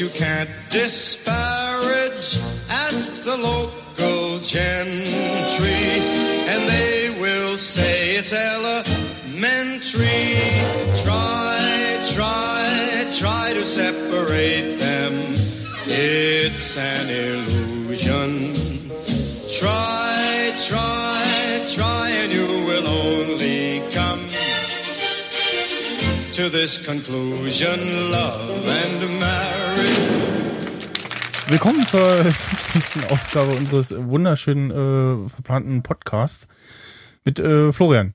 [0.00, 2.38] You can't disparage.
[2.68, 5.84] Ask the local gentry,
[6.52, 8.92] and they will say it's elementary.
[11.02, 15.14] Try, try, try to separate them.
[15.86, 18.52] It's an illusion.
[19.48, 23.55] Try, try, try, and you will only
[26.46, 27.76] to this conclusion
[28.10, 30.86] love and marriage.
[31.48, 33.10] Willkommen zur 50.
[33.10, 36.46] Ausgabe unseres wunderschönen äh, verplanten Podcasts
[37.24, 38.14] mit äh, Florian.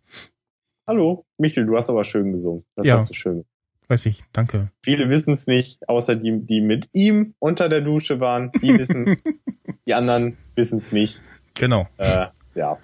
[0.88, 2.64] Hallo, Michel, du hast aber schön gesungen.
[2.76, 2.96] Das Ja.
[2.98, 3.44] hast du schön.
[3.90, 4.72] Weiß ich, danke.
[4.82, 8.52] Viele wissen es nicht, außer die, die mit ihm unter der Dusche waren.
[8.62, 9.22] Die wissen es.
[9.86, 11.20] die anderen wissen es nicht.
[11.56, 11.88] Genau.
[11.98, 12.78] Äh, ja.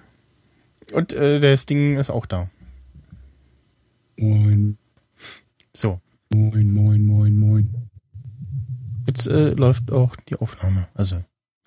[0.92, 2.50] Und äh, das Ding ist auch da.
[4.18, 4.76] Moin,
[5.78, 6.00] So,
[6.34, 7.70] moin, moin, moin, moin.
[9.06, 10.88] jetzt äh, läuft auch die Aufnahme.
[10.92, 11.22] Also,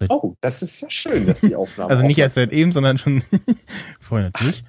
[0.09, 1.89] Oh, das ist ja schön, dass die Aufnahme.
[1.91, 3.23] also nicht erst seit eben, sondern schon
[4.01, 4.65] vorher natürlich.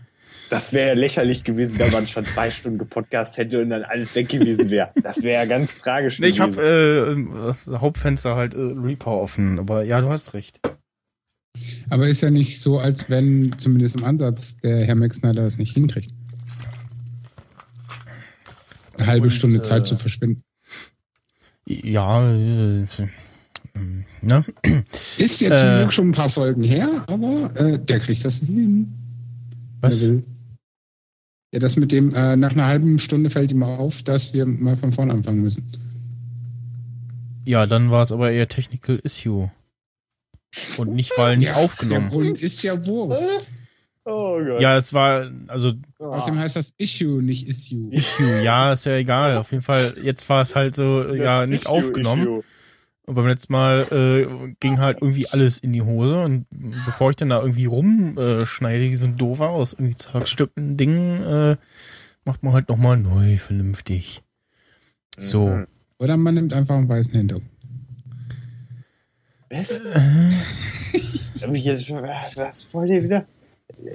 [0.49, 4.15] Das wäre ja lächerlich gewesen, wenn man schon zwei Stunden gepodcast hätte und dann alles
[4.15, 4.91] weg gewesen wäre.
[5.03, 9.59] Das wäre ja ganz tragisch Nee, ich habe äh, das Hauptfenster halt äh, Reaper offen,
[9.59, 10.61] aber ja, du hast recht.
[11.91, 15.59] Aber ist ja nicht so, als wenn zumindest im Ansatz der Herr Max Snyder es
[15.59, 16.15] nicht hinkriegt.
[19.03, 20.45] Eine halbe Und, Stunde äh, Zeit zu verschwinden.
[21.67, 22.87] Ja, äh,
[24.21, 24.45] ne?
[25.19, 28.39] Ist ja zum äh, Glück schon ein paar Folgen her, aber äh, der kriegt das
[28.39, 28.93] hin.
[29.81, 30.13] Was?
[31.53, 34.77] Ja, das mit dem, äh, nach einer halben Stunde fällt ihm auf, dass wir mal
[34.77, 35.65] von vorne anfangen müssen.
[37.45, 39.51] Ja, dann war es aber eher Technical Issue.
[40.77, 42.09] Und nicht, weil nicht Ja, aufgenommen.
[42.11, 43.51] Der Grund ist ja Wurst.
[44.05, 44.61] Oh Gott.
[44.61, 47.93] Ja, es war, also Außerdem heißt das Issue, nicht Issue.
[47.93, 49.37] Issue, ja, ist ja egal.
[49.37, 52.23] Auf jeden Fall, jetzt war es halt so, Das ja, nicht Issue, aufgenommen.
[52.23, 52.45] Issue.
[53.05, 56.21] Und beim letzten Mal äh, ging halt irgendwie alles in die Hose.
[56.21, 61.23] Und bevor ich dann da irgendwie rumschneide, wie so ein Doofer aus irgendwie zerstückten Dingen,
[61.23, 61.57] äh,
[62.25, 64.23] macht man halt nochmal neu, vernünftig.
[65.19, 65.49] So.
[65.49, 65.67] Mhm.
[65.99, 67.51] Oder man nimmt einfach einen weißen Hintergrund.
[69.51, 69.81] Was?
[71.45, 73.27] Jetzt, was wollt ihr wieder?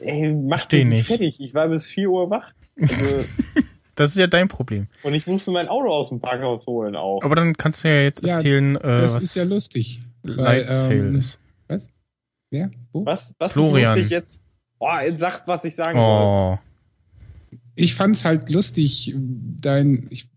[0.01, 1.07] Ey, mach mich nicht.
[1.07, 1.39] fertig.
[1.39, 2.51] Ich war bis 4 Uhr wach.
[2.79, 3.23] Also,
[3.95, 4.87] Das ist ja dein Problem.
[5.01, 7.21] und ich musste mein Auto aus dem Parkhaus holen auch.
[7.23, 10.01] Aber dann kannst du ja jetzt Ja, erzählen, äh, Das was ist ja lustig.
[10.21, 11.39] Light weil, ähm, ist.
[12.51, 12.69] Wer?
[12.93, 13.05] Wo?
[13.05, 13.81] Was, was Florian.
[13.81, 14.41] ist lustig jetzt?
[14.79, 15.97] Oh, jetzt sagt, was ich sagen.
[15.99, 16.59] Oh,
[17.75, 20.29] Ich fand's halt lustig, dein, ich,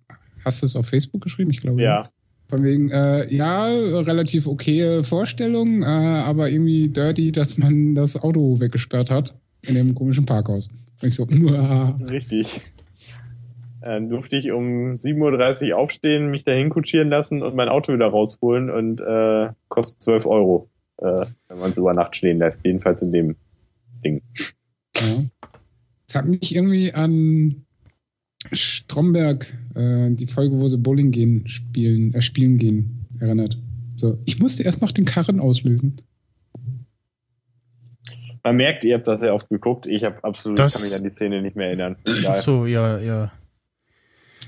[0.44, 1.50] hast du es auf Facebook geschrieben?
[1.50, 1.82] Ich glaube.
[1.82, 2.08] Ja.
[2.50, 8.58] Von wegen, äh, ja, relativ okaye Vorstellung, äh, aber irgendwie dirty, dass man das Auto
[8.58, 10.68] weggesperrt hat in dem komischen Parkhaus.
[11.00, 11.96] Und ich so, muah.
[12.08, 12.60] Richtig.
[13.82, 18.08] Dann durfte ich um 7.30 Uhr aufstehen, mich dahin kutschieren lassen und mein Auto wieder
[18.08, 20.68] rausholen und äh, kostet 12 Euro,
[20.98, 22.64] äh, wenn man es über Nacht stehen lässt.
[22.64, 23.36] Jedenfalls in dem
[24.04, 24.22] Ding.
[24.96, 25.22] ja.
[26.08, 27.64] Es hat mich irgendwie an
[28.52, 33.58] Stromberg, äh, die Folge, wo sie Bowling gehen, spielen, äh, spielen gehen, erinnert.
[33.96, 35.96] So, ich musste erst noch den Karren auslösen.
[38.42, 39.86] Man merkt, ihr habt das sehr oft geguckt.
[39.86, 41.96] Ich habe absolut, Das- kann mich an die Szene nicht mehr erinnern.
[42.08, 42.36] ach Egal.
[42.36, 43.32] so, ja, ja.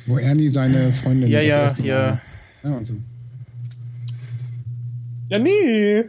[0.07, 2.21] Wo Ernie seine Freundin Ja, das ja, erste Mal- ja.
[2.65, 2.95] ja und so.
[5.31, 6.05] Ja, nee.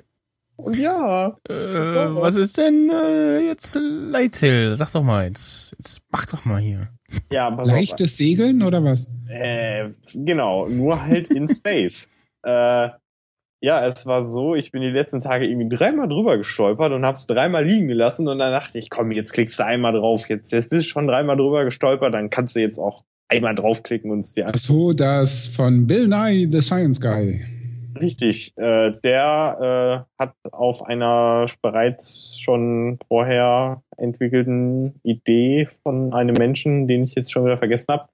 [0.56, 1.38] Und ja.
[1.50, 4.78] Äh, was ist denn äh, jetzt Light Sale?
[4.78, 5.74] Sag doch mal jetzt.
[5.78, 6.88] Jetzt mach doch mal hier.
[7.32, 7.76] Ja, pass auf.
[7.76, 9.08] Leichtes Segeln oder was?
[9.28, 12.10] Äh, genau, nur halt in Space.
[12.44, 12.90] äh,
[13.64, 17.28] ja, es war so, ich bin die letzten Tage irgendwie dreimal drüber gestolpert und hab's
[17.28, 20.70] dreimal liegen gelassen und dann dachte ich, komm, jetzt klickst du einmal drauf, jetzt, jetzt
[20.70, 23.00] bist du schon dreimal drüber gestolpert, dann kannst du jetzt auch
[23.30, 27.40] einmal draufklicken und es dir Ach so, das von Bill Nye, The Science Guy.
[28.00, 36.88] Richtig, äh, der äh, hat auf einer bereits schon vorher entwickelten Idee von einem Menschen,
[36.88, 38.08] den ich jetzt schon wieder vergessen habe,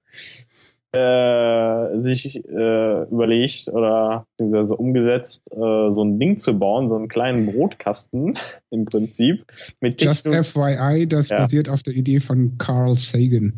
[0.92, 7.08] äh, sich äh, überlegt oder beziehungsweise umgesetzt, äh, so ein Ding zu bauen, so einen
[7.08, 8.36] kleinen Brotkasten
[8.70, 9.44] im Prinzip.
[9.80, 11.38] Mit Just Techno- FYI, das Ja.
[11.38, 13.54] basiert auf der Idee von Carl Sagan.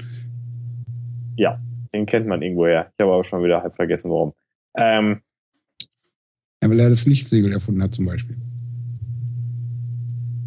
[1.95, 2.91] den kennt man irgendwoher.
[2.97, 4.33] Ich habe aber schon wieder halb vergessen, warum.
[4.77, 5.21] Ähm,
[6.63, 8.37] Ja, weil er das Lichtsegel erfunden hat, zum Beispiel.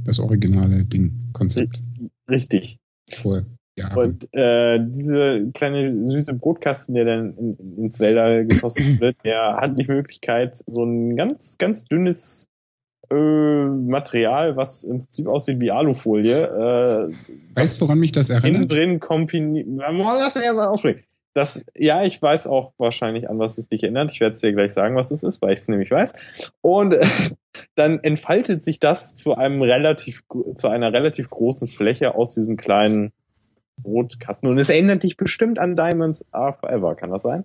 [0.05, 1.81] Das originale Ding, Konzept.
[2.29, 2.77] richtig.
[3.09, 3.45] Vor
[3.77, 3.97] Jahren.
[3.97, 9.57] Und äh, diese kleine süße Brotkasten, der dann in, in, ins Wälder geschossen wird, der
[9.57, 12.47] hat die Möglichkeit, so ein ganz, ganz dünnes
[13.09, 17.13] äh, Material, was im Prinzip aussieht wie Alufolie, äh,
[17.55, 18.71] weißt du, woran mich das innen erinnert?
[18.71, 19.67] drin kombiniert.
[19.67, 21.03] Lass mich erst mal aussprechen.
[21.35, 24.09] Das, ja, ich weiß auch wahrscheinlich, an was es dich erinnert.
[24.11, 26.13] Ich werde es dir gleich sagen, was es ist, weil ich es nämlich weiß.
[26.61, 27.05] Und äh,
[27.75, 30.23] dann entfaltet sich das zu einem relativ,
[30.55, 33.11] zu einer relativ großen Fläche aus diesem kleinen
[33.77, 34.49] Brotkasten.
[34.49, 36.95] Und es erinnert dich bestimmt an Diamonds Are Forever.
[36.95, 37.43] Kann das sein?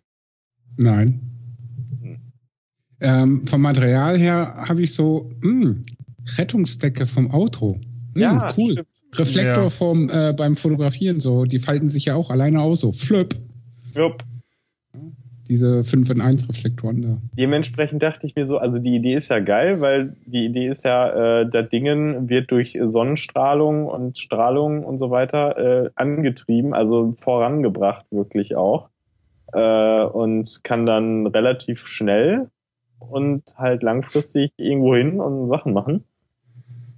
[0.77, 1.21] Nein.
[2.01, 2.21] Hm.
[3.01, 5.75] Ähm, vom Material her habe ich so, mh,
[6.39, 7.81] Rettungsdecke vom Auto.
[8.15, 8.73] Mh, cool.
[8.73, 8.89] stimmt.
[9.17, 9.71] Reflektor Ja.
[9.71, 13.35] vom, äh, beim Fotografieren, so, die falten sich ja auch alleine aus, so, flip.
[13.95, 14.23] Jupp.
[15.49, 17.19] Diese 5 in 1 Reflektoren da.
[17.37, 20.85] Dementsprechend dachte ich mir so, also die Idee ist ja geil, weil die Idee ist
[20.85, 27.15] ja, äh, das Dingen wird durch Sonnenstrahlung und Strahlung und so weiter äh, angetrieben, also
[27.17, 28.91] vorangebracht wirklich auch.
[29.53, 32.49] Äh, und kann dann relativ schnell
[33.01, 36.05] und halt langfristig irgendwo hin und Sachen machen.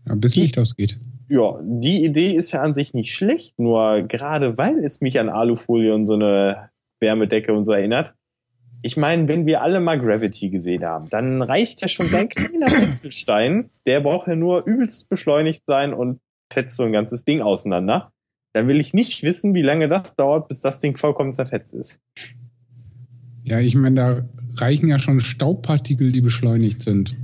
[0.07, 0.99] Ja, bis Licht ausgeht.
[1.29, 5.31] Ja, die Idee ist ja an sich nicht schlecht, nur gerade weil es mich an
[5.31, 6.69] Alufolie und so eine
[7.03, 8.15] Wärmedecke und so erinnert.
[8.81, 12.69] Ich meine, wenn wir alle mal Gravity gesehen haben, dann reicht ja schon sein kleiner
[12.69, 16.21] Fetzelstein, der braucht ja nur übelst beschleunigt sein und
[16.51, 18.11] fetzt so ein ganzes Ding auseinander.
[18.55, 22.01] Dann will ich nicht wissen, wie lange das dauert, bis das Ding vollkommen zerfetzt ist.
[23.43, 27.17] Ja, ich meine, da reichen ja schon Staubpartikel, die beschleunigt sind.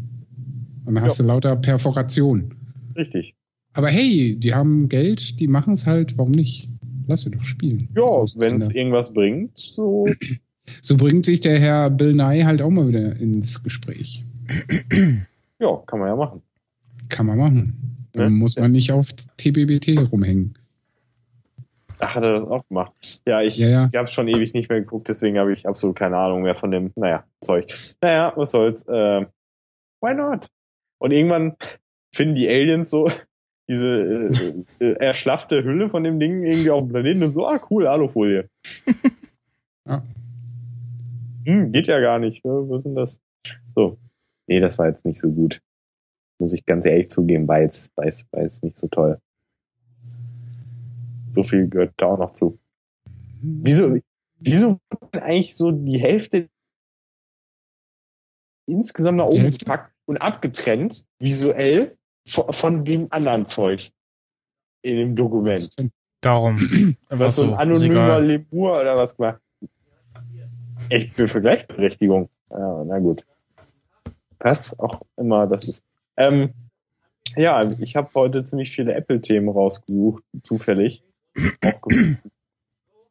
[0.85, 2.55] Und dann hast du lauter Perforation.
[2.97, 3.35] Richtig.
[3.75, 6.69] Aber hey, die haben Geld, die machen es halt, warum nicht?
[7.09, 7.89] Lass sie doch spielen.
[7.97, 8.03] Ja,
[8.37, 10.07] wenn es irgendwas bringt, so.
[10.83, 14.23] So bringt sich der Herr Bill Nye halt auch mal wieder ins Gespräch.
[15.61, 16.41] Ja, kann man ja machen.
[17.09, 18.07] Kann man machen.
[18.13, 19.09] Dann Ja, muss man nicht auf
[19.39, 20.55] TBBT rumhängen.
[21.99, 22.93] Ach, hat er das auch gemacht?
[23.27, 23.99] Ja, ich Ja, ja.
[23.99, 26.93] habe schon ewig nicht mehr geguckt, deswegen habe ich absolut keine Ahnung mehr von dem,
[26.95, 27.67] naja, Zeug.
[28.01, 28.85] Naja, was soll's.
[28.87, 29.27] Äh,
[30.01, 30.47] why not?
[30.99, 31.57] Und irgendwann
[32.15, 33.11] finden die Aliens so
[33.69, 33.87] diese
[34.81, 37.87] äh, äh, erschlaffte Hülle von dem Ding irgendwie auf dem Planeten und so, ah cool,
[37.87, 38.49] Alufolie.
[39.87, 40.03] Ja.
[41.45, 42.45] Hm, geht ja gar nicht.
[42.45, 42.51] Ne?
[42.69, 43.23] Was ist denn das?
[43.75, 43.99] So.
[44.47, 45.61] Nee, das war jetzt nicht so gut.
[46.39, 49.21] Muss ich ganz ehrlich zugeben, war jetzt, war jetzt, war jetzt nicht so toll.
[51.31, 52.59] So viel gehört da auch noch zu.
[53.41, 53.99] Wieso,
[54.39, 54.79] wieso
[55.13, 56.49] eigentlich so die Hälfte
[58.67, 61.98] insgesamt nach oben gepackt und abgetrennt, visuell,
[62.29, 63.91] von, von dem anderen Zeug
[64.83, 65.71] in dem Dokument?
[66.21, 66.97] Darum.
[67.09, 68.21] Was so ein anonymer.
[68.21, 69.41] Lemur oder was gemacht?
[70.91, 72.29] Ich bin für Gleichberechtigung.
[72.51, 73.25] Ja, na gut.
[74.41, 75.85] Was auch immer das ist.
[76.17, 76.51] Ähm,
[77.37, 81.03] ja, ich habe heute ziemlich viele Apple-Themen rausgesucht, zufällig.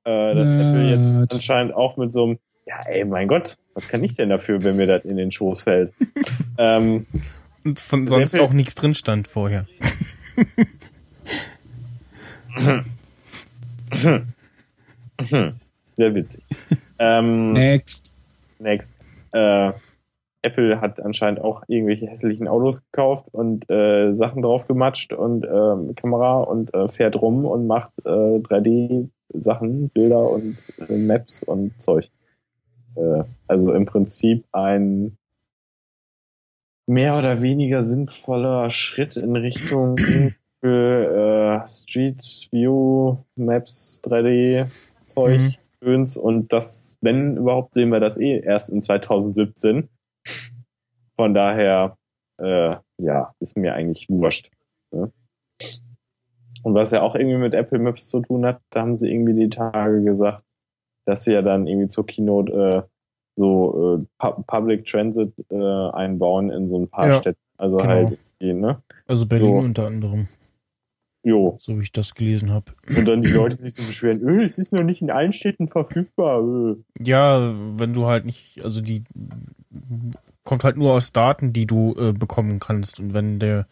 [0.07, 4.03] Äh, dass Apple jetzt anscheinend auch mit so einem, ja, ey, mein Gott, was kann
[4.03, 5.93] ich denn dafür, wenn mir das in den Schoß fällt?
[6.57, 7.05] ähm,
[7.75, 9.65] von Sehr sonst viel- auch nichts drin stand vorher.
[15.95, 16.43] sehr witzig.
[16.99, 18.13] ähm, Next.
[18.59, 18.93] Next.
[19.31, 19.71] Äh,
[20.43, 25.95] Apple hat anscheinend auch irgendwelche hässlichen Autos gekauft und äh, Sachen drauf gematscht und ähm,
[25.95, 32.09] Kamera und äh, fährt rum und macht äh, 3D-Sachen, Bilder und äh, Maps und Zeug.
[32.95, 35.17] Äh, also im Prinzip ein
[36.87, 39.97] mehr oder weniger sinnvoller Schritt in Richtung
[40.61, 44.67] für äh, Street View Maps 3D
[45.05, 45.41] Zeug.
[45.81, 46.05] Mhm.
[46.21, 49.89] Und das, wenn überhaupt, sehen wir das eh erst in 2017.
[51.15, 51.97] Von daher,
[52.39, 54.49] äh, ja, ist mir eigentlich wurscht.
[54.91, 55.11] Ne?
[56.63, 59.33] Und was ja auch irgendwie mit Apple Maps zu tun hat, da haben sie irgendwie
[59.33, 60.43] die Tage gesagt,
[61.05, 62.96] dass sie ja dann irgendwie zur Keynote äh,
[63.37, 65.55] so äh, Pu Public Transit äh,
[65.91, 67.39] einbauen in so ein paar Ja, Städten.
[67.57, 67.89] Also genau.
[67.89, 68.81] halt, ne?
[69.07, 69.55] Also Berlin So.
[69.57, 70.27] unter anderem,
[71.23, 71.57] Jo.
[71.61, 72.65] so wie ich das gelesen habe.
[72.95, 75.67] Und dann die Leute sich so beschweren, öh, es ist noch nicht in allen Städten
[75.67, 76.41] verfügbar.
[76.43, 76.75] Öh.
[76.99, 79.03] Ja, wenn du halt nicht, also die
[80.43, 82.99] kommt halt nur aus Daten, die du äh, bekommen kannst.
[82.99, 83.67] Und wenn der,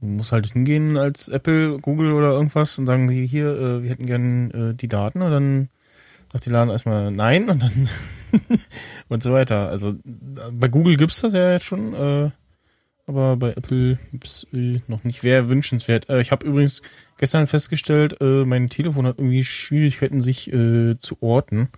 [0.00, 4.06] du musst halt hingehen als Apple, Google oder irgendwas und sagen, hier, äh, wir hätten
[4.06, 5.68] gern die Daten und dann
[6.34, 7.88] Sagt die Laden erstmal nein und dann
[9.08, 9.68] und so weiter.
[9.68, 12.30] Also bei Google gibt's das ja jetzt schon, äh,
[13.06, 15.22] aber bei Apple gibt's äh, noch nicht.
[15.22, 16.10] Wäre wünschenswert.
[16.10, 16.82] Äh, ich habe übrigens
[17.18, 21.68] gestern festgestellt, äh, mein Telefon hat irgendwie Schwierigkeiten, sich äh, zu orten.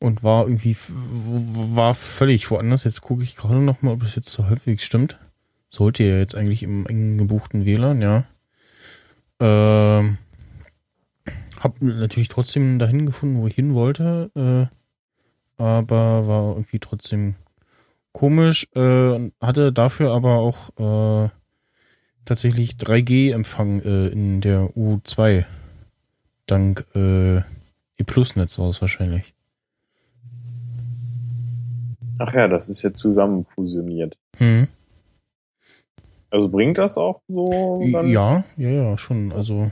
[0.00, 2.84] Und war irgendwie, war völlig woanders.
[2.84, 5.18] Jetzt gucke ich gerade noch mal, ob das jetzt so halbwegs stimmt.
[5.70, 8.24] Sollte ja jetzt eigentlich im eng gebuchten WLAN, ja.
[9.40, 10.18] Ähm,
[11.60, 17.34] hab natürlich trotzdem dahin gefunden, wo ich hin wollte, äh, aber war irgendwie trotzdem
[18.12, 20.70] komisch, äh, hatte dafür aber auch
[21.26, 21.28] äh,
[22.24, 25.44] tatsächlich 3G-Empfang äh, in der U2
[26.46, 27.38] dank äh,
[27.98, 29.34] E-Plus-Netz aus wahrscheinlich.
[32.18, 34.18] Ach ja, das ist jetzt zusammen fusioniert.
[34.38, 34.66] Hm.
[36.30, 38.08] Also bringt das auch so dann?
[38.08, 39.32] Ja, ja, ja, schon.
[39.32, 39.70] Also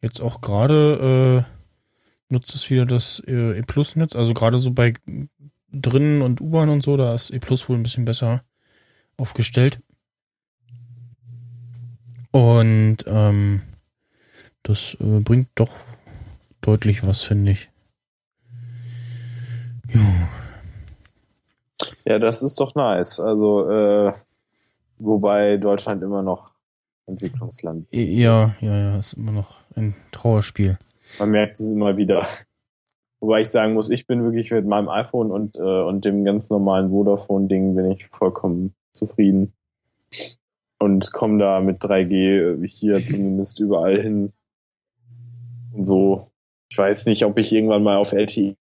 [0.00, 4.16] jetzt auch gerade äh, nutzt es wieder das äh, E-Plus-Netz.
[4.16, 4.94] Also gerade so bei
[5.72, 8.42] drinnen und U-Bahn und so, da ist E-Plus wohl ein bisschen besser
[9.16, 9.80] aufgestellt.
[12.32, 13.62] Und ähm,
[14.62, 15.72] das äh, bringt doch
[16.60, 17.70] deutlich was, finde ich.
[19.88, 20.00] Jo.
[22.04, 23.20] Ja, das ist doch nice.
[23.20, 24.12] Also, äh,
[24.98, 26.52] wobei Deutschland immer noch
[27.06, 27.94] Entwicklungsland ist.
[27.94, 30.78] Ja, ja, ja, ist immer noch ein Trauerspiel.
[31.18, 32.26] Man merkt es immer wieder.
[33.20, 36.48] Wobei ich sagen muss, ich bin wirklich mit meinem iPhone und, äh, und dem ganz
[36.48, 39.52] normalen Vodafone-Ding bin ich vollkommen zufrieden.
[40.78, 44.32] Und komme da mit 3G hier zumindest überall hin.
[45.74, 46.22] Und so.
[46.70, 48.56] Ich weiß nicht, ob ich irgendwann mal auf LTE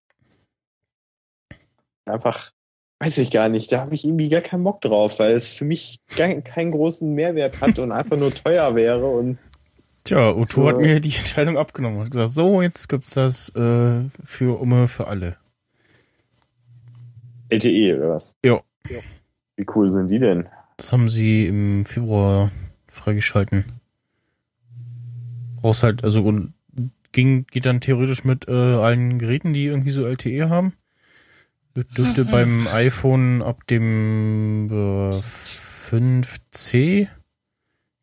[2.09, 2.51] einfach,
[2.99, 5.65] weiß ich gar nicht, da habe ich irgendwie gar keinen Bock drauf, weil es für
[5.65, 9.37] mich gar keinen großen Mehrwert hat und einfach nur teuer wäre und
[10.03, 10.67] Tja, Otto So.
[10.67, 14.87] hat mir die Entscheidung abgenommen und hat gesagt, so, jetzt gibt's das äh, für Umme
[14.87, 15.37] für alle.
[17.49, 18.35] LTE oder was?
[18.43, 18.61] Ja.
[19.55, 20.47] Wie cool sind die denn?
[20.77, 22.51] Das haben sie im Februar
[22.87, 23.65] freigeschalten.
[25.57, 26.53] Brauchst halt, also und
[27.11, 30.73] ging, geht dann theoretisch mit äh, allen Geräten, die irgendwie so LTE haben.
[31.75, 35.15] Dür- Dürfte beim iPhone ab dem äh,
[35.91, 37.07] 5C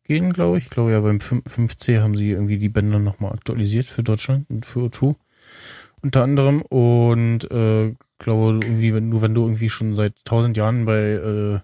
[0.07, 0.65] gehen, glaube ich.
[0.65, 4.49] Ich glaube ja, beim 5, 5C haben sie irgendwie die Bänder nochmal aktualisiert für Deutschland
[4.49, 5.15] und für O2
[6.01, 6.61] unter anderem.
[6.61, 11.59] Und äh, glaube, irgendwie, wenn du, wenn du irgendwie schon seit tausend Jahren bei äh,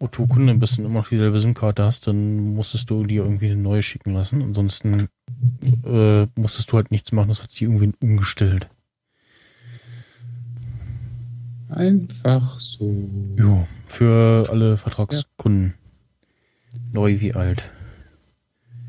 [0.00, 3.82] O2-Kunde bist und immer noch dieselbe SIM-Karte hast, dann musstest du dir irgendwie eine neue
[3.82, 4.42] schicken lassen.
[4.42, 5.08] Ansonsten
[5.84, 8.68] äh, musstest du halt nichts machen, das hat sich irgendwie umgestellt.
[11.68, 13.08] Einfach so.
[13.36, 15.74] Jo, für alle Vertragskunden.
[16.92, 17.72] Neu wie alt.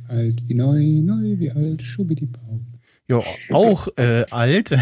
[0.07, 2.59] Alt wie neu, neu wie alt, schubidi-bau.
[3.07, 4.77] Ja, auch äh, alt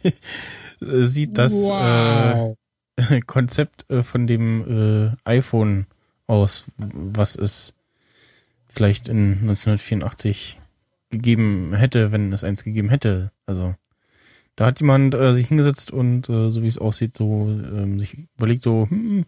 [0.80, 2.56] sieht das wow.
[2.96, 5.86] äh, Konzept äh, von dem äh, iPhone
[6.26, 7.74] aus, was es
[8.68, 10.58] vielleicht in 1984
[11.10, 13.30] gegeben hätte, wenn es eins gegeben hätte.
[13.46, 13.74] Also
[14.56, 18.26] da hat jemand äh, sich hingesetzt und äh, so wie es aussieht, so ähm, sich
[18.36, 19.24] überlegt, so hm,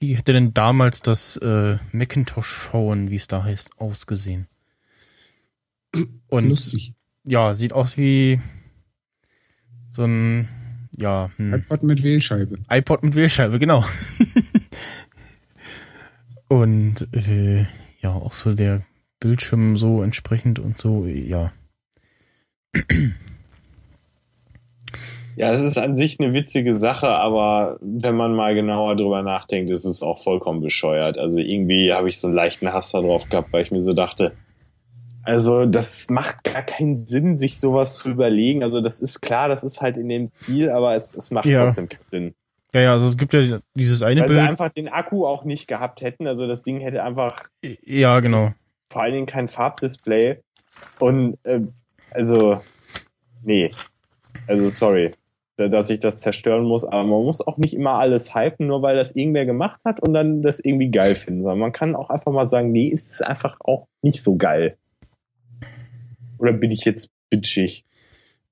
[0.00, 4.48] wie hätte denn damals das äh, Macintosh Phone, wie es da heißt, ausgesehen?
[6.28, 6.94] Und Lustig.
[7.24, 8.40] ja, sieht aus wie
[9.90, 10.48] so ein
[10.96, 12.58] ja, hm, iPod mit Wählscheibe.
[12.68, 13.84] iPod mit Wählscheibe, genau.
[16.48, 17.66] und äh,
[18.00, 18.82] ja, auch so der
[19.20, 21.52] Bildschirm so entsprechend und so, ja.
[25.36, 29.70] Ja, es ist an sich eine witzige Sache, aber wenn man mal genauer drüber nachdenkt,
[29.70, 31.18] ist es auch vollkommen bescheuert.
[31.18, 34.32] Also irgendwie habe ich so einen leichten Hass darauf gehabt, weil ich mir so dachte,
[35.22, 38.62] also das macht gar keinen Sinn, sich sowas zu überlegen.
[38.62, 41.64] Also das ist klar, das ist halt in dem Stil, aber es, es macht Ja.
[41.66, 42.34] trotzdem keinen Sinn.
[42.72, 44.48] Ja, ja, also es gibt ja dieses eine Weil sie Bild.
[44.48, 46.26] einfach den Akku auch nicht gehabt hätten.
[46.26, 47.44] Also das Ding hätte einfach
[47.84, 48.50] Ja, genau.
[48.90, 50.38] vor allen Dingen kein Farbdisplay.
[50.98, 51.60] Und äh,
[52.12, 52.60] also,
[53.42, 53.70] nee.
[54.46, 55.12] Also sorry,
[55.68, 56.84] dass ich das zerstören muss.
[56.84, 60.14] Aber man muss auch nicht immer alles hypen, nur weil das irgendwer gemacht hat und
[60.14, 61.44] dann das irgendwie geil finden.
[61.44, 64.76] Weil man kann auch einfach mal sagen, nee, ist es einfach auch nicht so geil.
[66.38, 67.84] Oder bin ich jetzt bitchig?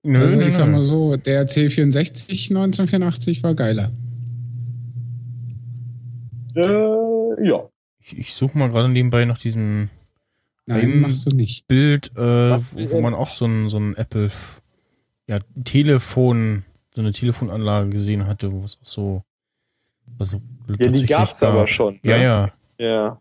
[0.03, 3.91] Nö, Also nö, ich sag mal so, der C64 1984 war geiler.
[6.55, 7.69] Äh, ja.
[8.01, 9.91] Ich, ich suche mal gerade nebenbei nach diesem
[10.67, 11.67] Nein, machst du nicht.
[11.67, 14.31] Bild, äh, Was wo, wo man auch so ein, so ein Apple,
[15.27, 19.23] ja, Telefon, so eine Telefonanlage gesehen hatte, wo es auch so,
[20.19, 20.41] also
[20.79, 21.51] Ja, die gab's gab.
[21.51, 22.01] aber schon.
[22.03, 22.23] Ja, ne?
[22.25, 22.53] ja.
[22.79, 23.21] Ja.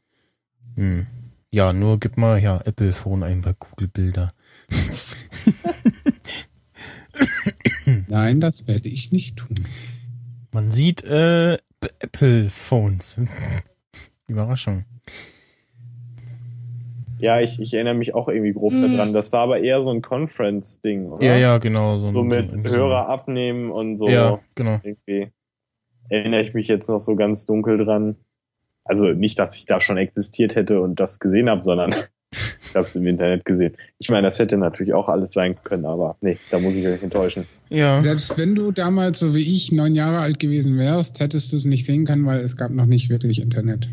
[0.75, 1.07] Hm.
[1.51, 4.31] Ja, nur gib mal ja Apple Phone ein bei Google Bilder.
[8.07, 9.55] Nein, das werde ich nicht tun.
[10.51, 11.57] Man sieht äh,
[11.99, 13.17] Apple Phones.
[14.27, 14.85] Überraschung.
[17.19, 19.11] Ja, ich, ich erinnere mich auch irgendwie grob daran.
[19.13, 21.25] Das war aber eher so ein Conference-Ding, oder?
[21.25, 21.97] Ja, ja, genau.
[21.97, 24.07] So, So ein- mit so, Hörer abnehmen und so.
[24.07, 24.79] Ja, genau.
[24.83, 25.31] Irgendwie
[26.09, 28.15] erinnere ich mich jetzt noch so ganz dunkel dran.
[28.85, 31.89] Also nicht, dass ich da schon existiert hätte und das gesehen habe, sondern
[32.31, 33.73] ich habe es im Internet gesehen.
[33.97, 37.01] Ich meine, das hätte natürlich auch alles sein können, aber nee, da muss ich euch
[37.03, 37.45] enttäuschen.
[37.69, 37.99] Ja.
[37.99, 41.65] Selbst wenn du damals, so wie ich, neun Jahre alt gewesen wärst, hättest du es
[41.65, 43.89] nicht sehen können, weil es gab noch nicht wirklich Internet.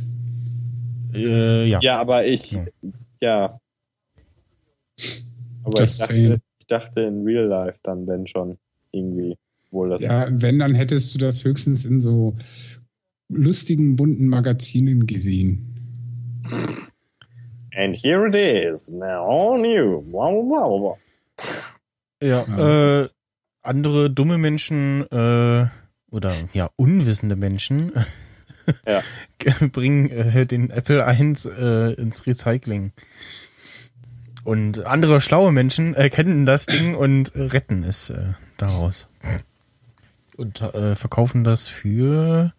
[1.15, 1.79] Äh, ja.
[1.81, 2.65] Ja, aber ich, Ja.
[3.25, 3.61] Ja.
[5.65, 8.59] Aber ich dachte, ich dachte in Real Life dann, wenn schon
[8.93, 9.37] irgendwie
[9.71, 10.03] wohl das.
[10.03, 12.37] Ja, wenn, dann hättest du das höchstens in so
[13.29, 15.71] lustigen, bunten Magazinen gesehen.
[17.77, 20.05] And here it is, now on you.
[20.13, 20.99] Wow, wow, wow.
[22.23, 23.01] Ja, Ja.
[23.03, 23.07] äh,
[23.63, 25.67] andere dumme Menschen äh,
[26.11, 27.93] oder ja, unwissende Menschen
[28.87, 29.03] Ja.
[29.73, 32.93] bringen äh, den Apple 1 äh, ins Recycling.
[34.45, 39.09] Und andere schlaue Menschen erkennen das Ding und retten es äh, daraus.
[40.37, 42.53] Und äh, verkaufen das für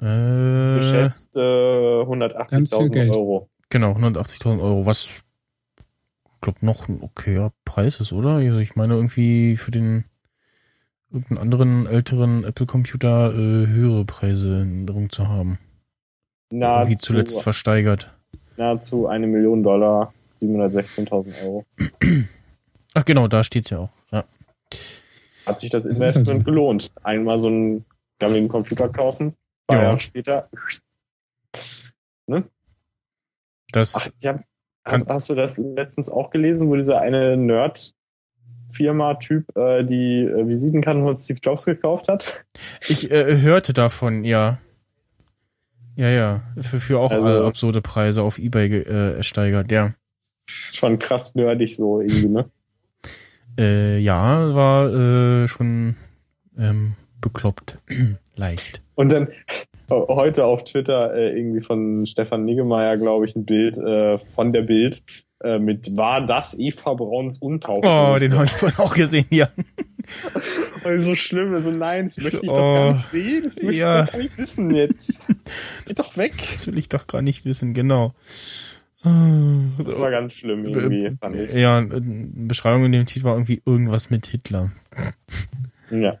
[0.00, 3.16] äh, Geschätzt äh, Ganz viel 180.000 Geld.
[3.16, 3.48] Euro.
[3.70, 5.22] Genau, 180.000 Euro, was ich
[6.40, 8.34] glaube noch ein okayer Preis ist, oder?
[8.34, 10.04] Also ich meine irgendwie für den
[11.10, 15.58] irgendeinen anderen älteren Apple-Computer äh, höhere Preise in Erinnerung zu haben.
[16.50, 18.14] Nahezu, zuletzt versteigert.
[18.56, 21.64] nahezu eine Million Dollar, 716.000 Euro.
[22.94, 23.92] Ach genau, da steht's ja auch.
[24.10, 24.24] Ja.
[25.46, 26.90] Hat sich das Investment also- gelohnt.
[27.02, 27.84] Einmal so einen
[28.18, 29.34] gammelnden Computer kaufen,
[29.66, 29.82] zwei Ja.
[29.82, 30.48] Jahre später.
[33.72, 34.42] Das, Ach, ich hab,
[34.84, 37.36] hast, hast du das letztens auch gelesen, wo dieser eine
[38.68, 42.44] Nerd-Firma-Typ äh, die äh, Visitenkarten von Steve Jobs gekauft hat?
[42.88, 44.58] ich äh, hörte davon, ja.
[45.96, 46.42] Ja, ja.
[46.60, 49.94] Für, für auch Also- äh, absurde Preise auf Ebay äh, ersteigert, ja.
[50.46, 52.50] Schon krass nerdig so irgendwie, ne?
[53.58, 54.92] Äh, ja, war
[55.42, 55.96] äh, schon
[56.58, 57.78] ähm, bekloppt.
[58.36, 58.82] Leicht.
[58.94, 59.28] Und dann
[59.90, 64.62] heute auf Twitter äh, irgendwie von Stefan Niggemeier, glaube ich, ein Bild äh, von der
[64.62, 65.02] Bild
[65.40, 67.82] äh, mit War das Eva Brauns Untauch?
[67.84, 69.48] Oh, den habe ich vorhin auch gesehen, ja.
[70.84, 72.54] Und so schlimm, also nein, das möchte ich Oh.
[72.54, 74.00] doch gar nicht sehen, das möchte Ja.
[74.00, 75.26] ich doch gar nicht wissen jetzt.
[75.86, 76.34] Geht doch weg.
[76.50, 78.14] Das will ich doch gar nicht wissen, genau.
[79.02, 81.52] Das war ganz schlimm Äh, irgendwie, fand ich.
[81.54, 84.72] Ja, Beschreibung in dem Titel war irgendwie irgendwas mit Hitler.
[85.90, 86.18] Ja.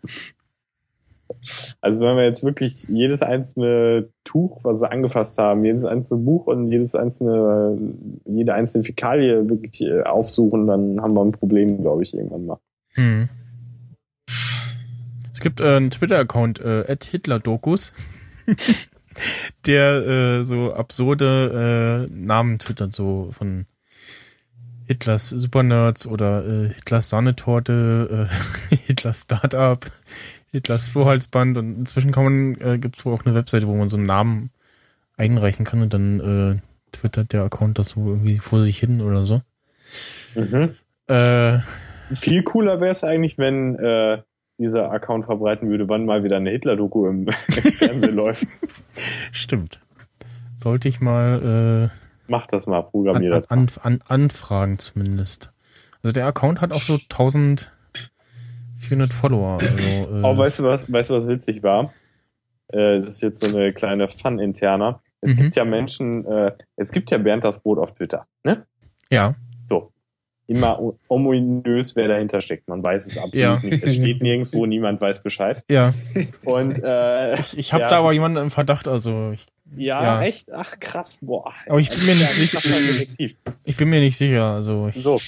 [1.80, 6.46] Also wenn wir jetzt wirklich jedes einzelne Tuch, was sie angefasst haben, jedes einzelne Buch
[6.46, 7.78] und jedes einzelne,
[8.24, 12.58] jede einzelne Fäkalie wirklich äh, aufsuchen, dann haben wir ein Problem, glaube ich, irgendwann mal.
[12.94, 13.28] Hm.
[15.32, 17.92] Es gibt äh, einen Twitter-Account, äh, @hitlerdokus,
[19.66, 20.06] der
[20.40, 23.66] äh, so absurde äh, Namen twittert, so von
[24.88, 28.28] Hitlers Supernerds oder äh, Hitlers Sahnetorte,
[28.72, 29.78] äh, Hitlers Startup,
[30.52, 33.88] Hitlers Flohhalsband und inzwischen kann man, äh, gibt es wohl auch eine Webseite, wo man
[33.88, 34.50] so einen Namen
[35.16, 39.24] einreichen kann und dann äh, twittert der Account das so irgendwie vor sich hin oder
[39.24, 39.42] so.
[40.34, 40.74] Mhm.
[41.06, 41.58] Äh,
[42.10, 44.22] Viel cooler wäre es eigentlich, wenn äh,
[44.58, 48.46] dieser Account verbreiten würde, wann mal wieder eine Hitler-Doku im, Fernsehen läuft.
[49.32, 49.80] Stimmt.
[50.56, 51.90] Sollte ich mal
[52.28, 53.56] Mach das mal, äh, an, programmier an, das mal.
[53.56, 55.50] an, an, anfragen zumindest.
[56.02, 56.98] Also der Account hat auch so
[58.80, 59.58] 1400 Follower.
[59.60, 61.92] Also, äh, Oh, weißt du was, weißt du, was witzig war?
[62.68, 65.00] Äh, das ist jetzt so eine kleine Fun-Interner.
[65.20, 65.36] Es Mhm.
[65.38, 68.66] gibt ja Menschen, äh, es gibt ja Bernd das Brot auf Twitter, ne?
[69.10, 69.34] ja,
[69.66, 69.90] So.
[70.50, 72.68] Immer ominös, wer dahinter steckt.
[72.68, 73.58] Man weiß es absolut Ja.
[73.62, 73.82] nicht.
[73.82, 75.62] Es steht nirgendwo, niemand weiß Bescheid.
[75.68, 75.92] ja.
[76.44, 78.88] Und äh, Ich, ich habe ja, da aber jemanden im Verdacht.
[78.88, 80.22] Also ich, Ja, ja.
[80.22, 80.50] echt?
[80.54, 81.52] Ach krass, boah.
[81.68, 84.44] Aber ich bin mir nicht sicher- ich bin mir nicht sicher.
[84.54, 85.20] Also So.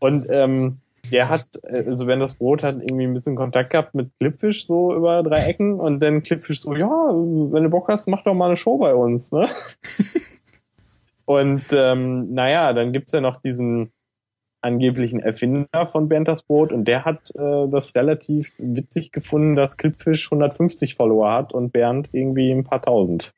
[0.00, 0.78] Und ähm,
[1.10, 4.66] der hat, äh, also wenn das Brot hat irgendwie ein bisschen Kontakt gehabt mit Clipfish
[4.66, 8.34] so über drei Ecken und dann Clipfish so, ja, wenn du Bock hast, mach doch
[8.34, 9.46] mal eine Show bei uns, ne?
[11.24, 13.90] und ähm, naja, dann gibt's ja noch diesen
[14.62, 19.76] angeblichen Erfinder von Bernd das Brot und der hat äh, das relativ witzig gefunden, dass
[19.76, 23.32] Clipfish 150 Follower hat und Bernd irgendwie ein paar tausend.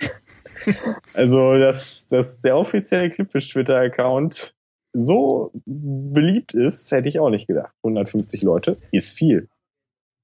[1.15, 4.55] also, dass, dass der offizielle Clipfish Twitter-Account
[4.99, 7.73] so beliebt ist, hätte ich auch nicht gedacht.
[7.83, 9.49] 150 Leute ist viel.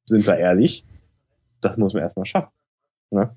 [0.06, 0.84] Sind wir ehrlich?
[1.60, 2.52] Das muss man erstmal schaffen.
[3.10, 3.34] ja.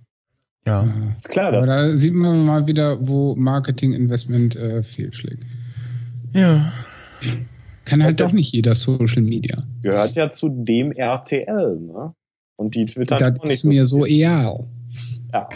[0.65, 0.85] Ja.
[1.15, 5.43] Ist klar, Aber dass da sieht man mal wieder, wo Marketing-Investment äh, fehlschlägt.
[6.33, 6.73] Ja.
[7.85, 9.63] Kann halt doch nicht jeder Social Media.
[9.81, 12.13] Gehört ja zu dem RTL, ne?
[12.57, 14.67] Und die twittern Das auch nicht ist mir so egal.
[15.31, 15.47] Ja.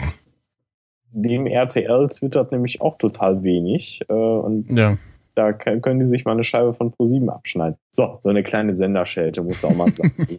[1.10, 4.00] Dem RTL twittert nämlich auch total wenig.
[4.08, 4.96] Äh, und Ja.
[5.34, 7.76] Da können die sich mal eine Scheibe von Pro7 abschneiden.
[7.90, 10.14] So, so eine kleine Senderschelte, muss auch mal sagen.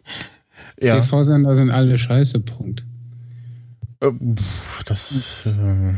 [0.80, 1.00] Ja.
[1.00, 2.84] TV-Sender sind alle scheiße, Punkt.
[4.00, 5.92] Äh, pff, das, äh,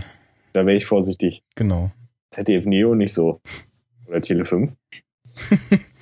[0.52, 1.42] da wäre ich vorsichtig.
[1.54, 1.92] genau.
[2.30, 3.40] ZDF Neo nicht so.
[4.06, 4.72] Oder Tele 5.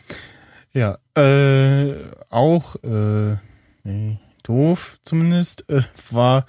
[0.74, 1.94] Ja, äh,
[2.30, 3.36] auch, äh,
[3.84, 6.46] nee, doof zumindest, äh, war,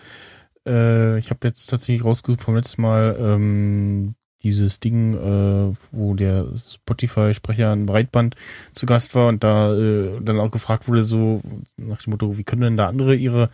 [0.68, 6.46] äh, ich habe jetzt tatsächlich rausgesucht vom letzten Mal, ähm, dieses Ding, äh, wo der
[6.56, 8.36] Spotify-Sprecher in Breitband
[8.74, 11.42] zu Gast war und da äh, dann auch gefragt wurde, so
[11.76, 13.50] nach dem Motto, wie können denn da andere ihre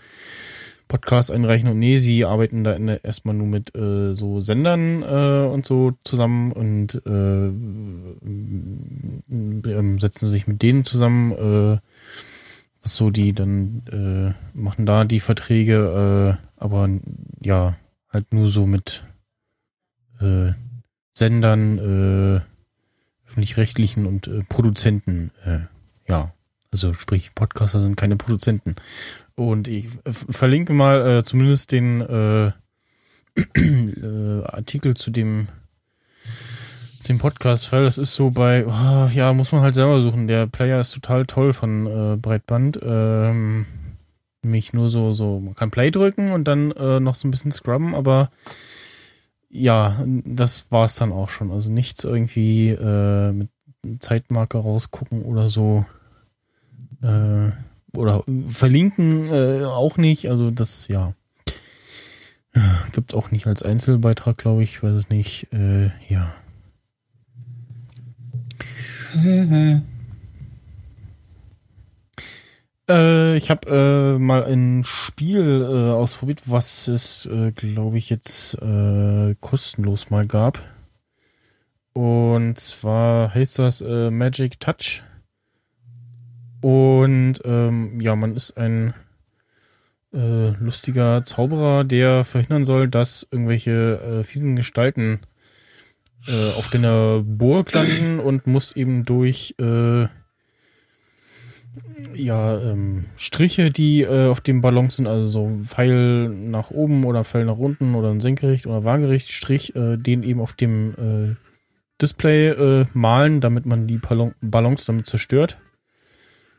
[0.89, 1.69] Podcasts einreichen?
[1.69, 6.51] Und nee, sie arbeiten da erstmal nur mit äh, so Sendern äh, und so zusammen
[6.51, 7.47] und äh,
[9.31, 11.79] ähm, setzen sich mit denen zusammen, äh,
[12.83, 13.83] so die dann
[14.55, 16.89] machen da die Verträge, aber
[17.39, 17.75] ja,
[18.09, 19.03] halt nur so mit
[20.19, 20.53] äh,
[21.13, 22.41] Sendern, äh,
[23.27, 25.59] öffentlich-rechtlichen und äh, Produzenten, äh,
[26.07, 26.33] ja,
[26.71, 28.75] also sprich Podcaster sind keine Produzenten.
[29.35, 32.51] Und ich verlinke mal äh, zumindest den äh,
[33.55, 35.47] äh, Artikel zu dem
[37.07, 40.27] dem Podcast, weil das ist so bei, oh, ja, muss man halt selber suchen.
[40.27, 42.79] Der Player ist total toll von äh, Breitband.
[42.81, 43.65] Ähm,
[44.43, 47.51] nämlich nur so, so, man kann Play drücken und dann äh, noch so ein bisschen
[47.51, 48.31] scrubben, aber
[49.51, 51.51] ja, das war's dann auch schon.
[51.51, 53.49] Also nichts irgendwie äh, mit
[53.99, 55.85] Zeitmarker rausgucken oder so.
[57.01, 57.51] Äh,
[57.93, 60.29] oder verlinken äh, auch nicht.
[60.29, 61.13] Also das, ja.
[62.91, 64.83] Gibt auch nicht als Einzelbeitrag, glaube ich.
[64.83, 65.51] Weiß es nicht.
[65.53, 66.33] Äh, ja.
[72.91, 78.55] Äh, ich habe äh, mal ein Spiel äh, ausprobiert, was es, äh, glaube ich, jetzt
[78.61, 80.59] äh, kostenlos mal gab.
[81.93, 85.03] Und zwar heißt das äh, Magic Touch.
[86.61, 88.93] Und ähm, ja, man ist ein
[90.13, 95.21] lustiger Zauberer, der verhindern soll, dass irgendwelche fiesen Gestalten
[96.57, 100.07] auf deiner Burg landen und muss eben durch äh,
[102.13, 107.23] ja, ähm, Striche, die äh, auf dem Ballon sind, also so Pfeil nach oben oder
[107.23, 111.35] Pfeil nach unten oder ein Senkrecht oder waagerecht Strich, äh, den eben auf dem äh,
[112.01, 115.59] Display äh, malen, damit man die Ballon Ballons damit zerstört.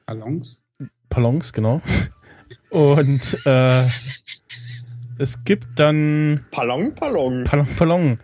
[0.06, 0.62] Ballons?
[1.08, 1.82] Ballons, genau.
[2.70, 3.88] Und äh,
[5.18, 7.44] es gibt dann Pallong, Pallong.
[7.44, 8.18] Ballon, Ballon.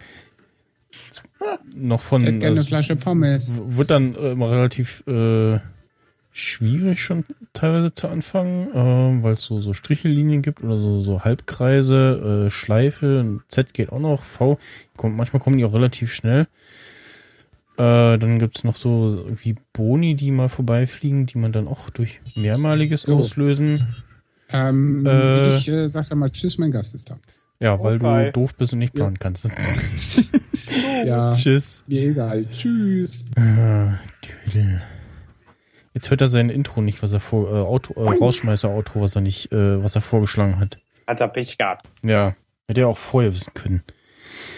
[1.74, 2.22] Noch von.
[2.22, 3.52] Ich hätte gerne eine also, Flasche Pommes.
[3.54, 5.58] wird dann äh, immer relativ äh,
[6.32, 11.22] schwierig schon teilweise zu anfangen, äh, weil es so, so Strichellinien gibt oder so, so
[11.24, 14.58] Halbkreise, äh, Schleife, Z geht auch noch, V.
[14.96, 16.46] Kommt, manchmal kommen die auch relativ schnell.
[17.76, 22.20] Äh, dann gibt's noch so wie Boni, die mal vorbeifliegen, die man dann auch durch
[22.34, 23.18] mehrmaliges So.
[23.18, 23.86] auslösen.
[24.50, 25.48] Ähm, Äh.
[25.56, 27.18] ich äh, sag dann mal Tschüss, mein Gast ist da.
[27.60, 28.26] Ja, weil Okay.
[28.26, 29.04] du doof bist und nicht Ja.
[29.04, 29.50] planen kannst.
[31.04, 31.84] Ja, Tschüss.
[31.86, 32.44] mir egal.
[32.46, 33.24] Tschüss.
[33.36, 33.94] Ah.
[35.94, 39.20] Jetzt hört er sein Intro nicht, was er vor, äh, Auto, äh, Rausschmeißer-Outro, was er
[39.22, 40.78] nicht, äh, was er vorgeschlagen hat.
[41.06, 41.86] Hat er Pech gehabt.
[42.02, 42.34] Ja,
[42.66, 43.82] hätte er auch vorher wissen können.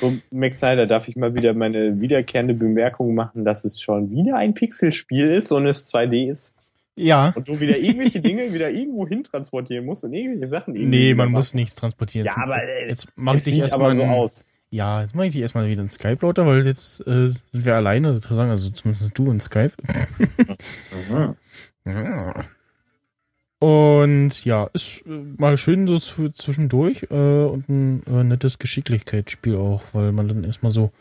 [0.01, 4.37] So, Max Snyder, darf ich mal wieder meine wiederkehrende Bemerkung machen, dass es schon wieder
[4.37, 6.55] ein Pixelspiel ist und es 2D ist?
[6.97, 7.33] Ja.
[7.37, 11.15] Und du wieder irgendwelche Dinge wieder irgendwo hin transportieren musst und irgendwelche Sachen irgendwie Nee,
[11.15, 12.27] man muss nichts transportieren.
[12.27, 14.53] Ja, Jetzt- aber äh, jetzt mach es dich sieht aber so aus.
[14.73, 17.75] Ja, jetzt mache ich dich erstmal wieder in Skype lauter, weil jetzt äh, sind wir
[17.75, 19.73] alleine sozusagen, also zumindest du in Skype.
[23.59, 29.57] Und ja, ist äh, mal schön so zw- zwischendurch äh, und ein äh, nettes Geschicklichkeitsspiel
[29.57, 30.93] auch, weil man dann erstmal so,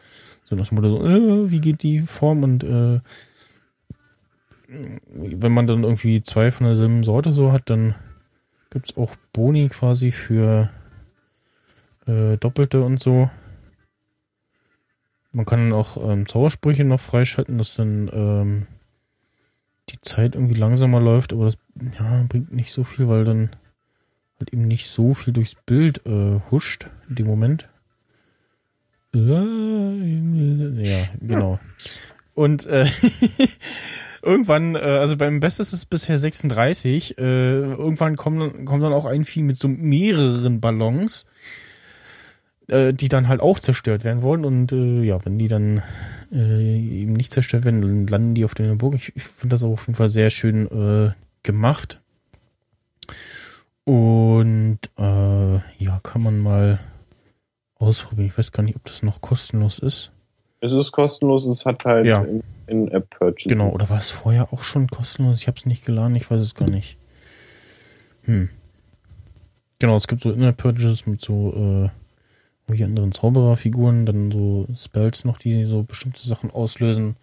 [0.45, 2.99] so nach dem Motto so, äh, wie geht die Form und äh,
[5.07, 7.95] wenn man dann irgendwie zwei von derselben Sorte so hat, dann
[8.71, 10.69] gibt's auch Boni quasi für
[12.07, 13.29] äh, Doppelte und so.
[15.31, 18.67] Man kann auch ähm, Zaubersprüche noch freischalten, dass dann ähm,
[19.89, 21.57] die Zeit irgendwie langsamer läuft, aber das
[21.99, 23.49] ja, bringt nicht so viel, weil dann
[24.39, 27.69] halt eben nicht so viel durchs Bild äh, huscht in dem Moment.
[29.13, 31.59] Ja, genau.
[32.33, 32.87] Und äh,
[34.21, 39.05] irgendwann, äh, also beim Best ist es bisher 36, äh, irgendwann kommt, kommt dann auch
[39.05, 41.25] ein Vieh mit so mehreren Ballons,
[42.69, 44.45] äh, die dann halt auch zerstört werden wollen.
[44.45, 45.81] Und äh, ja, wenn die dann
[46.31, 48.95] äh, eben nicht zerstört werden, dann landen die auf der Burg.
[48.95, 51.11] Ich, ich finde das auch auf jeden Fall sehr schön äh,
[51.43, 52.01] gemacht.
[53.85, 56.79] Und äh, ja, kann man mal
[57.75, 58.27] ausprobieren.
[58.27, 60.11] Ich weiß gar nicht, ob das noch kostenlos ist.
[60.61, 62.21] Es ist kostenlos, es hat halt Ja.
[62.23, 63.47] in, in App Purchase.
[63.47, 65.39] Genau, oder war es vorher auch schon kostenlos?
[65.41, 66.97] Ich habe es nicht geladen, ich weiß es gar nicht.
[68.23, 68.49] Hm.
[69.79, 71.89] Genau, es gibt so In-App-Purchases mit so äh,
[72.69, 77.15] irgendwie anderen Zaubererfiguren, dann so Spells noch, die so bestimmte Sachen auslösen.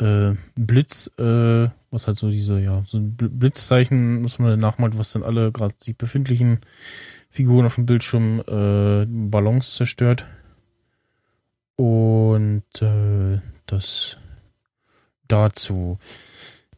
[0.00, 4.98] Äh, Blitz, äh, was halt so diese, ja, so ein Bl- Blitzzeichen, muss man nachmalt,
[4.98, 6.60] was dann alle gerade sich befindlichen
[7.30, 10.26] Figuren auf dem Bildschirm äh, Ballons zerstört.
[11.76, 14.18] Und äh, das
[15.28, 15.98] dazu.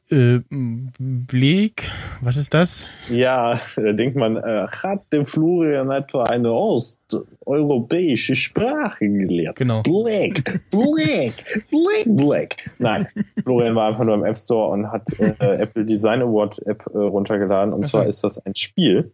[0.09, 1.91] Äh, Blick,
[2.21, 2.87] was ist das?
[3.11, 9.57] Ja, da denkt man, äh, hat der Florian etwa eine osteuropäische Sprache gelernt?
[9.59, 9.83] Genau.
[9.83, 12.71] Black, Black, Black, Black.
[12.79, 13.09] Nein,
[13.43, 16.99] Florian war einfach nur im App Store und hat äh, Apple Design Award App äh,
[16.99, 17.75] runtergeladen.
[17.75, 17.99] Und Ach so.
[17.99, 19.13] zwar ist das ein Spiel.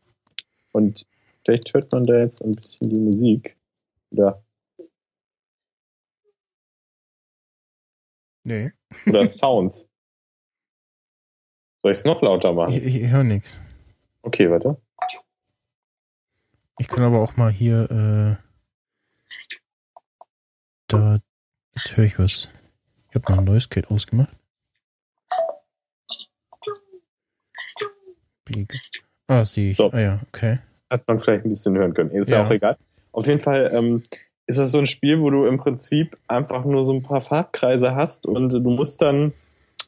[0.72, 1.06] Und
[1.42, 3.56] vielleicht hört man da jetzt ein bisschen die Musik.
[4.10, 4.42] Oder,
[8.44, 8.72] Nee.
[9.06, 9.88] oder Sounds.
[11.82, 12.72] Soll ich es noch lauter machen?
[12.74, 13.60] Ich, ich höre nichts.
[14.22, 14.76] Okay, warte.
[16.78, 18.36] Ich kann aber auch mal hier, äh,
[20.88, 21.18] da,
[21.74, 22.48] jetzt höre ich was.
[23.08, 24.34] Ich habe mal ein neues Gate ausgemacht.
[29.28, 29.76] Ah, sehe ich.
[29.76, 29.90] So.
[29.92, 30.58] Ah ja, okay.
[30.90, 32.10] hat man vielleicht ein bisschen hören können.
[32.10, 32.46] Ist ja, Ja.
[32.46, 32.76] auch egal.
[33.12, 34.02] Auf jeden Fall ähm,
[34.46, 37.94] ist das so ein Spiel, wo du im Prinzip einfach nur so ein paar Farbkreise
[37.94, 39.32] hast und du musst dann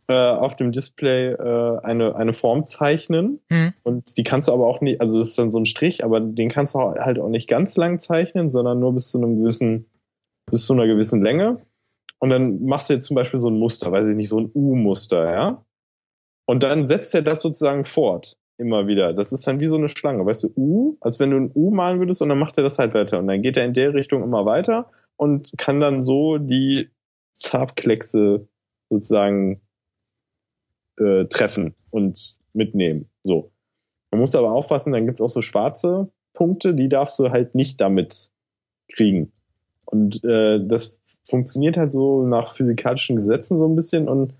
[0.08, 3.72] äh, auf dem Display äh, eine, eine Form zeichnen Hm.
[3.82, 6.20] und die kannst du aber auch nicht, also es ist dann so ein Strich, aber
[6.20, 9.86] den kannst du halt auch nicht ganz lang zeichnen, sondern nur bis zu einem gewissen,
[10.50, 11.60] bis zu einer gewissen Länge.
[12.18, 14.50] Und dann machst du jetzt zum Beispiel so ein Muster, weiß ich nicht, so ein
[14.54, 15.64] U-Muster, ja.
[16.46, 18.36] Und dann setzt er das sozusagen fort.
[18.56, 19.12] Immer wieder.
[19.14, 20.24] Das ist dann wie so eine Schlange.
[20.24, 22.78] Weißt du, U, als wenn du ein U malen würdest und dann macht er das
[22.78, 23.18] halt weiter.
[23.18, 26.90] Und dann geht er in der Richtung immer weiter und kann dann so die
[27.36, 28.46] Farbkleckse
[28.90, 29.60] sozusagen
[30.98, 33.08] äh, treffen und mitnehmen.
[33.22, 33.50] So.
[34.10, 37.80] Man muss aber aufpassen, dann gibt's auch so schwarze Punkte, die darfst du halt nicht
[37.80, 38.30] damit
[38.92, 39.32] kriegen.
[39.84, 44.34] Und äh, das funktioniert halt so nach physikalischen Gesetzen so ein bisschen und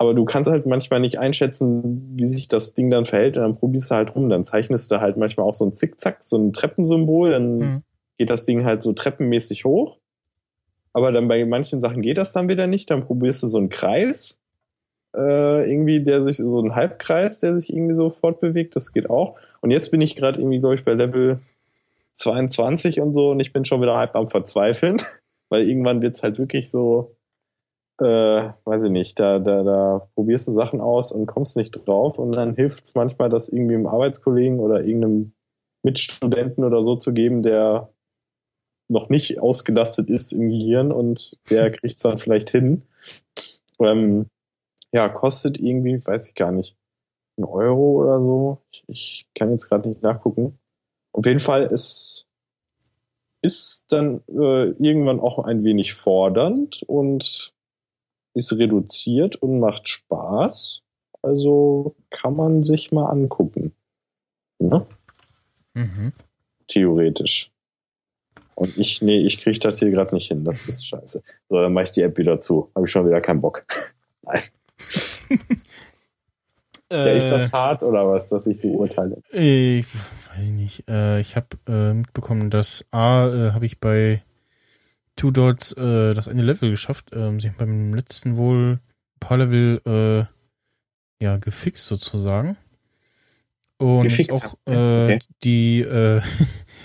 [0.00, 3.56] aber du kannst halt manchmal nicht einschätzen, wie sich das Ding dann verhält und dann
[3.56, 4.28] probierst du halt rum.
[4.28, 7.82] Dann zeichnest du halt manchmal auch so ein Zickzack, so ein Treppensymbol, dann Mhm.
[8.16, 9.98] geht das Ding halt so treppenmäßig hoch.
[10.92, 12.90] Aber dann bei manchen Sachen geht das dann wieder nicht.
[12.90, 14.40] Dann probierst du so einen Kreis,
[15.18, 18.76] äh, irgendwie, der sich, so ein Halbkreis, der sich irgendwie so fortbewegt.
[18.76, 19.36] Das geht auch.
[19.60, 21.40] Und jetzt bin ich gerade irgendwie, glaube ich, bei Level
[22.12, 25.00] 22 und so und ich bin schon wieder halb am Verzweifeln,
[25.48, 27.16] weil irgendwann wird's halt wirklich so,
[28.00, 28.04] äh,
[28.64, 32.32] weiß ich nicht, da, da, da probierst du Sachen aus und kommst nicht drauf und
[32.32, 35.32] dann hilft's manchmal, das irgendwie einem Arbeitskollegen oder irgendeinem
[35.82, 37.88] Mitstudenten oder so zu geben, der
[38.88, 42.82] noch nicht ausgelastet ist im Gehirn und der kriegt's dann vielleicht hin.
[43.80, 44.26] Ähm,
[44.92, 46.76] ja, kostet irgendwie, weiß ich gar nicht,
[47.36, 48.58] ein Euro oder so.
[48.70, 50.58] Ich, ich kann jetzt gerade nicht nachgucken.
[51.12, 52.28] Auf jeden Fall ist
[53.42, 57.52] ist dann äh, irgendwann auch ein wenig fordernd und
[58.34, 60.82] ist reduziert und macht Spaß.
[61.22, 63.74] Also kann man sich mal angucken.
[64.58, 64.86] Ne?
[65.74, 66.12] Mhm.
[66.66, 67.52] Theoretisch.
[68.54, 70.44] Und ich, nee, ich krieg das hier gerade nicht hin.
[70.44, 71.22] Das ist scheiße.
[71.48, 72.70] So, dann mache ich die App wieder zu.
[72.74, 73.62] Habe ich schon wieder keinen Bock.
[74.22, 74.42] Nein.
[76.90, 79.20] Ja, ist das hart oder was, dass ich so urteile?
[79.30, 80.88] Äh, Ich weiß nicht.
[80.88, 84.22] Äh, ich habe äh, mitbekommen, dass A, äh, habe ich bei
[85.16, 87.10] Two Dots äh, das eine Level geschafft.
[87.12, 92.56] Ähm, sie haben beim letzten wohl ein paar Level äh, ja gefixt sozusagen.
[93.76, 94.70] Und Gefickt auch äh,
[95.04, 95.18] okay.
[95.44, 96.22] die äh,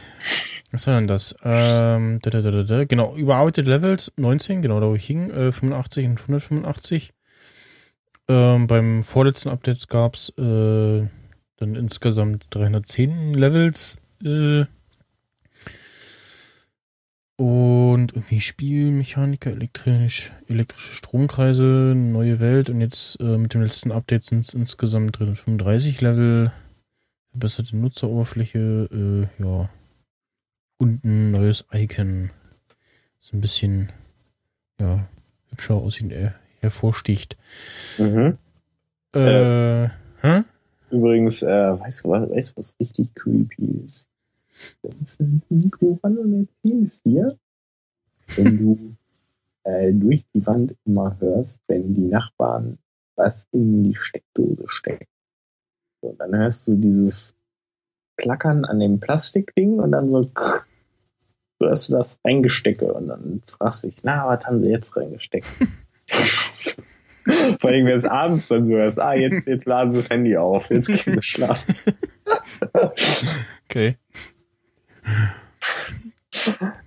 [0.71, 1.35] was war denn das?
[1.43, 2.83] Ähm, da, da, da.
[2.83, 7.13] Genau, überarbeitete Levels 19, genau da wo ich hing, äh, 85 und 185.
[8.27, 11.07] Ähm, beim vorletzten Update gab's äh,
[11.57, 13.99] dann insgesamt 310 Levels.
[14.23, 14.65] Äh,
[17.35, 24.23] und irgendwie Spielmechaniker, elektrisch, elektrische Stromkreise, neue Welt und jetzt äh, mit dem letzten Update
[24.23, 26.51] sind es insgesamt 335 Level,
[27.31, 29.69] verbesserte Nutzeroberfläche, äh, ja,
[30.77, 32.31] und ein neues Icon.
[33.19, 33.91] So ein bisschen,
[34.79, 35.07] ja,
[35.49, 36.31] hübscher aussieht, äh,
[36.63, 37.37] hervorsticht.
[37.97, 38.37] Mhm.
[39.13, 39.89] Äh,
[40.21, 40.43] hä?
[40.89, 44.09] Übrigens, äh, weißt du was, weißt du, was richtig creepy ist?
[44.81, 47.37] Wenn es ein Mikro ran und erzähl es dir,
[48.35, 48.95] wenn du
[49.63, 52.77] äh, durch die Wand immer hörst, wenn die Nachbarn
[53.15, 55.07] was in die Steckdose stecken.
[56.01, 57.35] So, dann hörst du dieses
[58.17, 63.83] Klackern an dem Plastikding und dann so du hörst du das Reingestecke und dann fragst
[63.83, 65.47] du dich, na, was haben sie jetzt reingesteckt?
[67.59, 70.35] Vor allem, wenn es abends dann so ist, ah, jetzt, jetzt laden sie das Handy
[70.35, 71.75] auf, jetzt gehen wir schlafen.
[73.65, 73.97] Okay.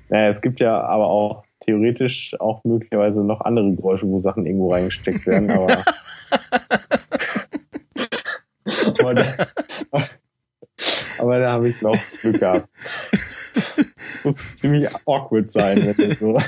[0.09, 4.73] Naja, es gibt ja aber auch theoretisch auch möglicherweise noch andere Geräusche, wo Sachen irgendwo
[4.73, 5.77] reingesteckt werden, aber.
[9.01, 9.25] aber da,
[11.19, 12.69] da habe ich noch Glück gehabt.
[14.23, 16.39] Muss ziemlich awkward sein, wenn du so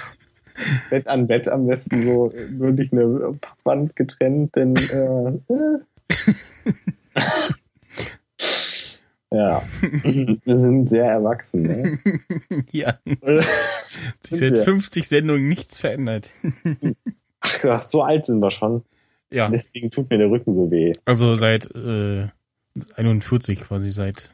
[0.90, 5.78] Bett an Bett am besten so nur durch eine Wand getrennt, denn äh, äh.
[9.30, 11.62] ja, wir sind sehr erwachsen.
[11.62, 11.98] Ne?
[12.72, 12.98] ja.
[14.22, 14.62] Sich seit wir.
[14.62, 16.32] 50 Sendungen nichts verändert.
[17.40, 18.84] Ach, krass, so alt sind wir schon.
[19.30, 19.50] Ja.
[19.50, 20.92] Deswegen tut mir der Rücken so weh.
[21.04, 22.28] Also seit äh,
[22.94, 24.32] 41 quasi, seit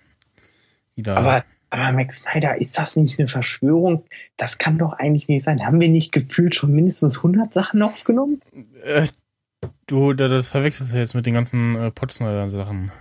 [0.94, 1.16] wieder.
[1.16, 4.04] Aber, aber Max Snyder, ist das nicht eine Verschwörung?
[4.36, 5.64] Das kann doch eigentlich nicht sein.
[5.66, 8.40] Haben wir nicht gefühlt schon mindestens 100 Sachen aufgenommen?
[8.84, 9.08] Äh,
[9.86, 12.92] du, da- das verwechselst du jetzt mit den ganzen äh, Potsner-Sachen.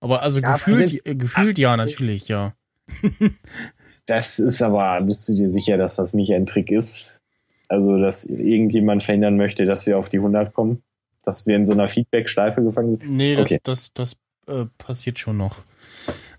[0.00, 2.54] Aber also Ja, aber gefühlt, sind- äh, gefühlt ja, natürlich, ja.
[4.06, 7.20] Das ist aber, bist du dir sicher, dass das nicht ein Trick ist?
[7.68, 10.82] Also, dass irgendjemand verhindern möchte, dass wir auf die 100 kommen?
[11.24, 13.10] Dass wir in so einer Feedback-Schleife gefangen sind?
[13.10, 13.58] Nee, das, Okay.
[13.62, 14.16] das, das
[14.48, 15.58] äh, passiert schon noch.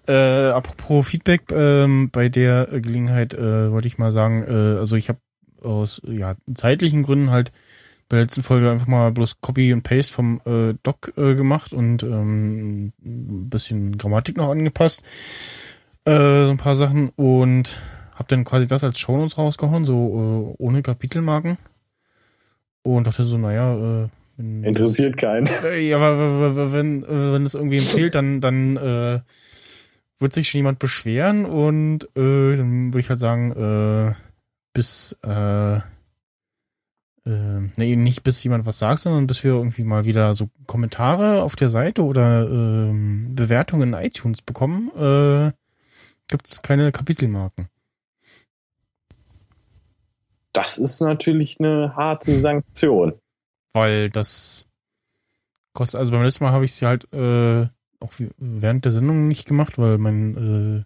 [0.08, 0.14] Äh,
[0.50, 5.20] apropos Feedback, ähm, bei der Gelegenheit äh, wollte ich mal sagen, äh, also ich habe
[5.62, 7.52] aus ja, zeitlichen Gründen halt
[8.10, 11.72] bei der letzten Folge einfach mal bloß Copy und Paste vom äh, Doc äh, gemacht
[11.72, 15.02] und ähm, ein bisschen Grammatik noch angepasst.
[16.04, 17.80] Äh, so ein paar Sachen und
[18.16, 21.58] habe dann quasi das als Shownotes rausgehauen, so äh, ohne Kapitelmarken.
[22.84, 25.48] Und dachte so, naja, äh, wenn Interessiert keinen.
[25.64, 29.20] äh, Ja, aber wenn, äh, wenn es irgendwie empfiehlt, dann, dann äh,
[30.22, 34.14] wird sich schon jemand beschweren und äh, dann würde ich halt sagen, äh,
[34.74, 35.82] bis, äh, äh,
[37.76, 41.56] nee, nicht bis jemand was sagt, sondern bis wir irgendwie mal wieder so Kommentare auf
[41.56, 45.52] der Seite oder ähm, Bewertungen in iTunes bekommen, äh,
[46.28, 47.68] gibt es keine Kapitelmarken.
[50.54, 53.14] Das ist natürlich eine harte Sanktion.
[53.74, 54.68] Weil das
[55.74, 57.68] kostet, also beim letzten Mal habe ich sie halt äh,
[58.02, 60.84] auch während der Sendung nicht gemacht, weil mein äh,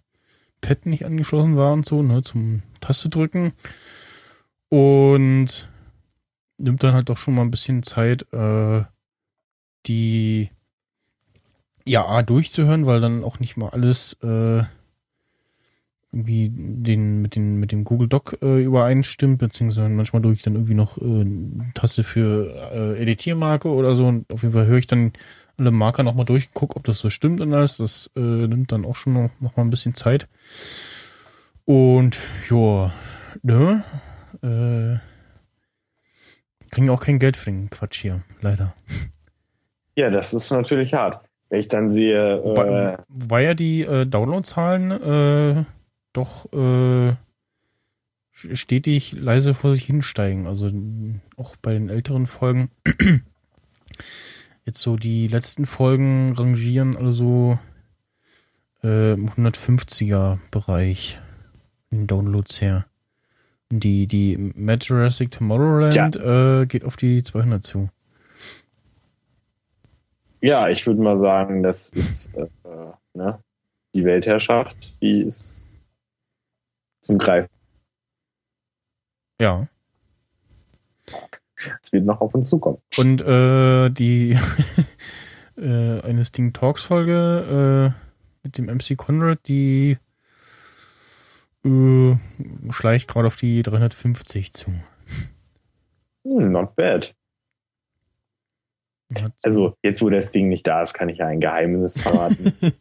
[0.60, 3.52] Pad nicht angeschlossen war und so, ne, zum Taste drücken.
[4.68, 5.68] Und
[6.58, 8.82] nimmt dann halt doch schon mal ein bisschen Zeit, äh,
[9.86, 10.50] die
[11.84, 14.64] ja durchzuhören, weil dann auch nicht mal alles äh,
[16.12, 20.54] irgendwie den mit den mit dem Google Doc äh, übereinstimmt, beziehungsweise manchmal drücke ich dann
[20.54, 24.78] irgendwie noch äh, eine Taste für äh, Editiermarke oder so und auf jeden Fall höre
[24.78, 25.12] ich dann
[25.58, 27.78] alle Marker nochmal durch, guck, ob das so stimmt und alles.
[27.78, 30.28] Das äh, nimmt dann auch schon noch, noch mal ein bisschen Zeit.
[31.64, 32.18] Und
[32.50, 32.92] ja,
[33.42, 33.84] ne?
[34.42, 34.98] Äh,
[36.70, 38.74] kriegen auch kein Geld für den Quatsch hier, leider.
[39.94, 41.20] Ja, das ist natürlich hart.
[41.48, 45.64] Wenn ich dann sehe, äh, wobei ja die äh, Downloadzahlen äh,
[46.12, 47.14] doch äh,
[48.32, 50.46] stetig leise vor sich hinsteigen.
[50.46, 50.70] Also
[51.36, 52.70] auch bei den älteren Folgen.
[54.66, 57.58] Jetzt so die letzten Folgen rangieren also
[58.82, 61.20] äh, im 150er Bereich
[61.92, 62.84] in Downloads her.
[63.70, 67.88] Die, die Mad Jurassic Tomorrowland äh, geht auf die 200 zu.
[70.40, 72.46] ja, ich würde mal sagen, das ist äh,
[73.14, 73.38] ne?
[73.94, 75.64] die Weltherrschaft, die ist
[77.00, 77.50] zum Greifen.
[79.40, 79.68] Ja.
[81.82, 82.78] Es wird noch auf uns zukommen.
[82.96, 84.36] Und äh, die
[85.56, 89.98] äh, eine Sting Talks Folge äh, mit dem MC Conrad, die
[91.64, 92.16] äh,
[92.70, 94.70] schleicht gerade auf die 350 zu.
[96.24, 97.14] Hm, not bad.
[99.42, 102.52] Also, jetzt wo das Ding nicht da ist, kann ich ja ein Geheimnis verraten.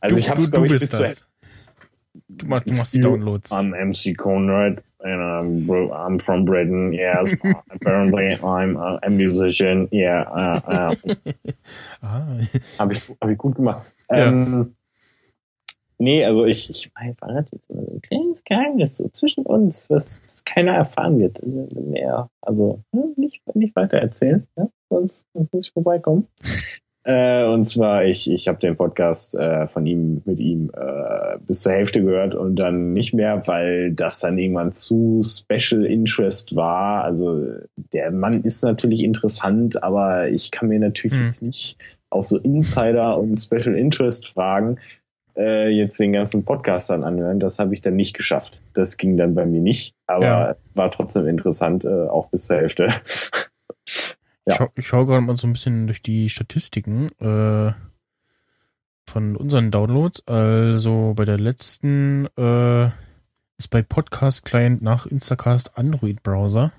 [0.00, 1.26] Also, du, ich habe du, es, glaube du ich, bist bis zu das.
[2.28, 3.50] Du, mach, du machst die Downloads.
[3.50, 6.92] I'm MC Conrad I'm, bro- I'm from Britain.
[6.92, 7.34] Yes,
[7.70, 9.88] apparently I'm a, a musician.
[9.92, 10.94] Yeah, uh,
[12.02, 12.26] Ah,
[12.78, 13.86] habe ich, hab ich gut gemacht.
[14.10, 14.28] Ja.
[14.28, 14.74] Ähm,
[15.98, 20.20] nee, also ich, ich verrate jetzt mal so ein kleines Geheimnis so zwischen uns, was,
[20.24, 21.40] was keiner erfahren wird.
[21.44, 24.68] Mehr, also hm, nicht, nicht weiter erzählen, ja?
[24.90, 26.26] sonst muss ich vorbeikommen.
[27.08, 31.62] Äh, und zwar, ich, ich habe den Podcast äh, von ihm mit ihm äh, bis
[31.62, 37.04] zur Hälfte gehört und dann nicht mehr, weil das dann irgendwann zu Special Interest war.
[37.04, 37.46] Also
[37.94, 41.22] der Mann ist natürlich interessant, aber ich kann mir natürlich Hm.
[41.24, 41.78] jetzt nicht
[42.10, 44.78] auch so Insider und Special Interest Fragen
[45.34, 47.40] äh, jetzt den ganzen Podcast dann anhören.
[47.40, 48.60] Das habe ich dann nicht geschafft.
[48.74, 50.56] Das ging dann bei mir nicht, aber Ja.
[50.74, 52.88] war trotzdem interessant, äh, auch bis zur Hälfte.
[54.48, 54.54] Ja.
[54.54, 57.72] Ich schau, ich schau gerade mal so ein bisschen durch die Statistiken äh,
[59.06, 60.26] von unseren Downloads.
[60.26, 62.86] Also bei der letzten äh,
[63.58, 66.72] ist bei Podcast Client nach Instacast Android Browser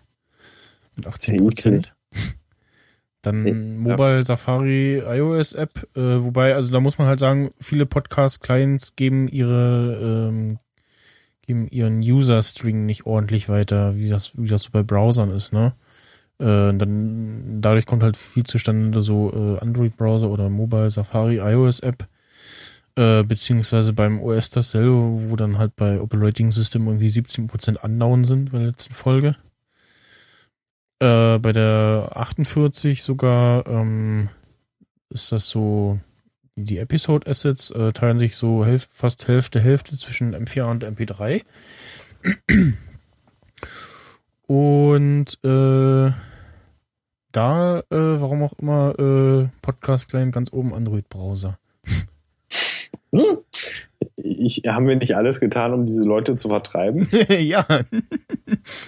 [0.95, 1.93] mit 18 Prozent.
[3.21, 8.41] Dann Mobile Safari iOS App, äh, wobei, also da muss man halt sagen, viele Podcast
[8.41, 10.59] Clients geben ihre ähm,
[11.41, 15.51] geben ihren User String nicht ordentlich weiter, wie das wie das so bei Browsern ist,
[15.51, 15.73] ne?
[16.39, 22.07] Äh, dann dadurch kommt halt viel zustande, so äh, Android-Browser oder Mobile Safari iOS-App,
[22.95, 28.51] äh, beziehungsweise beim OS dasselbe, wo dann halt bei Operating System irgendwie 17% Undown sind
[28.51, 29.35] bei der letzten Folge.
[30.99, 34.29] Äh, bei der 48 sogar ähm,
[35.09, 35.99] ist das so,
[36.55, 41.41] die Episode Assets äh, teilen sich so Hälf fast Hälfte Hälfte zwischen M4 und MP3.
[44.47, 46.11] Und äh,
[47.31, 51.57] da, äh, warum auch immer, äh, Podcast Client ganz oben Android-Browser.
[53.11, 53.39] Hm?
[54.15, 57.07] Ich, haben wir nicht alles getan, um diese Leute zu vertreiben?
[57.39, 57.65] ja.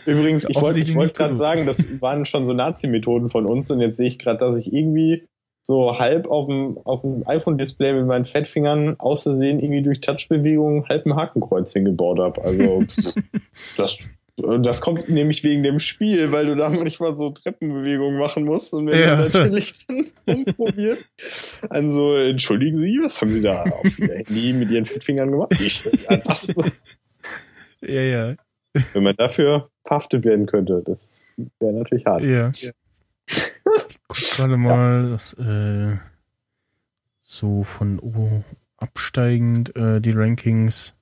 [0.06, 3.98] Übrigens, ich wollte nicht gerade sagen, das waren schon so Nazi-Methoden von uns und jetzt
[3.98, 5.24] sehe ich gerade, dass ich irgendwie
[5.64, 10.88] so halb auf dem, auf dem iPhone-Display mit meinen Fettfingern aus Versehen irgendwie durch Touchbewegungen
[10.90, 12.44] halb ein Hakenkreuz hingebaut habe.
[12.44, 12.84] Also
[13.78, 14.00] das,
[14.62, 18.88] das kommt nämlich wegen dem Spiel, weil du da manchmal so Treppenbewegungen machen musst und
[18.88, 19.40] wenn Ja, du so.
[19.40, 21.10] natürlich dann rumprobierst,
[21.70, 25.54] also entschuldigen Sie, was haben Sie da auf Ihr Handy mit Ihren Fettfingern gemacht?
[25.60, 25.92] Ich, so.
[27.84, 28.36] Ja, ja.
[28.94, 31.28] Wenn man dafür verhaftet werden könnte, das
[31.60, 32.22] wäre natürlich hart.
[32.22, 32.52] Ja.
[32.54, 32.72] Ich
[34.08, 35.98] guck gerade mal, das, äh,
[37.22, 38.46] so von oben
[38.78, 40.96] absteigend, äh, die Rankings.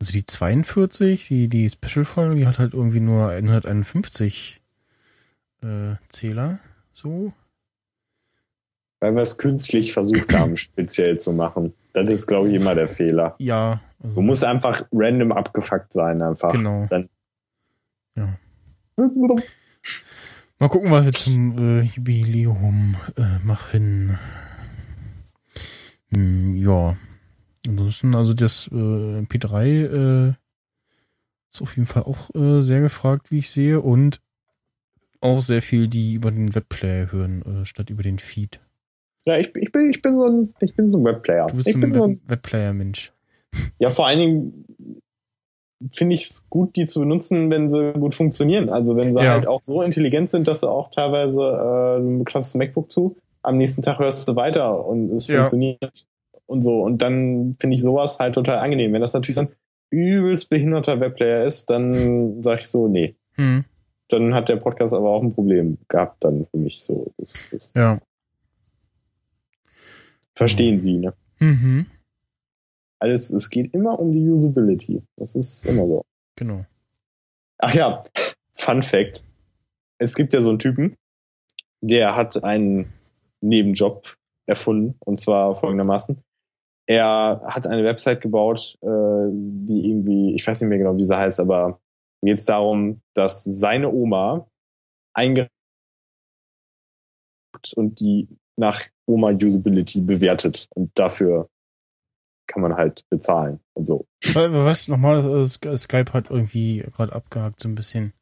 [0.00, 4.62] Also die 42, die, die Special-Folge, die hat halt irgendwie nur 151
[5.62, 6.58] äh, Zähler.
[6.92, 7.32] So.
[9.00, 11.74] Weil wir es künstlich versucht haben, speziell zu machen.
[11.92, 13.34] Das ist, glaube ich, immer der Fehler.
[13.38, 13.80] Ja.
[14.02, 16.50] Also, Du musst einfach random abgefuckt sein, einfach.
[16.50, 16.86] Genau.
[16.88, 17.08] Dann
[20.58, 24.18] Mal gucken, was wir zum äh, Jubiläum äh, machen.
[26.12, 26.96] Hm, ja.
[27.68, 30.32] Ansonsten, also das äh, P3 äh,
[31.52, 33.80] ist auf jeden Fall auch äh, sehr gefragt, wie ich sehe.
[33.80, 34.20] Und
[35.20, 38.60] auch sehr viel, die über den Webplayer hören, äh, statt über den Feed.
[39.26, 41.46] ja, ich, ich, bin, ich bin so ein, ich bin so ein Webplayer.
[41.48, 43.12] Du bist ich so ein so Web ein, Webplayer-Mensch.
[43.78, 44.64] ja, vor allen Dingen
[45.92, 48.68] finde ich es gut, die zu benutzen, wenn sie gut funktionieren.
[48.70, 49.32] Also wenn sie Ja.
[49.32, 53.56] halt auch so intelligent sind, dass sie auch teilweise, äh, du klappst MacBook zu, am
[53.58, 55.38] nächsten Tag hörst du weiter und es Ja.
[55.38, 56.06] funktioniert
[56.50, 56.82] und so.
[56.82, 58.92] Und dann finde ich sowas halt total angenehm.
[58.92, 59.52] Wenn das natürlich so ein
[59.90, 63.14] übelst behinderter Webplayer ist, dann sage ich so, nee.
[63.34, 63.64] Hm,
[64.08, 67.12] Dann hat der Podcast aber auch ein Problem gehabt dann für mich so.
[67.18, 67.98] Das, das ja.
[70.34, 71.14] verstehen Sie, ne?
[71.38, 71.86] Mhm.
[72.98, 75.02] Alles, es geht immer um die Usability.
[75.16, 76.04] Das ist immer so.
[76.36, 76.66] Genau.
[77.58, 78.02] Ach ja,
[78.52, 79.24] Fun Fact.
[79.98, 80.96] Es gibt ja so einen Typen,
[81.80, 82.92] der hat einen
[83.40, 86.20] Nebenjob erfunden und zwar folgendermaßen.
[86.90, 88.86] Er hat eine Website gebaut, äh,
[89.30, 91.80] die irgendwie, ich weiß nicht mehr genau, wie sie heißt, aber
[92.20, 94.48] geht es darum, dass seine Oma
[95.14, 95.50] eingereicht
[97.76, 101.48] und die nach Oma-Usability bewertet und dafür
[102.48, 104.06] kann man halt bezahlen und so.
[104.32, 108.12] Wa- Was nochmal, äh, Sky- Skype hat irgendwie gerade abgehakt so ein bisschen.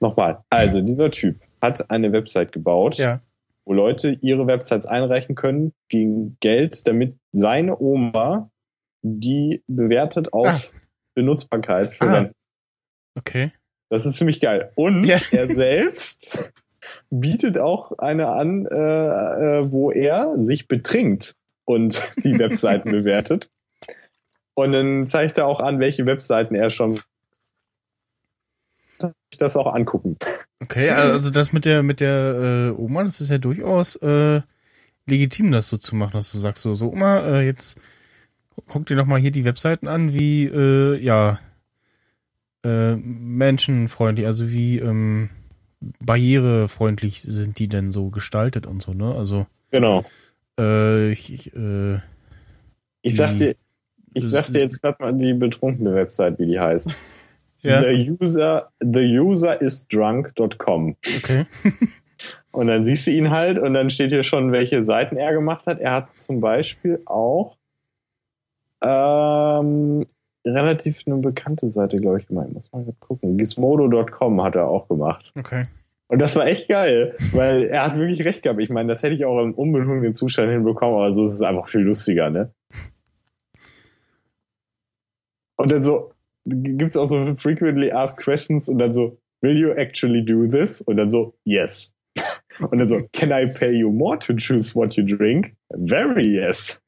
[0.00, 3.20] Nochmal, also dieser Typ hat eine Website gebaut, Ja.
[3.66, 8.50] Wo Leute ihre Websites einreichen können gegen Geld, damit seine Oma
[9.06, 10.72] die bewertet auf
[11.14, 12.30] Benutzbarkeit für Ah.
[13.16, 13.52] Okay.
[13.90, 14.72] Das ist ziemlich geil.
[14.74, 15.18] Und Ja.
[15.30, 16.36] er selbst
[17.10, 23.50] bietet auch eine an, äh, äh, wo er sich betrinkt und die Webseiten bewertet.
[24.54, 27.00] Und dann zeigt er auch an, welche Webseiten er schon
[29.30, 30.16] ich das auch angucken.
[30.62, 34.40] Okay, also das mit der mit der äh, Oma, das ist ja durchaus äh,
[35.06, 37.80] legitim, das so zu machen, dass du sagst so, so Oma, äh, jetzt
[38.66, 41.38] guck dir doch mal hier die Webseiten an, wie äh, ja
[42.64, 45.28] äh, menschenfreundlich, also wie ähm,
[46.00, 49.14] barrierefreundlich sind die denn so gestaltet und so, ne?
[49.14, 50.04] Also Genau.
[50.58, 51.52] Äh, ich, ich,
[53.02, 53.56] Ich sag Die- dir,
[54.14, 56.96] ich sag dir jetzt gerade mal die betrunkene Website, wie die heißt.
[57.68, 60.96] ja, The user, the user is drunk.com.
[61.18, 61.46] okay.
[62.52, 65.66] Und dann siehst du ihn halt und dann steht hier schon, welche Seiten er gemacht
[65.66, 65.80] hat.
[65.80, 67.56] Er hat zum Beispiel auch
[68.80, 70.06] ähm,
[70.46, 72.52] relativ eine bekannte Seite, glaube ich, gemacht.
[72.52, 73.38] Muss mal grad gucken.
[73.38, 75.32] Gizmodo.com hat er auch gemacht.
[75.36, 75.64] Okay.
[76.06, 78.60] Und das war echt geil, weil er hat wirklich recht gehabt.
[78.60, 81.66] Ich meine, das hätte ich auch im unbedungten Zustand hinbekommen, aber so ist es einfach
[81.66, 82.52] viel lustiger, ne?
[85.56, 86.12] Und dann so,
[86.44, 90.80] gibt's auch so frequently asked questions und dann so, will you actually do this?
[90.80, 91.94] Und dann so, yes.
[92.70, 95.56] Und dann so, can I pay you more to choose what you drink?
[95.72, 96.80] Very yes.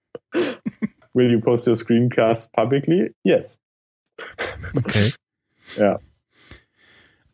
[1.13, 3.13] Will you post your screencast publicly?
[3.25, 3.61] Yes.
[4.77, 5.13] Okay.
[5.77, 5.95] Ja.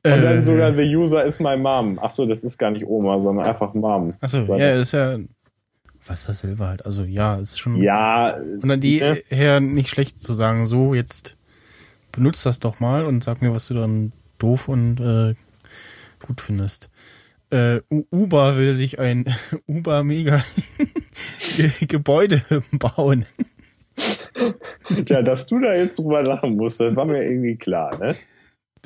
[0.04, 1.98] Und dann Äh, sogar the user is my mom.
[2.00, 4.14] Ach so, das ist gar nicht Oma, sondern einfach Mom.
[4.20, 5.18] Achso, ja, das ist ja
[6.06, 6.84] was dasselbe halt.
[6.84, 9.22] Also ja, ist schon Ja, und dann die ne?
[9.28, 11.36] her nicht schlecht zu sagen, so jetzt
[12.12, 15.34] benutzt das doch mal und sag mir, was du dann doof und äh,
[16.26, 16.90] gut findest.
[17.50, 19.24] Äh, Uber will sich ein
[19.66, 20.44] Uber Mega
[21.56, 22.42] Ge- Gebäude
[22.72, 23.26] bauen.
[25.08, 28.14] ja, dass du da jetzt drüber lachen musst, das war mir irgendwie klar, ne?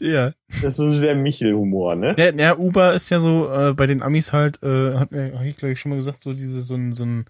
[0.01, 0.33] Ja.
[0.63, 2.15] Das ist der Michel-Humor, ne?
[2.19, 5.45] Ja, ja, Uber ist ja so äh, bei den Amis halt, äh, hat mir, hab
[5.45, 7.25] ich glaube ich schon mal gesagt, so diese so ein, so ein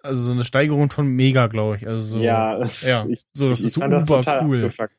[0.00, 1.88] also so eine Steigerung von Mega, glaube ich.
[1.88, 3.04] Also so, ja, das, ja.
[3.08, 4.58] ich, so das ich ist so Uber cool.
[4.64, 4.92] abgefuckt.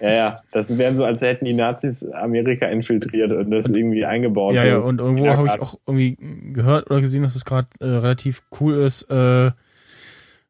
[0.00, 4.52] Ja, ja, das wären so, als hätten die Nazis Amerika infiltriert und das irgendwie eingebaut.
[4.52, 4.68] Ja, so.
[4.68, 6.16] ja, und irgendwo habe ich auch irgendwie
[6.52, 9.50] gehört oder gesehen, dass es gerade äh, relativ cool ist, äh,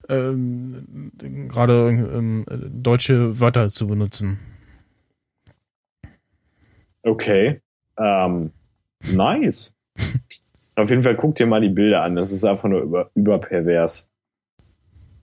[0.08, 1.12] ähm,
[1.48, 4.40] gerade ähm, äh, deutsche Wörter zu benutzen.
[7.02, 7.60] Okay.
[7.96, 8.50] Ähm,
[9.12, 9.76] nice.
[10.76, 12.16] Auf jeden Fall guck dir mal die Bilder an.
[12.16, 14.10] Das ist einfach nur über, überpervers.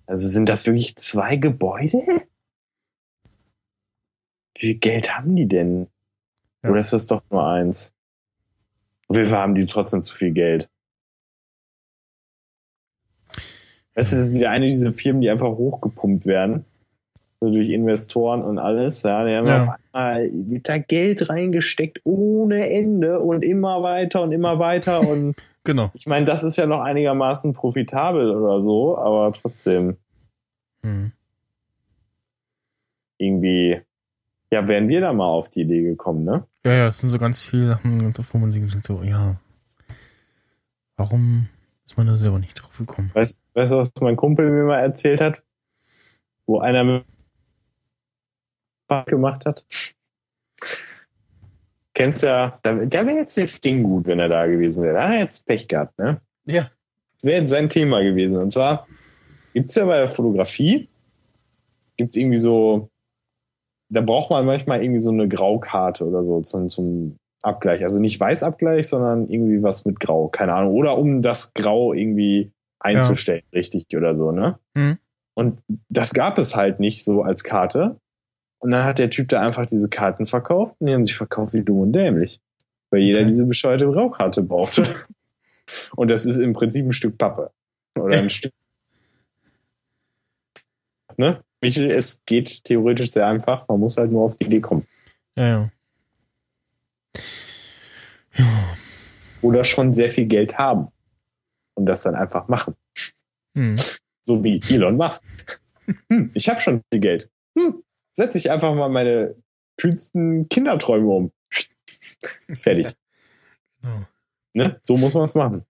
[0.06, 2.00] Also sind das wirklich zwei Gebäude?
[4.56, 5.88] Wie viel Geld haben die denn?
[6.64, 6.72] Ja.
[6.72, 7.94] Oder ist das doch nur eins?
[9.08, 10.70] Auf jeden Fall haben die trotzdem zu viel Geld.
[13.96, 16.66] Weißt du, das ist wieder eine dieser Firmen, die einfach hochgepumpt werden.
[17.40, 19.04] So durch Investoren und alles.
[19.04, 19.58] Ja, die haben Ja.
[19.60, 25.02] auf einmal wird da Geld reingesteckt ohne Ende und immer weiter und immer weiter.
[25.08, 25.92] Und Genau.
[25.94, 29.98] ich meine, das ist ja noch einigermaßen profitabel oder so, aber trotzdem
[30.84, 31.12] Hm.
[33.18, 33.82] irgendwie,
[34.56, 36.48] ja, wären wir da mal auf die Idee gekommen, ne?
[36.64, 39.36] Ja, ja, es sind so ganz viele Sachen, ganz oft, wo man sich so, ja,
[40.96, 41.50] warum
[41.86, 43.12] ist man da selber nicht drauf gekommen?
[43.14, 45.44] Weißt, weißt du, was mein Kumpel mir mal erzählt hat?
[46.46, 47.06] Wo einer mit
[49.08, 49.66] gemacht hat?
[51.94, 54.94] Kennst ja, da, da wäre jetzt das Ding gut, wenn er da gewesen wäre.
[54.94, 56.22] Da hat er jetzt Pech gehabt, ne?
[56.46, 56.70] Ja.
[57.16, 58.38] Das wäre jetzt sein Thema gewesen.
[58.38, 58.88] Und zwar
[59.54, 60.88] gibt's ja bei der Fotografie,
[61.98, 62.90] gibt's irgendwie so,
[63.90, 67.84] da braucht man manchmal irgendwie so eine Graukarte oder so zum, zum Abgleich.
[67.84, 70.28] Also nicht Weißabgleich, sondern irgendwie was mit Grau.
[70.30, 70.74] Keine Ahnung.
[70.74, 74.60] Oder um das Grau irgendwie einzustellen, richtig oder so, ne?
[74.76, 74.98] Hm.
[75.36, 75.60] Und
[75.90, 78.00] das gab es halt nicht so als Karte.
[78.60, 81.54] Und dann hat der Typ da einfach diese Karten verkauft und die haben sich verkauft
[81.54, 82.40] wie dumm und dämlich.
[82.90, 83.28] Weil jeder Okay.
[83.28, 84.88] diese bescheuerte Graukarte brauchte.
[85.96, 87.52] und das ist im Prinzip ein Stück Pappe.
[88.00, 88.54] Oder ein Stück.
[91.18, 91.42] Ne?
[91.62, 93.68] Michel, es geht theoretisch sehr einfach.
[93.68, 94.86] Man muss halt nur auf die Idee kommen.
[95.36, 95.72] Ja, ja.
[98.36, 98.78] Ja.
[99.42, 100.88] Oder schon sehr viel Geld haben.
[101.76, 102.76] Und das dann einfach machen.
[103.56, 103.76] Hm.
[104.22, 105.24] So wie Elon Musk.
[106.10, 107.30] Hm, ich habe schon viel Geld.
[107.56, 109.36] Hm, setze ich einfach mal meine
[109.78, 111.32] kühnsten Kinderträume um.
[112.62, 112.96] Fertig.
[113.84, 114.06] Genau.
[114.54, 114.80] Ne?
[114.82, 115.64] So muss man es machen.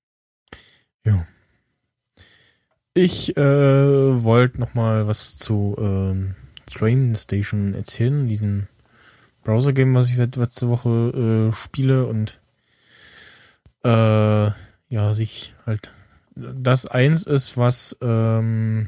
[2.98, 6.36] Ich äh, wollte noch mal was zu ähm,
[6.66, 8.70] Train Station erzählen, diesen
[9.43, 12.39] Browser-Game, was ich seit letzter Woche äh, spiele und
[13.84, 15.91] äh, ja, sich halt
[16.38, 18.88] das eins ist, was ähm,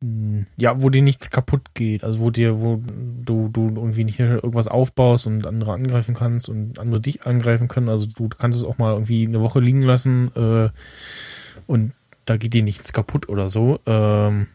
[0.00, 2.82] mh, ja, wo dir nichts kaputt geht, also wo dir, wo
[3.22, 7.88] du, du irgendwie nicht irgendwas aufbaust und andere angreifen kannst und andere dich angreifen können,
[7.88, 10.70] also du kannst es auch mal irgendwie eine Woche liegen lassen, äh,
[11.66, 11.92] und
[12.24, 13.80] da geht dir nichts kaputt oder so.
[13.86, 14.48] Ähm,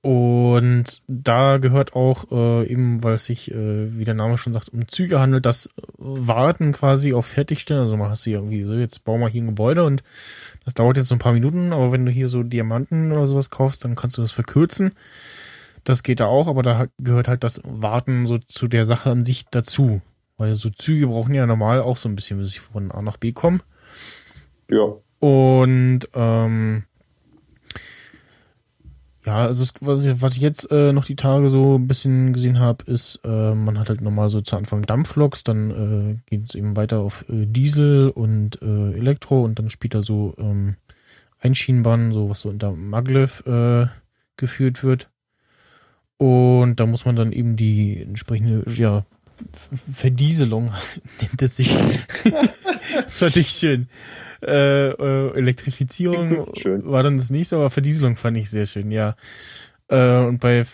[0.00, 4.68] und da gehört auch äh, eben, weil es sich, äh, wie der Name schon sagt,
[4.68, 7.82] um Züge handelt, das Warten quasi auf Fertigstellen.
[7.82, 10.04] Also man hast du irgendwie so, jetzt bauen wir hier ein Gebäude und
[10.64, 13.50] das dauert jetzt so ein paar Minuten, aber wenn du hier so Diamanten oder sowas
[13.50, 14.92] kaufst, dann kannst du das verkürzen.
[15.82, 19.24] Das geht da auch, aber da gehört halt das Warten so zu der Sache an
[19.24, 20.00] sich dazu.
[20.36, 23.16] Weil so Züge brauchen ja normal auch so ein bisschen, bis sie von A nach
[23.16, 23.62] B kommen.
[24.70, 24.94] Ja.
[25.20, 26.84] Und ähm,
[29.28, 32.32] ja, also es, was, ich, was ich jetzt äh, noch die Tage so ein bisschen
[32.32, 36.48] gesehen habe, ist, äh, man hat halt nochmal so zu Anfang Dampfloks, dann äh, geht
[36.48, 40.76] es eben weiter auf äh, Diesel und äh, Elektro und dann später so ähm,
[41.40, 43.88] Einschienenbahnen, so was so unter Maglev äh,
[44.38, 45.10] geführt wird.
[46.16, 49.04] Und da muss man dann eben die entsprechende, ja,
[49.52, 50.72] Verdieselung
[51.20, 51.76] nennt es sich.
[52.94, 53.88] das fand ich schön.
[54.42, 56.46] Äh, äh, Elektrifizierung
[56.84, 59.16] war dann das nächste, aber Verdieselung fand ich sehr schön, ja.
[59.88, 60.64] Äh, und bei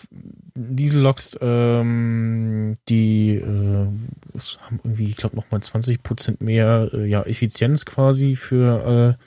[0.55, 7.85] Dieselloks, ähm, die äh, haben irgendwie, ich glaube, nochmal 20 Prozent mehr äh, ja, Effizienz
[7.85, 9.23] quasi für äh,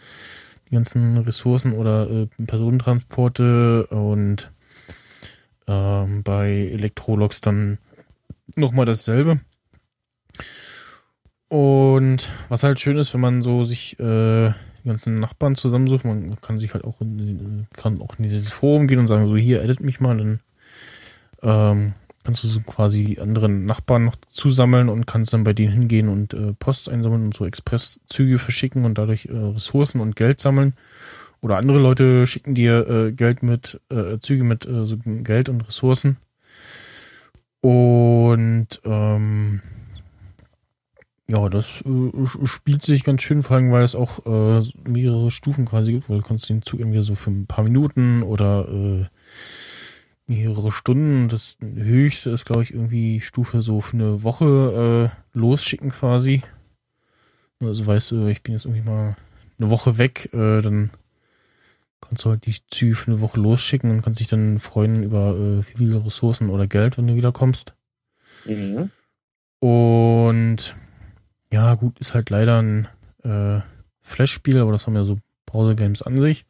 [0.68, 4.51] die ganzen Ressourcen oder äh, Personentransporte und
[5.66, 7.78] ähm, bei Elektroloks dann
[8.57, 9.41] nochmal dasselbe.
[11.49, 14.51] Und was halt schön ist, wenn man so sich äh,
[14.84, 18.86] die ganzen Nachbarn zusammensucht, man kann sich halt auch in, kann auch in dieses Forum
[18.86, 20.40] gehen und sagen, so hier, edit mich mal, dann
[21.42, 21.94] ähm,
[22.24, 26.09] kannst du so quasi die anderen Nachbarn noch zusammeln und kannst dann bei denen hingehen
[26.09, 30.74] und äh, Post einsammeln und so Expresszüge verschicken und dadurch äh, Ressourcen und Geld sammeln.
[31.40, 35.62] Oder andere Leute schicken dir äh, Geld mit, äh, Züge mit äh, so Geld und
[35.62, 36.18] Ressourcen.
[37.61, 39.62] Und ähm,
[41.30, 45.66] ja, das äh, spielt sich ganz schön, vor allem, weil es auch äh, mehrere Stufen
[45.66, 49.06] quasi gibt, weil du kannst den Zug irgendwie so für ein paar Minuten oder äh,
[50.26, 51.28] mehrere Stunden.
[51.28, 56.42] Das höchste ist, glaube ich, irgendwie Stufe so für eine Woche äh, losschicken quasi.
[57.60, 59.16] Also weißt du, ich bin jetzt irgendwie mal
[59.58, 60.90] eine Woche weg, äh, dann
[62.00, 65.36] kannst du halt die Züge für eine Woche losschicken und kannst dich dann freuen über
[65.36, 67.74] äh, viele Ressourcen oder Geld, wenn du wiederkommst.
[68.46, 68.90] Mhm.
[69.60, 70.76] Und
[71.53, 72.88] ja, gut, ist halt leider ein
[73.24, 73.61] äh,
[74.01, 76.44] Flash-Spiel, aber das haben ja so Browser-Games an sich.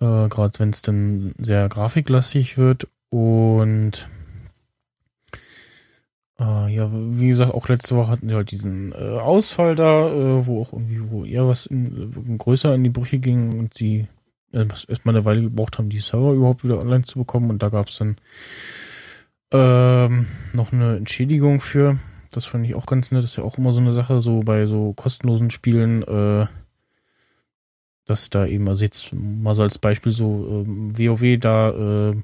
[0.00, 2.88] Äh, Gerade wenn es dann sehr grafiklastig wird.
[3.10, 4.08] Und
[6.38, 10.46] äh, ja, wie gesagt, auch letzte Woche hatten sie halt diesen äh, Ausfall da, äh,
[10.46, 14.06] wo auch irgendwie, wo eher was in, äh, größer in die Brüche ging und die
[14.52, 17.50] äh, erstmal eine Weile gebraucht haben, die Server überhaupt wieder online zu bekommen.
[17.50, 18.16] Und da gab es dann
[19.52, 21.98] ähm, noch eine Entschädigung für.
[22.30, 23.22] Das fand ich auch ganz nett.
[23.22, 26.46] Das ist ja auch immer so eine Sache, so bei so kostenlosen Spielen, äh,
[28.04, 32.16] dass da eben, also jetzt mal so als Beispiel so ähm, WoW, da äh,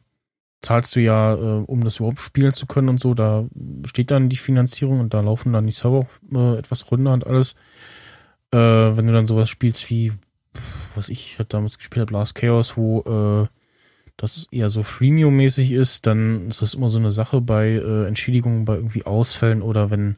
[0.62, 3.44] zahlst du ja, äh, um das überhaupt spielen zu können und so, da
[3.86, 7.26] steht dann die Finanzierung und da laufen dann die Server auch äh, etwas runter und
[7.26, 7.54] alles.
[8.50, 10.12] Äh, wenn du dann sowas spielst wie,
[10.94, 13.48] was ich halt damals gespielt habe, Last Chaos, wo
[14.14, 18.06] äh, das eher so Freemium-mäßig ist, dann ist das immer so eine Sache bei äh,
[18.06, 20.16] Entschädigungen, bei irgendwie Ausfällen oder wenn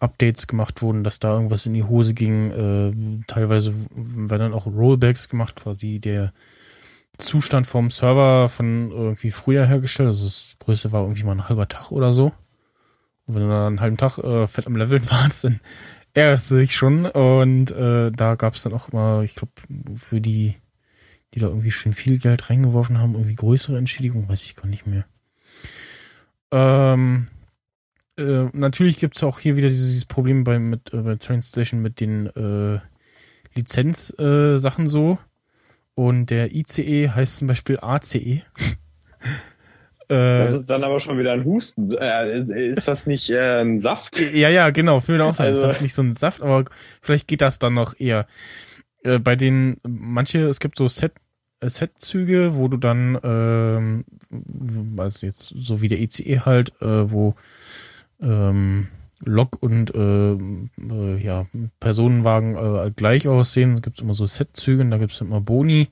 [0.00, 2.50] Updates gemacht wurden, dass da irgendwas in die Hose ging.
[2.50, 6.32] Äh, teilweise werden dann auch Rollbacks gemacht, quasi der
[7.18, 10.08] Zustand vom Server von irgendwie früher hergestellt.
[10.08, 12.32] Also das Größte war irgendwie mal ein halber Tag oder so.
[13.26, 15.60] Und wenn du da einen halben Tag äh, fett am Leveln warst, dann
[16.12, 17.06] ärgerst du dich schon.
[17.06, 19.52] Und äh, da gab es dann auch mal, ich glaube,
[19.96, 20.56] für die
[21.34, 24.86] die da irgendwie schon viel Geld reingeworfen haben, irgendwie größere Entschädigungen, weiß ich gar nicht
[24.86, 25.04] mehr.
[26.52, 27.26] Ähm,
[28.18, 31.82] äh, natürlich gibt es auch hier wieder dieses, dieses Problem bei, mit, äh, bei Trainstation
[31.82, 32.78] mit den äh,
[33.54, 35.18] Lizenzsachen äh, so.
[35.96, 38.42] Und der ICE heißt zum Beispiel ACE.
[40.06, 41.90] Das äh, ist dann aber schon wieder ein Husten.
[41.92, 44.18] Äh, ist das nicht äh, ein Saft?
[44.34, 45.46] ja, ja, genau, für auch sein.
[45.54, 46.66] Also- das ist nicht so ein Saft, aber
[47.00, 48.26] vielleicht geht das dann noch eher.
[49.02, 51.12] Äh, bei den, manche, es gibt so Set,
[51.62, 54.04] Set-Züge, wo du dann, ähm,
[54.96, 57.34] also jetzt so wie der ECE halt, äh, wo
[58.20, 58.88] ähm,
[59.24, 61.46] Lok und äh, äh, ja,
[61.80, 63.76] Personenwagen äh, gleich aussehen.
[63.76, 65.88] Da gibt es immer so Set-Züge da gibt es immer Boni.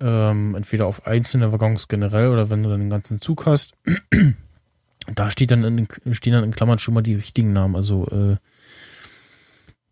[0.00, 3.74] Ähm, entweder auf einzelne Waggons generell oder wenn du dann den ganzen Zug hast.
[5.14, 7.74] da steht dann in, stehen dann in Klammern schon mal die richtigen Namen.
[7.74, 8.36] Also äh,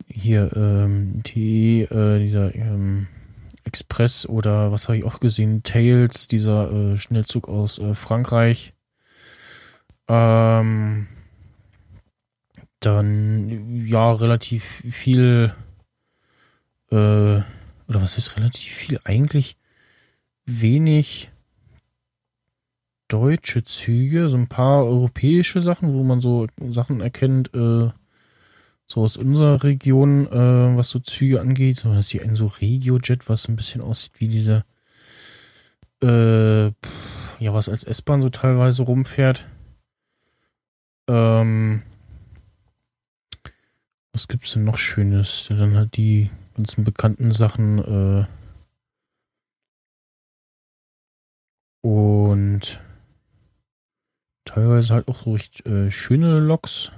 [0.07, 3.09] hier ähm, die, äh, dieser ähm,
[3.77, 8.73] Express oder was habe ich auch gesehen, Tails, dieser äh, Schnellzug aus äh, Frankreich.
[10.09, 11.09] Ähm,
[12.81, 15.55] dann ja relativ viel
[16.91, 17.45] äh, oder
[17.89, 19.57] was ist relativ viel eigentlich
[20.47, 21.31] wenig
[23.09, 27.91] deutsche Züge, so ein paar europäische Sachen, wo man so Sachen erkennt, äh,
[28.87, 31.79] so aus unserer Region, äh, was so Züge angeht.
[31.79, 34.65] So ist hier ein so Regiojet, was ein bisschen aussieht wie diese,
[36.03, 39.47] äh, pff, ja, was als S-Bahn so teilweise rumfährt.
[41.09, 41.83] Ähm,
[44.13, 45.47] was gibt's denn noch Schönes?
[45.49, 47.79] Dann halt die ganzen bekannten Sachen.
[47.79, 48.27] Äh,
[51.83, 52.81] und
[54.45, 56.93] teilweise halt auch so recht äh, schöne Loks,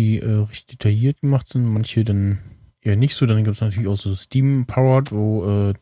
[0.00, 1.64] die äh, recht detailliert gemacht sind.
[1.64, 2.38] Manche dann
[2.80, 3.26] eher nicht so.
[3.26, 5.74] Dann gibt es natürlich auch so Steam-Powered, wo äh,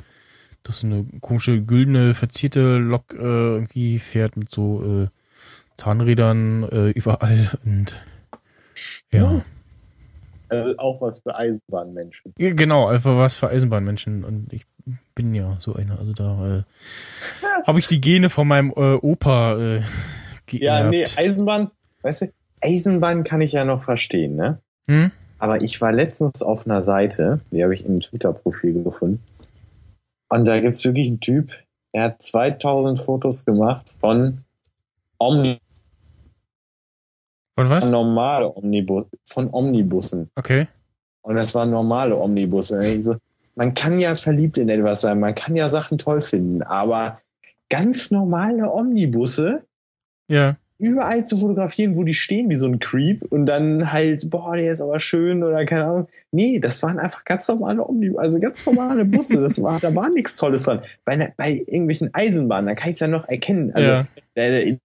[0.62, 5.08] das eine komische güldene, verzierte Lok äh, irgendwie fährt mit so äh,
[5.76, 8.02] Zahnrädern äh, überall und
[9.12, 9.42] ja.
[10.50, 12.32] Also auch was für Eisenbahnmenschen.
[12.38, 12.54] ja.
[12.54, 14.24] Genau, einfach was für Eisenbahnmenschen.
[14.24, 14.64] Und ich
[15.14, 15.98] bin ja so einer.
[15.98, 16.62] Also da äh,
[17.66, 19.82] habe ich die Gene von meinem äh, Opa äh,
[20.46, 20.62] geerbt.
[20.62, 21.70] Ja, nee, Eisenbahn,
[22.02, 22.32] weißt du,
[22.62, 24.60] Eisenbahn kann ich ja noch verstehen, ne?
[24.88, 25.10] Hm?
[25.38, 29.22] Aber ich war letztens auf einer Seite, die habe ich im Twitter-Profil gefunden.
[30.28, 31.52] Und da gibt's wirklich einen Typ,
[31.94, 34.44] der hat 2000 Fotos gemacht von
[35.18, 35.58] Omni
[37.56, 37.90] Und was?
[37.90, 40.30] normale Omnibus, von Omnibussen.
[40.36, 40.66] Okay.
[41.22, 42.76] Und das waren normale Omnibusse.
[42.76, 43.16] Und ich so,
[43.54, 47.20] man kann ja verliebt in etwas sein, man kann ja Sachen toll finden, aber
[47.68, 49.64] ganz normale Omnibusse
[50.28, 50.56] Ja.
[50.78, 54.72] Überall zu fotografieren, wo die stehen, wie so ein Creep und dann halt, boah, der
[54.72, 56.08] ist aber schön oder keine Ahnung.
[56.30, 59.40] Nee, das waren einfach ganz normale Omnibusse, also ganz normale Busse.
[59.40, 60.82] Das war, da war nichts Tolles dran.
[61.04, 63.72] Bei, bei irgendwelchen Eisenbahnen, da kann ich es ja noch erkennen.
[63.74, 64.06] Also, ja.
[64.36, 64.78] der, der,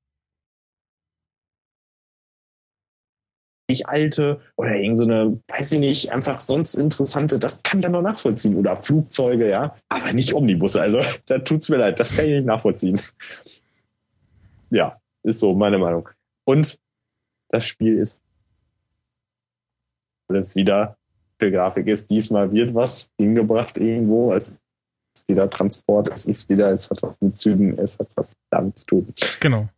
[3.69, 7.83] nicht alte oder irgend so eine, weiß ich nicht, einfach sonst interessante, das kann ich
[7.83, 8.55] dann noch nachvollziehen.
[8.55, 9.75] Oder Flugzeuge, ja.
[9.89, 10.81] Aber nicht Omnibusse.
[10.81, 12.99] Also, da tut's mir leid, das kann ich nicht nachvollziehen.
[14.69, 16.09] Ja, ist so meine Meinung.
[16.45, 16.79] Und
[17.49, 18.23] das Spiel ist
[20.29, 20.97] alles wieder
[21.39, 22.09] für Grafik ist.
[22.09, 24.33] Diesmal wird was hingebracht irgendwo.
[24.33, 24.57] Es
[25.15, 28.77] ist wieder Transport, es ist wieder, es hat was mit Zügen, es hat was damit
[28.79, 29.13] zu tun.
[29.39, 29.69] Genau.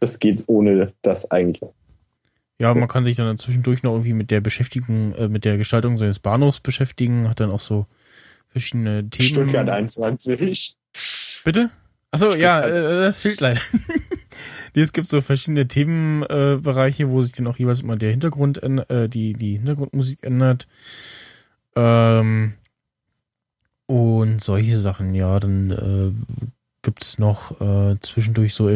[0.00, 1.70] Das geht ohne das eigentlich.
[2.60, 5.98] Ja, man kann sich dann zwischendurch noch irgendwie mit der Beschäftigung, äh, mit der Gestaltung
[5.98, 7.86] seines Bahnhofs beschäftigen, hat dann auch so
[8.48, 9.28] verschiedene Themen.
[9.28, 10.76] Stuttgart 21.
[11.44, 11.70] Bitte?
[12.10, 13.60] Achso, ja, äh, das fehlt leider.
[14.74, 18.62] Nee, es gibt so verschiedene Themenbereiche, Bereiche, wo sich dann auch jeweils mal der Hintergrund,
[18.62, 20.66] äh, die, die Hintergrundmusik ändert.
[21.74, 22.54] Ähm,
[23.86, 26.46] und solche Sachen, ja, dann äh,
[26.82, 28.70] gibt's noch äh, zwischendurch so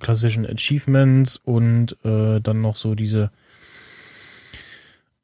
[0.00, 3.30] klassischen Achievements und äh, dann noch so diese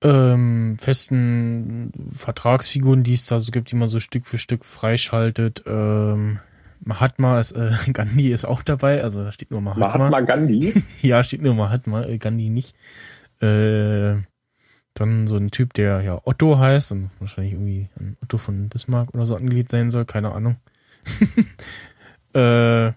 [0.02, 5.62] ähm, festen Vertragsfiguren, die es da so gibt, die man so Stück für Stück freischaltet.
[5.66, 6.40] Ähm,
[6.80, 9.98] Mahatma ist, äh, Gandhi ist auch dabei, also da steht nur Mahatma.
[9.98, 10.72] Mahatma Gandhi.
[11.02, 12.74] Ja, steht nur Mahatma, äh, Gandhi nicht.
[13.40, 14.16] Äh,
[14.94, 19.14] dann so ein Typ, der ja Otto heißt und wahrscheinlich irgendwie an Otto von Bismarck
[19.14, 20.56] oder so angelegt sein soll, keine Ahnung.
[22.34, 22.92] äh,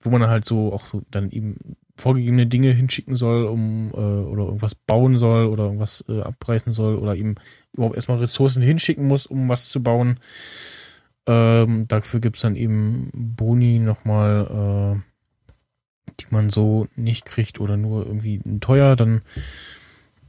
[0.00, 4.44] wo man halt so auch so dann eben vorgegebene Dinge hinschicken soll, um äh, oder
[4.44, 7.36] irgendwas bauen soll oder irgendwas äh, abreißen soll oder eben
[7.72, 10.18] überhaupt erstmal Ressourcen hinschicken muss, um was zu bauen.
[11.26, 18.06] Ähm, dafür gibt's dann eben Boni nochmal, äh, die man so nicht kriegt oder nur
[18.06, 18.96] irgendwie teuer.
[18.96, 19.22] Dann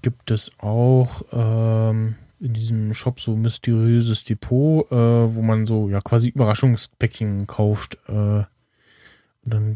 [0.02, 6.00] gibt es auch ähm, in diesem Shop so mysteriöses Depot, äh, wo man so ja
[6.02, 7.98] quasi Überraschungspäckchen kauft.
[8.08, 8.44] Äh,
[9.44, 9.76] dann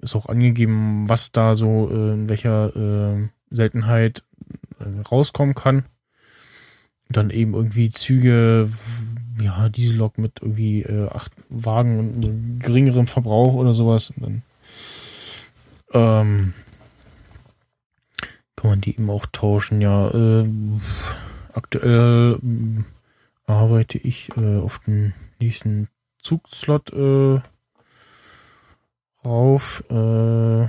[0.00, 4.24] ist auch angegeben, was da so äh, in welcher äh, Seltenheit
[4.78, 5.84] äh, rauskommen kann.
[7.08, 8.68] Dann eben irgendwie Züge,
[9.40, 14.10] ja, Diesellok mit irgendwie äh, acht Wagen und geringerem Verbrauch oder sowas.
[14.10, 14.42] Und dann
[15.92, 16.54] ähm,
[18.56, 19.80] kann man die eben auch tauschen.
[19.80, 20.48] Ja, äh,
[21.52, 22.84] aktuell ähm,
[23.46, 27.40] arbeite ich äh, auf den nächsten Zugslot äh,
[29.24, 30.68] rauf, äh,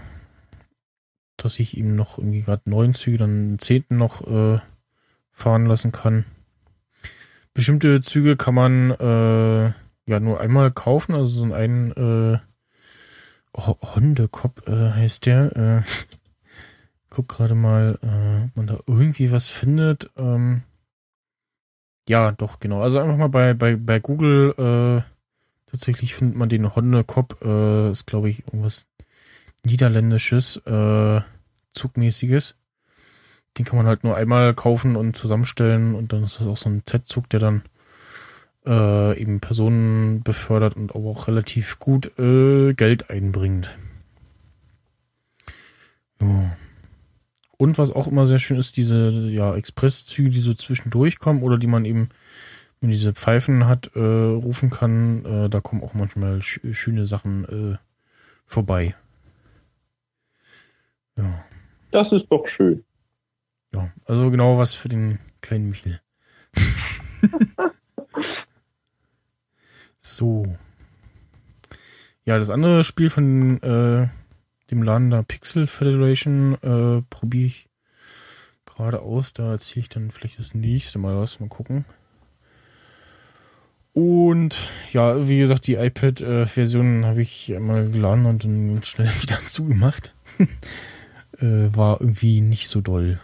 [1.37, 4.59] dass ich ihm noch irgendwie gerade neun Züge, dann einen zehnten noch äh,
[5.31, 6.25] fahren lassen kann.
[7.57, 9.73] Bestimmte Züge kann man äh,
[10.05, 12.37] ja nur einmal kaufen, also so einen äh,
[13.55, 15.55] Hondekop äh, heißt der.
[15.57, 15.81] Äh,
[17.09, 20.11] guck gerade mal, äh, ob man da irgendwie was findet.
[20.17, 20.61] Ähm,
[22.07, 22.79] ja, doch, genau.
[22.79, 25.01] Also einfach mal bei, bei, bei Google äh,
[25.65, 28.85] tatsächlich findet man den Hondekop, äh, ist glaube ich irgendwas
[29.63, 31.21] Niederländisches, äh,
[31.71, 32.55] Zugmäßiges.
[33.57, 36.69] Den kann man halt nur einmal kaufen und zusammenstellen und dann ist das auch so
[36.69, 37.63] ein Z-Zug, der dann
[38.65, 43.77] äh, eben Personen befördert und aber auch relativ gut äh, Geld einbringt.
[46.21, 46.57] Ja.
[47.57, 51.57] Und was auch immer sehr schön ist, diese ja, Expresszüge, die so zwischendurch kommen oder
[51.57, 52.09] die man eben,
[52.81, 55.25] wenn diese Pfeifen hat, äh, rufen kann.
[55.25, 57.77] Äh, da kommen auch manchmal sch schöne Sachen äh,
[58.45, 58.95] vorbei.
[61.15, 61.45] Ja.
[61.91, 62.83] Das ist doch schön.
[63.77, 66.01] Ja, also genau was für den kleinen Michel.
[69.99, 70.45] so.
[72.23, 74.07] Ja, das andere Spiel von äh,
[74.71, 77.69] dem Laden da Pixel Federation äh, probiere ich
[78.65, 79.33] gerade aus.
[79.33, 81.39] Da erzähle ich dann vielleicht das nächste Mal was.
[81.39, 81.85] Mal gucken.
[83.93, 90.13] Und ja, wie gesagt, die iPad-Version habe ich mal geladen und dann schnell wieder zugemacht.
[91.39, 93.19] äh, war irgendwie nicht so doll.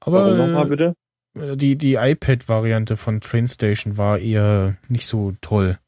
[0.00, 0.94] Aber nochmal bitte?
[1.34, 5.78] äh, die, die iPad-Variante von Trainstation war eher nicht so toll,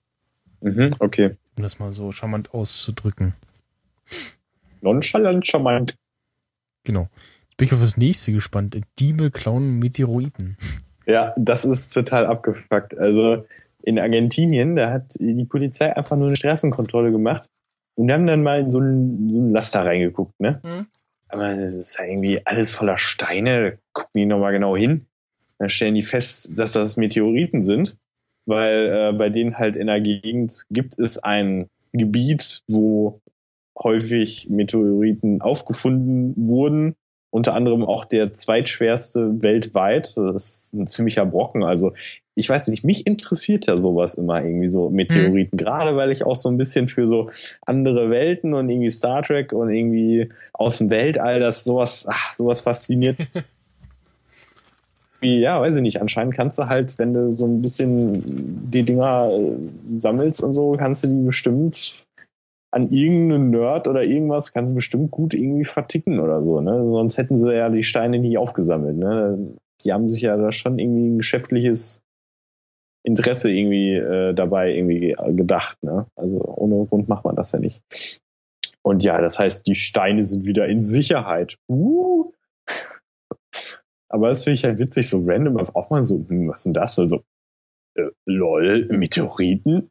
[0.61, 1.37] Mhm, okay.
[1.57, 3.35] um das mal so charmant auszudrücken.
[4.83, 5.95] Nonchalant charmant.
[6.85, 7.09] Genau.
[7.49, 8.79] Jetzt bin ich auf das nächste gespannt.
[8.99, 10.57] Diebe klauen Meteoriten.
[11.07, 12.97] Ja, das ist total abgefuckt.
[12.97, 13.45] Also
[13.83, 17.49] in Argentinien, da hat die Polizei einfach nur eine Straßenkontrolle gemacht
[17.95, 20.61] und haben dann mal in so einen, so einen Laster reingeguckt, ne?
[20.63, 20.87] Mhm.
[21.31, 23.79] Aber das ist ja irgendwie alles voller Steine.
[23.93, 25.07] Gucken die nochmal genau hin.
[25.59, 27.99] Dann stellen die fest, dass das Meteoriten sind,
[28.47, 33.21] weil äh, bei denen halt in der Gegend gibt es ein Gebiet, wo
[33.79, 36.97] häufig Meteoriten aufgefunden wurden.
[37.31, 40.17] Unter anderem auch der zweitschwerste weltweit.
[40.17, 41.63] Das ist ein ziemlicher Brocken.
[41.63, 41.93] Also
[42.35, 45.59] ich weiß nicht, mich interessiert ja sowas immer irgendwie so Meteoriten.
[45.59, 47.31] Gerade weil ich auch so ein bisschen für so
[47.67, 52.61] andere Welten und irgendwie Star Trek und irgendwie aus dem Weltall, das sowas, ach, sowas
[52.61, 53.17] fasziniert.
[55.21, 56.01] Wie, ja, weiß ich nicht.
[56.01, 58.23] Anscheinend kannst du halt, wenn du so ein bisschen
[58.71, 62.07] die Dinger äh, sammelst und so, kannst du die bestimmt
[62.71, 66.61] an irgendeinen Nerd oder irgendwas, kannst du bestimmt gut irgendwie verticken oder so.
[66.61, 66.73] Ne?
[66.91, 68.97] Sonst hätten sie ja die Steine nie aufgesammelt.
[68.97, 69.57] Ne?
[69.85, 72.03] Die haben sich ja da schon irgendwie ein geschäftliches
[73.03, 75.83] Interesse irgendwie äh, dabei irgendwie gedacht.
[75.83, 76.07] Ne?
[76.17, 77.83] Also ohne Grund macht man das ja nicht.
[78.83, 81.59] Und ja, das heißt, die Steine sind wieder in Sicherheit.
[81.69, 82.33] Uh.
[84.09, 86.99] Aber das finde ich halt witzig, so random, auch mal so, hm, was denn das?
[86.99, 87.23] Also,
[87.97, 89.91] äh, lol, Meteoriten,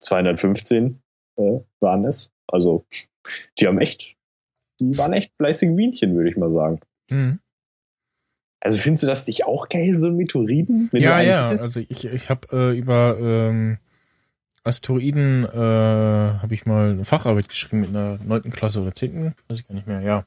[0.00, 1.02] 215
[1.36, 2.32] äh, waren es.
[2.46, 2.86] Also,
[3.58, 4.16] die haben echt,
[4.80, 6.80] die waren echt fleißige Bienchen, würde ich mal sagen.
[7.10, 7.40] Mhm.
[8.60, 10.88] Also findest du das nicht auch geil, so ein Meteoriten?
[10.90, 11.44] Wenn du Ja, ja.
[11.44, 11.64] hättest?
[11.64, 13.78] Also ich, ich habe äh, über ähm,
[14.64, 19.60] Asteroiden äh, habe ich mal eine Facharbeit geschrieben mit einer neunten Klasse oder zehnten, weiß
[19.60, 20.24] ich gar nicht mehr, ja.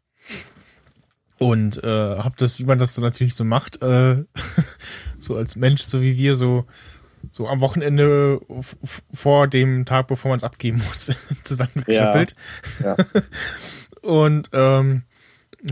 [1.37, 4.23] Und äh, habe das, wie man das so natürlich so macht, äh,
[5.17, 6.65] so als Mensch, so wie wir, so
[7.31, 8.39] so am Wochenende
[9.13, 11.11] vor dem Tag, bevor man es abgeben muss,
[11.43, 12.33] zusammengeklöppelt.
[12.81, 12.95] Ja,
[14.01, 15.03] Und ähm,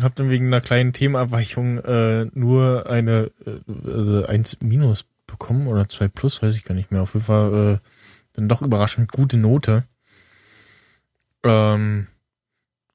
[0.01, 5.87] habe dann wegen einer kleinen Themenabweichung äh, nur eine äh, also 1 minus bekommen oder
[5.87, 7.01] 2 plus, weiß ich gar nicht mehr.
[7.01, 7.87] Auf jeden Fall äh,
[8.33, 9.83] dann doch überraschend gute Note.
[11.43, 12.07] Ähm,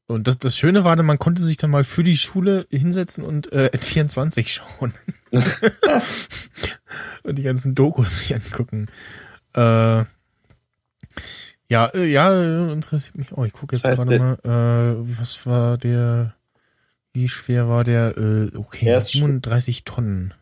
[0.06, 3.24] und das, das Schöne war, dann, man konnte sich dann mal für die Schule hinsetzen
[3.24, 4.92] und äh, N24 schauen.
[7.22, 8.88] und die ganzen Dokus sich angucken.
[9.54, 10.04] Äh,
[11.68, 13.32] ja, äh, ja, interessiert mich.
[13.32, 16.34] Oh, ich gucke jetzt Das heißt, gerade mal, äh, was war der,
[17.12, 20.34] wie schwer war der, äh, okay, Er ist 37 Tonnen.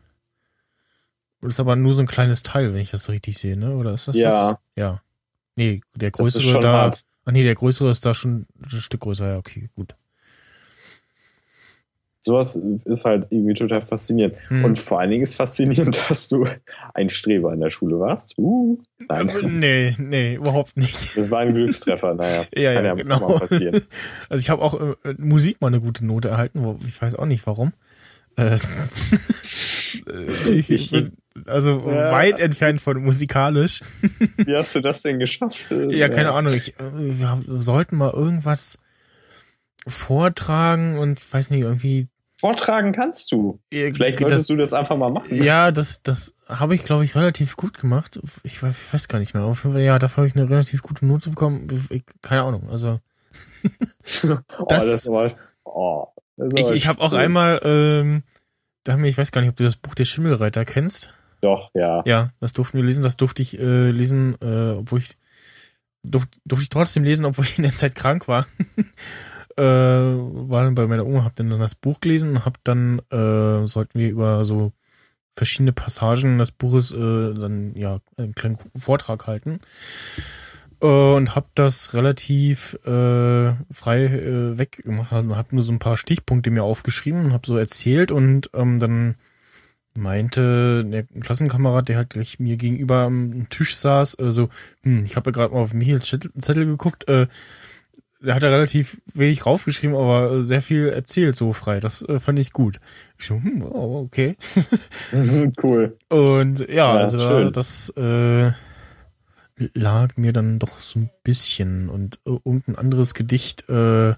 [1.40, 3.74] Das ist aber nur so ein kleines Teil, wenn ich das so richtig sehe, ne?
[3.76, 4.30] Oder ist das Ja.
[4.52, 4.58] das?
[4.76, 5.02] Ja.
[5.56, 6.72] Nee, der größere da.
[6.72, 7.04] hart.
[7.24, 9.94] Ah nee, der größere ist da schon ein Stück größer, ja, okay, gut.
[12.22, 14.34] Sowas ist halt irgendwie total faszinierend.
[14.48, 14.64] Hm.
[14.64, 16.44] Und vor allen Dingen ist faszinierend, dass du
[16.92, 18.36] ein Streber in der Schule warst.
[18.38, 21.16] Uh, Äh, nein, nee, nee, überhaupt nicht.
[21.16, 22.14] das war ein Glückstreffer.
[22.14, 23.20] Naja, Ja, kann ja, ja genau.
[23.28, 23.80] mal passieren.
[24.28, 27.24] Also ich habe auch äh, Musik mal eine gute Note erhalten, wo, ich weiß auch
[27.26, 27.72] nicht warum.
[28.36, 28.58] Äh,
[30.06, 31.12] äh, ich bin
[31.46, 32.12] also Ja.
[32.12, 33.80] weit entfernt von musikalisch.
[34.36, 35.70] Wie hast du das denn geschafft?
[35.70, 36.52] Äh, Ja, keine Ahnung.
[36.54, 38.78] Ich, äh, wir sollten mal irgendwas
[39.86, 42.08] vortragen und ich weiß nicht, irgendwie.
[42.38, 43.60] Vortragen kannst du.
[43.70, 45.42] Vielleicht das, solltest du das einfach mal machen.
[45.42, 48.18] Ja, das, das habe ich, glaube ich, relativ gut gemacht.
[48.44, 49.44] Ich weiß, gar nicht mehr.
[49.44, 51.68] Auf jeden Fall, ja, dafür habe ich eine relativ gute Note bekommen.
[51.90, 52.70] Ich, keine Ahnung.
[52.70, 52.98] Also
[54.24, 55.32] oh, das- das, war,
[55.64, 56.06] oh,
[56.36, 58.22] das ich, ich habe auch einmal, ähm,
[58.84, 61.12] da haben wir, ich weiß gar nicht, ob du das Buch der Schimmelreiter kennst.
[61.42, 62.02] Doch, ja.
[62.06, 63.02] Ja, das durften wir lesen.
[63.02, 65.16] Das durfte ich äh, lesen, äh, obwohl ich
[66.02, 68.46] durfte, durfte ich trotzdem lesen, obwohl ich in der Zeit krank war.
[69.60, 73.66] äh, war dann bei meiner Oma, hab dann, das Buch gelesen und hab dann äh,
[73.66, 74.72] sollten wir über so
[75.36, 79.60] verschiedene Passagen des Buches äh, dann ja einen kleinen Vortrag halten.
[80.82, 85.96] Äh, und hab das relativ äh, frei äh, weggemacht und hab nur so ein paar
[85.96, 89.14] Stichpunkte mir aufgeschrieben und hab so erzählt und ähm, dann
[89.94, 94.48] meinte der Klassenkamerad, der halt gleich mir gegenüber am Tisch saß, äh, so,
[94.82, 97.26] hm, ich habe ja gerade mal auf Michels Zettel geguckt, äh,
[98.20, 101.80] der hat da relativ wenig raufgeschrieben, aber sehr viel erzählt so frei.
[101.80, 102.78] Das äh, fand ich gut.
[103.18, 104.36] Ich so, hm, oh, okay.
[105.62, 105.96] cool.
[106.08, 107.52] Und ja, Ja, also da, schön.
[107.52, 108.52] das äh,
[109.74, 111.88] lag mir dann doch so ein bisschen.
[111.88, 114.14] Und äh, irgendein anderes Gedicht, äh,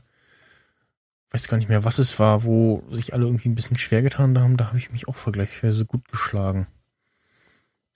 [1.30, 4.38] weiß gar nicht mehr, was es war, wo sich alle irgendwie ein bisschen schwer getan
[4.38, 6.66] haben, da habe ich mich auch vergleichsweise gut geschlagen.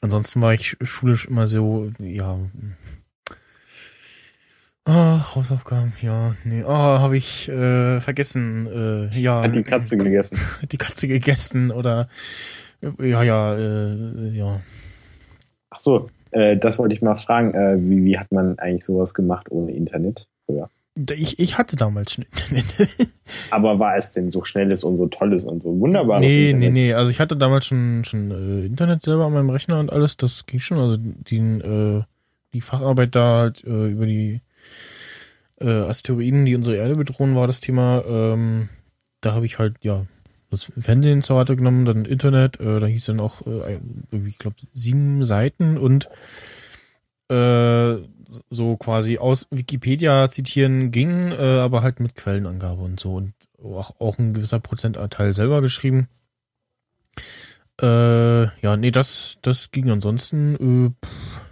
[0.01, 2.39] Ansonsten war ich schulisch immer so, ja.
[4.89, 8.69] Ach, Hausaufgaben, ja, nee, oh, habe ich äh, vergessen,
[9.13, 9.43] äh, ja.
[9.43, 10.39] Hat die Katze gegessen.
[10.71, 12.09] die Katze gegessen oder
[13.01, 14.61] ja, ja, äh, ja.
[15.71, 17.53] Ach so, äh, das wollte ich mal fragen.
[17.53, 20.29] Äh, wie, wie hat man eigentlich sowas gemacht ohne Internet?
[20.47, 20.71] früher?
[21.17, 23.09] Ich, ich hatte damals schon Internet.
[23.51, 26.73] Aber war es denn so schnelles und so tolles und so wunderbares nee, Internet?
[26.73, 26.95] nee, nee.
[26.95, 30.47] Also ich hatte damals schon, schon äh, Internet selber an meinem Rechner und alles, das
[30.47, 30.79] ging schon.
[30.79, 32.05] Also die,
[32.55, 34.41] die Facharbeit da halt über die
[35.61, 38.03] äh, Asteroiden, die unsere Erde bedrohen, war das Thema.
[38.07, 38.69] Ähm,
[39.21, 40.07] da habe ich halt, ja,
[40.51, 44.39] das Fernsehen zur Rate genommen, dann Internet, äh, da hieß dann auch äh, irgendwie, ich
[44.39, 46.09] glaube, sieben Seiten und
[47.29, 47.97] äh,
[48.51, 54.01] so quasi aus Wikipedia zitieren ging, äh, aber halt mit Quellenangabe und so und auch,
[54.01, 56.09] auch ein gewisser Prozentanteil selber geschrieben.
[57.81, 60.95] Äh, ja, nee, das, das ging ansonsten.
[60.95, 61.45] Äh, pff,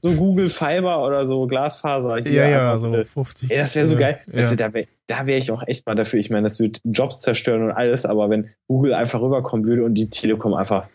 [0.00, 2.18] So Google Fiber oder so Glasfaser.
[2.22, 3.50] Hier Ja, ja, so äh, 50.
[3.50, 4.20] Ey, das wäre so äh, geil.
[4.28, 4.38] Ja.
[4.38, 6.20] Weißt du, da wäre da wär ich auch echt mal dafür.
[6.20, 9.94] Ich meine, das wird Jobs zerstören und alles, aber wenn Google einfach rüberkommen würde und
[9.94, 10.86] die Telekom einfach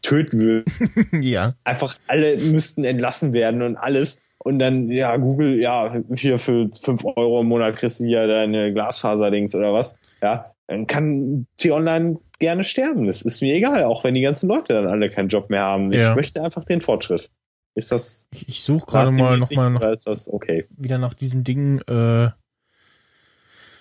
[0.00, 0.64] töten würde,
[1.20, 1.54] ja.
[1.64, 4.18] einfach alle müssten entlassen werden und alles.
[4.44, 8.72] Und dann, ja, Google, ja, hier für 5 Euro im Monat kriegst du hier deine
[8.72, 9.96] Glasfaser-Dings oder was.
[10.20, 13.06] Ja, dann kann T-Online gerne sterben.
[13.06, 15.92] Das ist mir egal, auch wenn die ganzen Leute dann alle keinen Job mehr haben.
[15.92, 16.16] Ich Ja.
[16.16, 17.30] möchte einfach den Fortschritt.
[17.74, 20.66] Ist das Ich, ich suche gerade mal nochmal nach, ist das okay?
[20.76, 21.80] wieder nach diesem Ding.
[21.88, 22.30] Äh,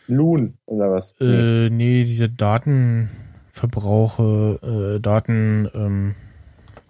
[0.07, 1.15] Loon oder was?
[1.19, 6.15] Äh, nee, diese Datenverbrauche, äh, Daten, ähm,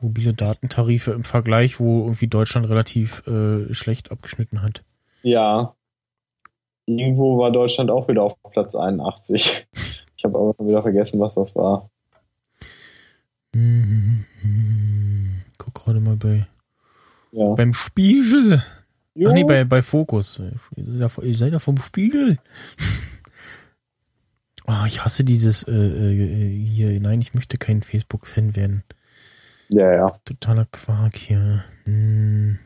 [0.02, 4.84] mobile Datentarife im Vergleich, wo irgendwie Deutschland relativ äh, schlecht abgeschnitten hat.
[5.24, 5.76] Ja.
[6.88, 9.68] Irgendwo war Deutschland auch wieder auf Platz 81.
[10.18, 11.90] Ich habe aber wieder vergessen, was das war.
[13.56, 14.24] Hm,
[15.58, 16.46] Guck gerade mal bei
[17.32, 17.54] Ja.
[17.56, 18.64] beim Spiegel.
[19.16, 19.30] Jo.
[19.30, 20.40] Ach nee, bei, bei Fokus.
[20.76, 22.38] Ihr seid ja- vom Spiegel.
[24.68, 26.98] Ah, ich hasse dieses äh, äh, hier.
[27.02, 28.84] Nein, ich möchte kein Facebook-Fan werden.
[29.74, 30.06] Ja, ja.
[30.26, 31.64] Totaler Quark hier.
[31.86, 32.60] Hm.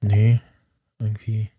[0.00, 0.40] Nee,
[0.98, 1.50] irgendwie.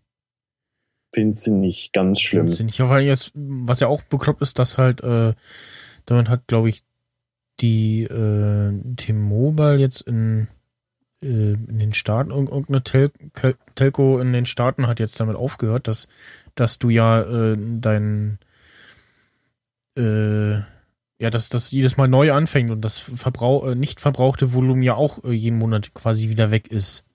[1.14, 2.46] Findest du nicht ganz schlimm.
[2.46, 2.80] Find's nicht.
[2.80, 5.34] Weil jetzt, was ja auch bekloppt ist, dass halt, äh,
[6.04, 6.84] damit hat, glaube ich,
[7.60, 10.48] die äh, T-Mobile jetzt in,
[11.22, 13.10] äh, in den Staaten, irg- irgendeine Tel
[13.74, 16.06] Telco in den Staaten hat jetzt damit aufgehört, dass,
[16.54, 18.38] dass du ja äh, dein
[19.96, 20.60] äh,
[21.18, 24.94] ja, dass das jedes Mal neu anfängt und das Verbrauch, äh, nicht verbrauchte Volumen ja
[24.94, 27.06] auch äh, jeden Monat quasi wieder weg ist.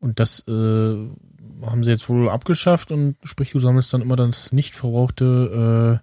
[0.00, 4.52] Und das äh, haben sie jetzt wohl abgeschafft und sprich, du sammelst dann immer das
[4.52, 6.02] nicht verbrauchte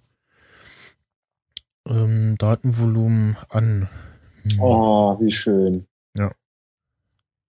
[1.88, 3.90] ähm, Datenvolumen an.
[4.44, 4.60] Hm.
[4.60, 5.86] Oh, wie schön.
[6.16, 6.32] Ja.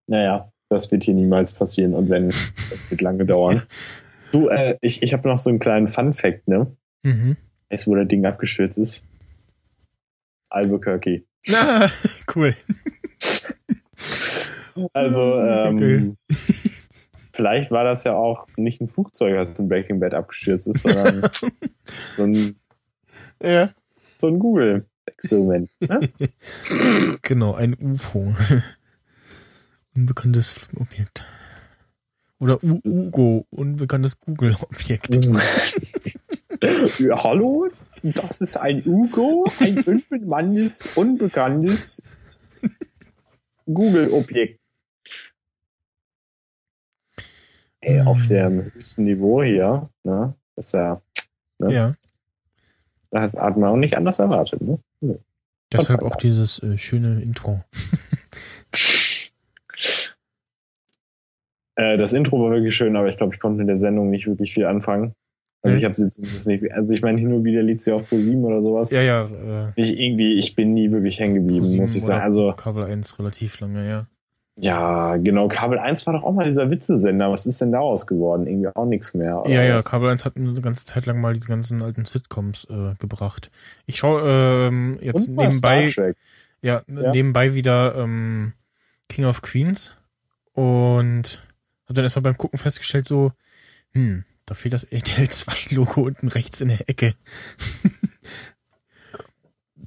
[0.06, 3.62] Naja, das wird hier niemals passieren und wenn, das wird lange dauern.
[4.32, 6.66] Du, äh, ich, ich habe noch so einen kleinen Fun-Fact, ne?
[7.02, 7.36] Mhm.
[7.70, 9.06] Weißt du, wo das Ding abgestürzt ist?
[10.54, 11.24] Albuquerque.
[11.48, 11.90] Na,
[12.34, 12.54] cool.
[14.92, 16.12] Also, ähm, Okay.
[17.32, 21.22] vielleicht war das ja auch nicht ein Flugzeug, das in Breaking Bad abgestürzt ist, sondern
[22.16, 22.56] so ein,
[23.42, 23.70] Ja.
[24.18, 25.70] so ein Google-Experiment.
[25.80, 26.00] Ne?
[27.22, 28.34] Genau, ein UFO.
[29.94, 31.24] Unbekanntes Objekt.
[32.40, 35.18] Oder U Ugo, unbekanntes Google-Objekt.
[37.12, 37.68] hallo,
[38.04, 42.02] das ist ein Ugo, ein unbekanntes, unbekanntes
[43.66, 44.60] Google-Objekt.
[47.80, 50.34] Ey, auf dem höchsten Niveau hier, ne?
[50.56, 51.02] Das ist ja,
[51.58, 51.94] Ja,
[53.10, 54.78] da hat, hat man auch nicht anders erwartet, ne?
[55.72, 57.62] deshalb auch dieses äh, schöne Intro.
[61.76, 64.28] Äh, das Intro war wirklich schön, aber ich glaube, ich konnte mit der Sendung nicht
[64.28, 65.12] wirklich viel anfangen.
[65.64, 68.08] Also ich habe sie zumindest nicht, also ich meine, hin und wieder liegt sie auf
[68.08, 68.90] Pro 7 oder sowas.
[68.90, 72.22] Ja, ja, äh, Ich irgendwie, ich bin nie wirklich hängen geblieben, muss ich sagen.
[72.22, 74.06] Also, Kabel 1 relativ lange, ja.
[74.56, 77.30] ja, genau, Kabel 1 war doch auch mal dieser Witzesender.
[77.30, 78.46] Was ist denn daraus geworden?
[78.46, 79.42] Irgendwie auch nichts mehr.
[79.46, 79.84] Ja, ja, was?
[79.86, 83.50] Kabel 1 hat eine ganze Zeit lang mal die ganzen alten Sitcoms äh, gebracht.
[83.86, 84.20] Ich schaue
[84.68, 86.16] ähm, jetzt nebenbei, Star Trek.
[86.62, 87.10] ja, Ja.
[87.10, 88.52] nebenbei wieder ähm,
[89.08, 89.96] King of Queens
[90.52, 91.42] und
[91.86, 93.32] habe dann erstmal beim Gucken festgestellt, so,
[93.92, 97.14] hm, da fehlt das RTL 2 Logo unten rechts in der Ecke.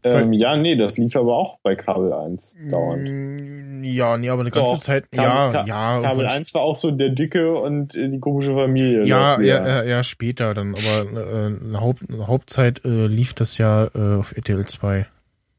[0.04, 3.04] Ähm, ja, nee, das lief aber auch bei Kabel 1 dauernd.
[3.10, 6.02] Mm, Ja, nee, aber eine ganze Doch, Zeit, Kabel- ja, Ka- ja.
[6.02, 9.06] Kabel irgendwann- 1 war auch so der Dicke und äh, die komische Familie.
[9.06, 13.58] Ja, ja, ja, ja, später dann, aber äh, eine, Haupt, eine Hauptzeit äh, lief das
[13.58, 15.08] ja äh, auf RTL 2.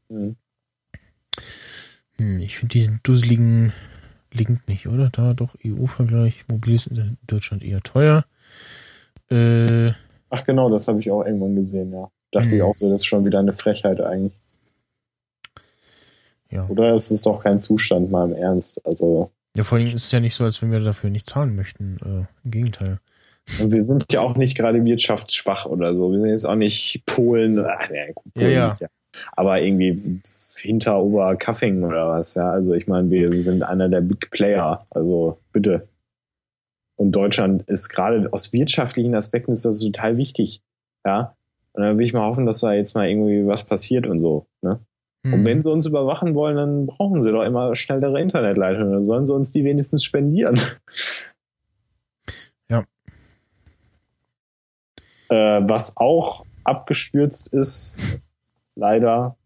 [0.09, 0.35] Hm.
[2.17, 3.73] Hm, ich finde diesen dusseligen
[4.33, 5.09] Link nicht, oder?
[5.11, 8.23] Da doch EU-Vergleich, mobiles Internet in Deutschland eher teuer.
[9.31, 9.91] Äh,
[10.31, 12.09] Ach genau, das habe ich auch irgendwann gesehen, ja.
[12.31, 12.67] Dachte ich Hm.
[12.69, 14.33] auch so, das ist schon wieder eine Frechheit eigentlich.
[16.51, 16.67] ja.
[16.67, 18.85] Oder ist es doch kein Zustand, mal im Ernst.
[18.85, 21.55] Also, ja, vor allem ist es ja nicht so, als wenn wir dafür nicht zahlen
[21.55, 21.97] möchten.
[22.03, 22.99] Äh, Im Gegenteil.
[23.59, 26.11] und wir sind ja auch nicht gerade wirtschaftsschwach oder so.
[26.11, 27.59] Wir sind jetzt auch nicht Polen.
[27.65, 28.67] Ach, nee, gut, Polen Ja, ja.
[28.79, 28.91] liegt
[29.35, 30.21] Aber irgendwie
[30.57, 32.51] hinter Oberkaffing oder was, ja.
[32.51, 34.85] Also ich meine, wir sind einer der Big Player.
[34.91, 35.87] Also bitte.
[36.99, 40.61] Und Deutschland ist gerade aus wirtschaftlichen Aspekten ist das total wichtig.
[41.05, 41.33] Ja.
[41.71, 44.47] Und dann will ich mal hoffen, dass da jetzt mal irgendwie was passiert und so.
[44.61, 44.81] Ne?
[45.23, 45.33] Hm.
[45.33, 48.91] Und wenn sie uns überwachen wollen, dann brauchen sie doch immer schnellere Internetleitungen.
[48.91, 50.59] Dann sollen sie uns die wenigstens spendieren.
[52.67, 52.83] Ja.
[55.29, 57.97] Äh, was auch abgestürzt ist,
[58.75, 59.37] leider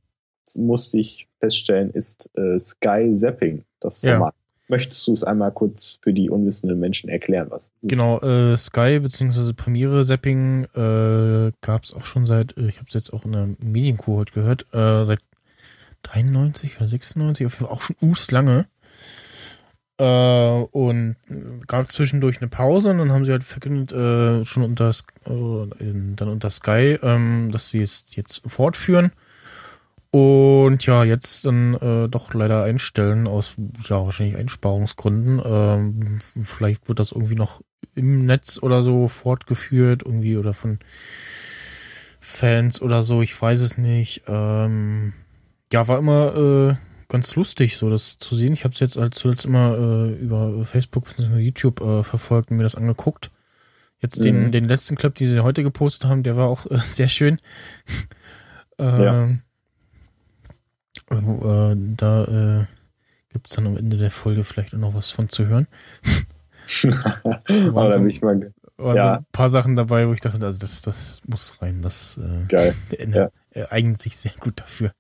[0.56, 4.34] musste ich feststellen, ist äh, Sky Zapping, das Ja.
[4.74, 7.72] Möchtest du es einmal kurz für die unwissenden Menschen erklären, was?
[7.84, 9.54] Genau, äh, Sky bzw.
[9.54, 13.34] Premiere Zapping äh, gab es auch schon seit, äh, ich habe es jetzt auch in
[13.34, 15.20] der Medienkuh heute gehört, äh, seit
[16.02, 18.66] 93 oder 96, auf jeden Fall auch schon us lange.
[20.00, 20.04] Äh,
[20.72, 21.18] und
[21.68, 25.32] gab zwischendurch eine Pause und dann haben sie halt verkündet, äh, schon unter, äh,
[25.84, 29.12] in- dann unter Sky, ähm, dass sie es jetzt fortführen.
[30.14, 33.56] Und ja, jetzt dann äh, doch leider einstellen aus
[33.86, 35.42] ja wahrscheinlich Einsparungsgründen.
[35.44, 37.62] Ähm, vielleicht wird das irgendwie noch
[37.96, 40.78] im Netz oder so fortgeführt, irgendwie oder von
[42.20, 44.22] Fans oder so, ich weiß es nicht.
[44.28, 45.14] Ähm,
[45.72, 46.76] ja, war immer äh,
[47.10, 48.54] ganz lustig, so das zu sehen.
[48.54, 51.40] Ich habe es jetzt als zuletzt immer äh, über Facebook bzw.
[51.40, 53.32] YouTube äh, verfolgt und mir das angeguckt.
[54.00, 54.52] Jetzt den, Mhm.
[54.52, 57.38] den letzten Clip, den sie heute gepostet haben, der war auch äh, sehr schön.
[58.78, 59.42] ähm,
[61.12, 62.24] äh, da
[62.62, 62.66] äh,
[63.32, 65.68] gibt es dann am Ende der Folge vielleicht auch noch was von zu hören.
[67.74, 69.04] Da so- bin ich mal waren Ja.
[69.04, 71.82] so ein paar Sachen dabei, wo ich dachte, also das, das muss rein.
[71.82, 72.74] Das äh, geil.
[72.92, 74.94] äh, äh, eignet sich sehr gut dafür.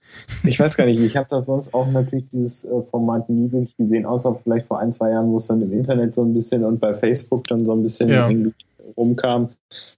[0.43, 3.75] Ich weiß gar nicht, ich habe da sonst auch natürlich dieses äh, Format nie wirklich
[3.77, 6.63] gesehen, außer vielleicht vor ein, zwei Jahren, wo es dann im Internet so ein bisschen
[6.63, 8.29] und bei Facebook dann so ein bisschen Ja.
[8.95, 9.49] rumkam,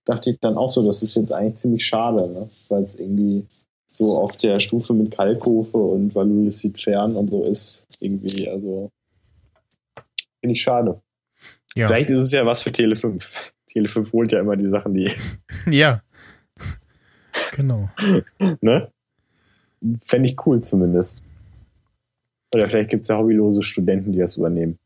[0.05, 2.47] dachte ich dann auch so, das ist jetzt eigentlich ziemlich schade, ne?
[2.69, 3.45] weil es irgendwie
[3.95, 8.91] so auf der Stufe mit Kalkofe und Valulis sieht fern und so ist irgendwie, also
[10.39, 11.01] finde ich schade.
[11.75, 11.87] Ja.
[11.87, 13.53] Vielleicht ist es ja was für Tele 5.
[13.67, 15.11] Tele 5 holt ja immer die Sachen, die,
[15.69, 16.01] ja.
[17.51, 17.89] Genau.
[18.61, 18.91] ne?
[20.01, 21.23] Fände ich cool zumindest.
[22.53, 24.79] Oder vielleicht gibt es ja hobbylose Studenten, die das übernehmen.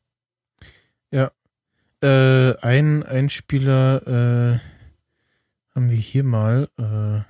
[2.02, 4.60] Äh, ein, ein Spieler äh,
[5.76, 6.70] haben wir hier mal.
[6.78, 7.29] Äh,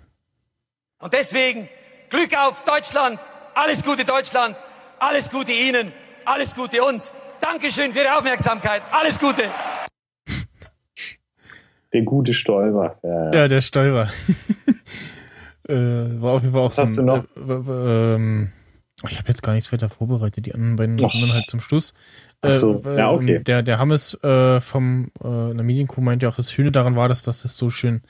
[1.00, 1.70] Und deswegen
[2.10, 3.20] Glück auf Deutschland.
[3.56, 4.58] Alles Gute Deutschland.
[5.00, 5.94] Alles Gute Ihnen.
[6.26, 7.14] Alles Gute uns.
[7.40, 8.82] Dankeschön für Ihre Aufmerksamkeit.
[8.92, 9.44] Alles Gute.
[11.94, 13.00] Der gute Stolper.
[13.02, 14.10] Ja, Ja, der Steuer.
[15.70, 17.24] äh, war auf jeden Fall auch Was so hast du noch?
[17.36, 18.48] Äh, äh,
[19.10, 20.46] ich habe jetzt gar nichts weiter vorbereitet.
[20.46, 21.10] Die anderen beiden Och.
[21.10, 21.94] kommen dann halt zum Schluss.
[22.42, 23.38] Ach so, äh, ja, okay.
[23.38, 27.08] ähm, Der, der Hammes äh, vom äh, der Medienkuh meinte auch, das Schöne daran war,
[27.08, 28.02] dass, dass das so schön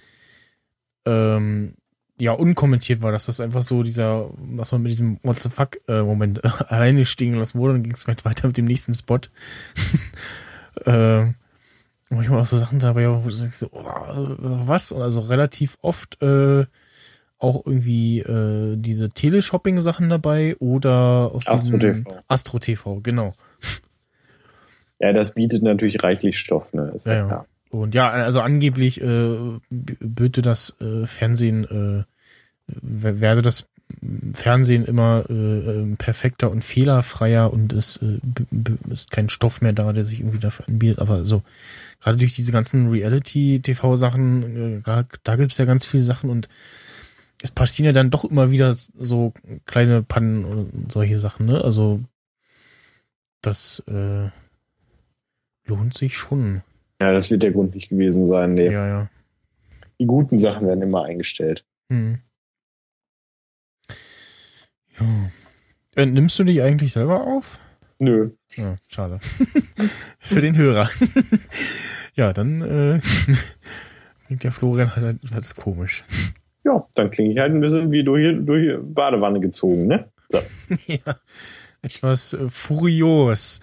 [1.06, 1.76] ähm,
[2.20, 5.78] ja, unkommentiert war, dass das einfach so dieser, was man mit diesem What the fuck
[5.88, 8.94] äh, Moment äh, alleine stehen lassen wurde, dann ging es halt weiter mit dem nächsten
[8.94, 9.20] Spot.
[10.86, 11.36] ähm,
[12.10, 14.92] manchmal auch so Sachen dabei, wo du denkst, so, oh, äh, was?
[14.92, 16.66] Und also relativ oft äh,
[17.38, 22.22] auch irgendwie äh, diese Teleshopping-Sachen dabei oder aus Astro TV.
[22.28, 23.34] Astro TV, genau.
[25.00, 26.92] Ja, das bietet natürlich reichlich Stoff, ne?
[26.94, 27.28] Ist Ja, ja, ja.
[27.28, 27.46] klar.
[27.70, 29.38] Und ja, also angeblich äh,
[29.70, 32.04] böte das äh, Fernsehen, äh,
[32.82, 33.68] werde das
[34.34, 38.20] Fernsehen immer äh, äh, perfekter und fehlerfreier und es äh,
[38.92, 41.00] ist kein Stoff mehr da, der sich irgendwie dafür anbietet.
[41.00, 41.44] Aber so,
[42.00, 46.48] gerade durch diese ganzen Reality-TV-Sachen, äh, da gibt's ja ganz viele Sachen und
[47.42, 49.34] es passieren ja dann doch immer wieder so
[49.66, 51.64] kleine Pannen und solche Sachen, ne?
[51.64, 52.02] Also
[53.42, 54.30] das äh,
[55.66, 56.62] lohnt sich schon.
[57.00, 58.56] Ja, das wird der Grund nicht gewesen sein.
[58.56, 58.72] Nee.
[58.72, 59.10] Ja, ja.
[60.00, 61.66] Die guten Sachen werden immer eingestellt.
[61.90, 62.20] Hm.
[65.00, 65.32] Ja.
[65.96, 67.60] Äh, nimmst du dich eigentlich selber auf?
[68.00, 68.32] Nö.
[68.56, 69.20] Ja, schade.
[70.20, 70.90] Für den Hörer.
[72.16, 73.00] ja, dann äh,
[74.28, 76.06] klingt der Florian halt etwas komisch.
[76.64, 80.10] Ja, dann klinge ich halt ein bisschen wie durch, durch Badewanne gezogen, ne?
[80.30, 80.40] So.
[80.88, 81.16] ja,
[81.82, 83.60] etwas äh, furios.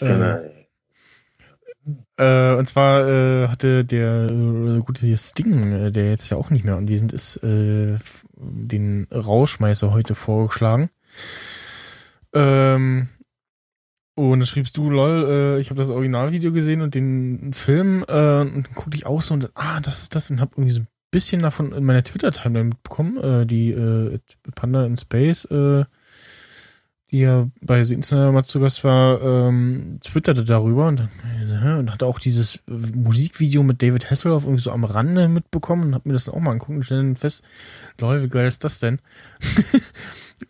[0.00, 0.53] äh,
[2.16, 6.64] äh, und zwar äh, hatte der äh, gute Sting, äh, der jetzt ja auch nicht
[6.64, 7.96] mehr anwesend ist, äh,
[8.36, 10.90] den Rauschmeißer heute vorgeschlagen.
[12.32, 13.08] Ähm,
[14.14, 18.08] und da schriebst du, lol, äh, ich habe das Originalvideo gesehen und den Film und
[18.08, 21.42] dann guckte ich aus und ah, das ist das und hab irgendwie so ein bisschen
[21.42, 23.74] davon in meiner Twitter-Timeline mitbekommen, äh, die
[24.54, 25.48] Panda in Space,
[27.14, 32.06] die ja bei Internet mal zu Gast war, ähm, twitterte darüber und, äh, und hatte
[32.06, 36.24] auch dieses Musikvideo mit David Hasselhoff irgendwie so am Rande mitbekommen und hab mir das
[36.24, 37.44] dann auch mal angucken und stellen dann fest,
[38.00, 38.98] lol, wie geil ist das denn?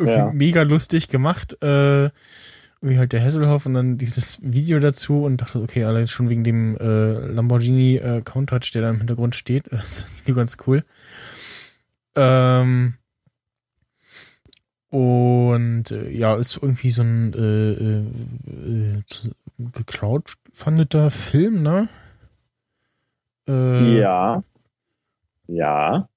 [0.03, 0.33] Ja.
[0.33, 5.61] mega lustig gemacht, äh, irgendwie halt der Hasselhoff und dann dieses Video dazu und dachte,
[5.61, 10.01] okay, allein schon wegen dem äh, Lamborghini äh, Countach, der da im Hintergrund steht, ist
[10.01, 10.83] das Video ganz cool.
[12.17, 12.95] Ähm,
[14.95, 19.03] und äh, ja, ist irgendwie so ein äh, äh, äh,
[19.59, 21.89] gecrowdfundeter Film, ne?
[23.49, 24.45] Äh, Ja.
[25.49, 26.09] Ja.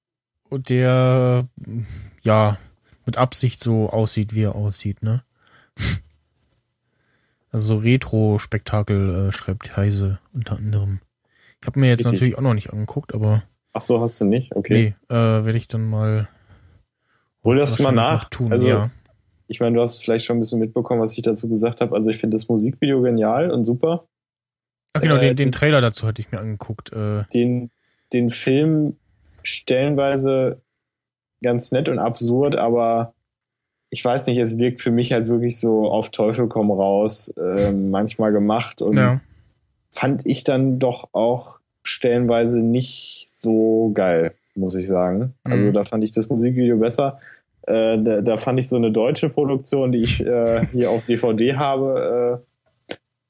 [0.48, 1.44] Und der,
[2.22, 2.56] ja,
[3.04, 5.24] mit Absicht so aussieht, wie er aussieht, ne?
[7.50, 11.00] Also so Retro-Spektakel äh, schreibt Heise unter anderem.
[11.60, 12.12] Ich habe mir jetzt Richtig.
[12.12, 13.42] natürlich auch noch nicht angeguckt, aber
[13.72, 14.54] Ach so, hast du nicht?
[14.54, 14.94] Okay.
[15.08, 16.28] nee, äh, werde ich dann mal
[17.48, 18.24] Hol das mal nach.
[18.24, 18.52] tun.
[18.52, 18.90] Also, ja.
[19.46, 21.94] ich meine, du hast vielleicht schon ein bisschen mitbekommen, was ich dazu gesagt habe.
[21.94, 24.04] Also, ich finde das Musikvideo genial und super.
[24.92, 26.92] Ach genau, äh, den, den Trailer dazu hatte ich mir angeguckt.
[26.92, 27.70] Äh, Den,
[28.12, 28.96] den Film
[29.42, 30.60] stellenweise
[31.42, 33.14] ganz nett und absurd, aber
[33.90, 37.72] ich weiß nicht, es wirkt für mich halt wirklich so auf Teufel komm raus, äh,
[37.72, 39.20] manchmal gemacht und ja.
[39.90, 45.34] fand ich dann doch auch stellenweise nicht so geil, muss ich sagen.
[45.44, 45.72] Also Mhm.
[45.72, 47.20] da fand ich das Musikvideo besser.
[47.68, 51.54] Äh, da, da fand ich so eine deutsche Produktion, die ich äh, hier auf DVD
[51.56, 52.42] habe,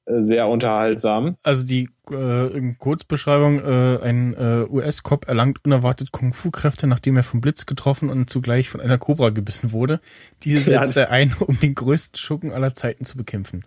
[0.06, 1.36] äh, äh, sehr unterhaltsam.
[1.42, 4.36] Also die äh, Kurzbeschreibung, ein
[4.70, 9.72] US-Cop erlangt unerwartet Kung-Fu-Kräfte, nachdem er vom Blitz getroffen und zugleich von einer Kobra gebissen
[9.72, 9.98] wurde.
[10.44, 10.82] Diese Ja.
[10.82, 13.64] setzt er ein, um den größten Schurken aller Zeiten zu bekämpfen.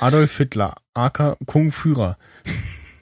[0.00, 2.18] Adolf Hitler, aka Kung-Führer.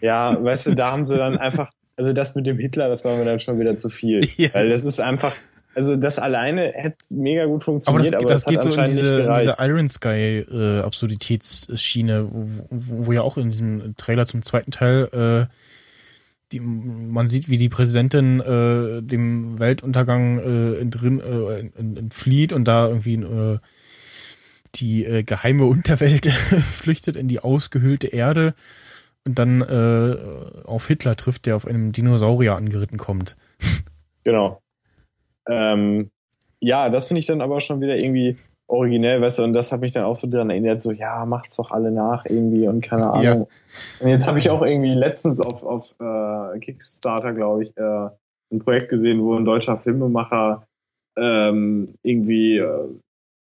[0.01, 3.17] Ja, weißt du, da haben sie dann einfach, also das mit dem Hitler, das war
[3.17, 4.21] mir dann schon wieder zu viel.
[4.37, 4.53] Ja.
[4.53, 5.33] Weil das ist einfach,
[5.79, 8.85] also das alleine hätte mega gut Aber das, funktioniert, aber das, das geht so in
[8.85, 14.73] diese, diese Iron Sky äh, Absurditätsschiene, wo, wo, ja auch in diesem Trailer zum zweiten
[14.73, 15.55] Teil äh,
[16.53, 22.67] die, man sieht, wie die Präsidentin äh, dem Weltuntergang äh, entrin, äh, ent- entflieht und
[22.67, 23.59] da irgendwie äh,
[24.75, 26.27] die äh, geheime Unterwelt
[26.71, 28.55] flüchtet in die ausgehöhlte Erde
[29.25, 30.17] und dann äh,
[30.65, 33.37] auf Hitler trifft, der auf einem Dinosaurier angeritten kommt.
[34.25, 34.61] Genau.
[35.49, 36.11] Ähm,
[36.61, 38.37] ja, das finde ich dann aber schon wieder irgendwie
[38.69, 41.57] originell, weißt du, und das hat mich dann auch so daran erinnert, so, ja, macht's
[41.57, 43.11] doch alle nach irgendwie und keine Ja.
[43.33, 43.49] Ahnung.
[44.01, 48.09] Und jetzt habe ich auch irgendwie letztens auf, auf äh, Kickstarter, glaube ich, äh,
[48.53, 50.65] ein Projekt gesehen, wo ein deutscher Filmemacher
[51.17, 52.89] ähm, irgendwie äh,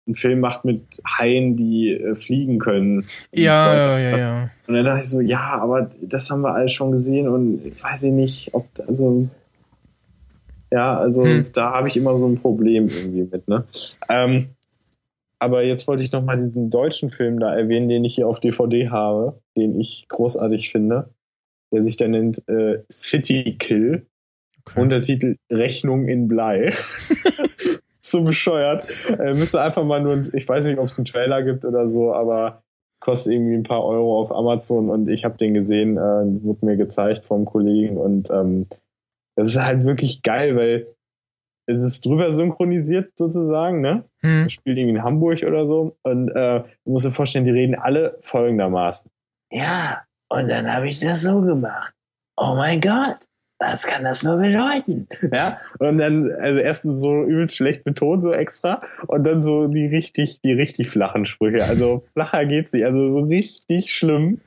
[0.07, 3.05] einen Film macht mit Haien, die äh, fliegen können.
[3.33, 4.49] Ja, ja, ja, ja.
[4.67, 7.83] Und dann dachte ich so, ja, aber das haben wir alles schon gesehen und ich
[7.83, 9.27] weiß ich nicht, ob also
[10.71, 11.45] ja, also Hm.
[11.53, 13.65] da habe ich immer so ein Problem irgendwie mit, ne?
[14.09, 14.47] Ähm,
[15.39, 18.39] aber jetzt wollte ich noch mal diesen deutschen Film da erwähnen, den ich hier auf
[18.39, 21.09] DVD habe, den ich großartig finde,
[21.73, 24.05] der sich da nennt äh, City Kill.
[24.59, 24.79] Okay.
[24.79, 26.71] Untertitel Rechnung in Blei.
[28.01, 28.85] so bescheuert.
[29.17, 32.13] Äh, müsste einfach mal nur, ich weiß nicht, ob es einen Trailer gibt oder so,
[32.13, 32.61] aber
[32.99, 36.77] kostet irgendwie ein paar Euro auf Amazon und ich habe den gesehen, äh, wurde mir
[36.77, 38.67] gezeigt vom Kollegen und ähm,
[39.35, 40.87] das ist halt wirklich geil, weil
[41.67, 44.03] es ist drüber synchronisiert sozusagen, ne?
[44.21, 44.43] Hm.
[44.43, 47.75] Das spielt irgendwie in Hamburg oder so und äh, du musst dir vorstellen, die reden
[47.75, 49.11] alle folgendermaßen.
[49.51, 51.93] Ja, und dann habe ich das so gemacht.
[52.37, 53.17] Oh mein Gott,
[53.59, 55.07] was kann das nur bedeuten?
[55.33, 59.85] Ja, und dann, also erst so übelst schlecht betont, so extra, und dann so die
[59.85, 61.63] richtig, die richtig flachen Sprüche.
[61.65, 64.41] Also flacher geht's nicht, also so richtig schlimm.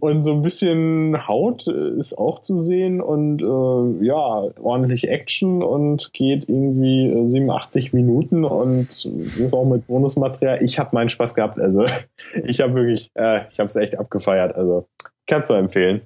[0.00, 5.62] Und so ein bisschen Haut äh, ist auch zu sehen und äh, ja, ordentlich Action
[5.62, 10.60] und geht irgendwie äh, 87 Minuten und ist auch mit Bonusmaterial.
[10.62, 11.84] Ich habe meinen Spaß gehabt, also
[12.44, 14.88] ich habe wirklich, äh, ich habe es echt abgefeiert, also
[15.28, 16.02] kannst du empfehlen.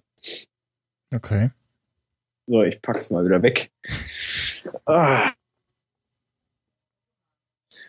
[1.14, 1.50] Okay.
[2.46, 3.70] So, ich pack's mal wieder weg.
[4.84, 5.30] Ah.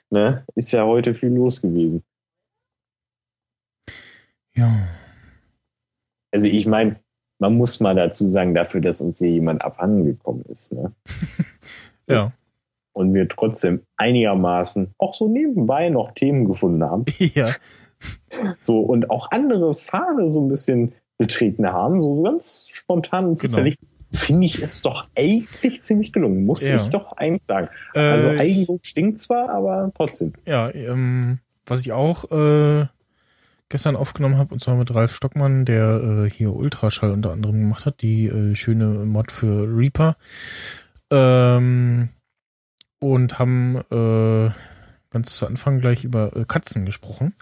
[0.09, 2.03] Ne, ist ja heute viel los gewesen.
[4.55, 4.88] Ja.
[6.31, 6.97] Also ich meine,
[7.39, 10.91] man muss mal dazu sagen, dafür, dass uns hier jemand abhanden gekommen ist, ne?
[12.10, 12.34] Ja.
[12.93, 17.06] Und wir trotzdem einigermaßen auch so nebenbei noch Themen gefunden haben.
[17.19, 17.47] ja.
[18.60, 23.51] So, und auch andere Pfade so ein bisschen betreten haben, so ganz spontan und Genau.
[23.51, 23.77] zufällig.
[24.11, 26.77] Finde ich es doch eigentlich ziemlich gelungen, muss Ja.
[26.77, 27.69] ich doch eigentlich sagen.
[27.93, 30.34] Also Äh, Eigenlob stinkt zwar, aber trotzdem.
[30.47, 31.38] Ja, ähm,
[31.68, 32.88] was ich auch äh,
[33.70, 37.86] gestern aufgenommen habe, und zwar mit Ralf Stockmann, der äh, hier Ultraschall unter anderem gemacht
[37.86, 40.18] hat, die äh, schöne Mod für Reaper.
[41.12, 42.10] Ähm,
[43.00, 44.52] und haben äh,
[45.10, 47.34] ganz zu Anfang gleich über äh, Katzen gesprochen.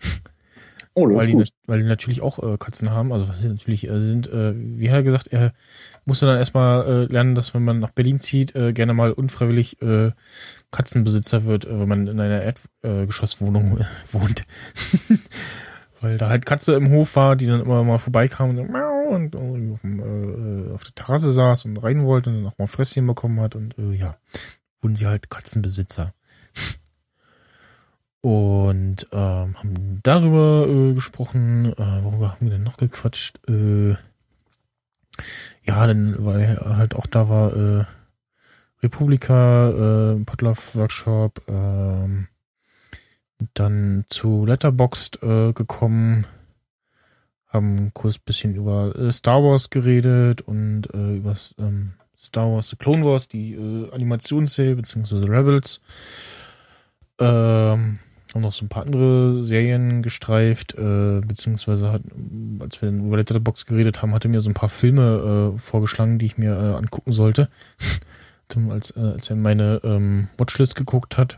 [0.93, 1.41] Oh, das weil ist die, gut.
[1.45, 3.11] nat- weil die natürlich auch äh, Katzen haben.
[3.13, 5.53] Also was sie natürlich äh, sind, äh, wie hat er gesagt, er
[6.05, 9.81] musste dann erstmal äh, lernen, dass wenn man nach Berlin zieht, äh, gerne mal unfreiwillig
[9.81, 10.11] äh,
[10.71, 14.45] Katzenbesitzer wird, äh, wenn man in einer Erdgeschosswohnung äh, wohnt.
[16.01, 18.63] weil da halt Katze im Hof war, die dann immer mal vorbeikam und, so,
[19.39, 22.67] und, auf, dem, äh, auf der Terrasse saß und rein wollte und dann auch mal
[22.67, 24.17] Fresschen bekommen hat und äh, ja,
[24.81, 26.13] wurden sie halt Katzenbesitzer.
[28.21, 33.39] Und ähm, haben darüber äh, gesprochen, äh, worüber haben wir denn noch gequatscht?
[33.47, 33.91] Äh,
[35.63, 37.85] ja, denn weil halt auch da war, äh,
[38.83, 42.27] Republika, äh, Podlove-Workshop, ähm,
[43.53, 46.25] dann zu Letterboxd äh, gekommen,
[47.47, 52.75] haben kurz bisschen über äh, Star Wars geredet und äh, über ähm, Star Wars The
[52.75, 55.81] Clone Wars, die äh, Animationsserie, beziehungsweise Rebels.
[57.19, 57.99] Ähm,
[58.33, 62.01] haben noch so ein paar andere Serien gestreift, äh, beziehungsweise hat,
[62.59, 66.25] als wir über Letterboxd geredet haben, hatte mir so ein paar Filme äh, vorgeschlagen, die
[66.25, 67.49] ich mir äh, angucken sollte.
[68.69, 71.37] Als, als er in meine ähm, Watchlist geguckt hat.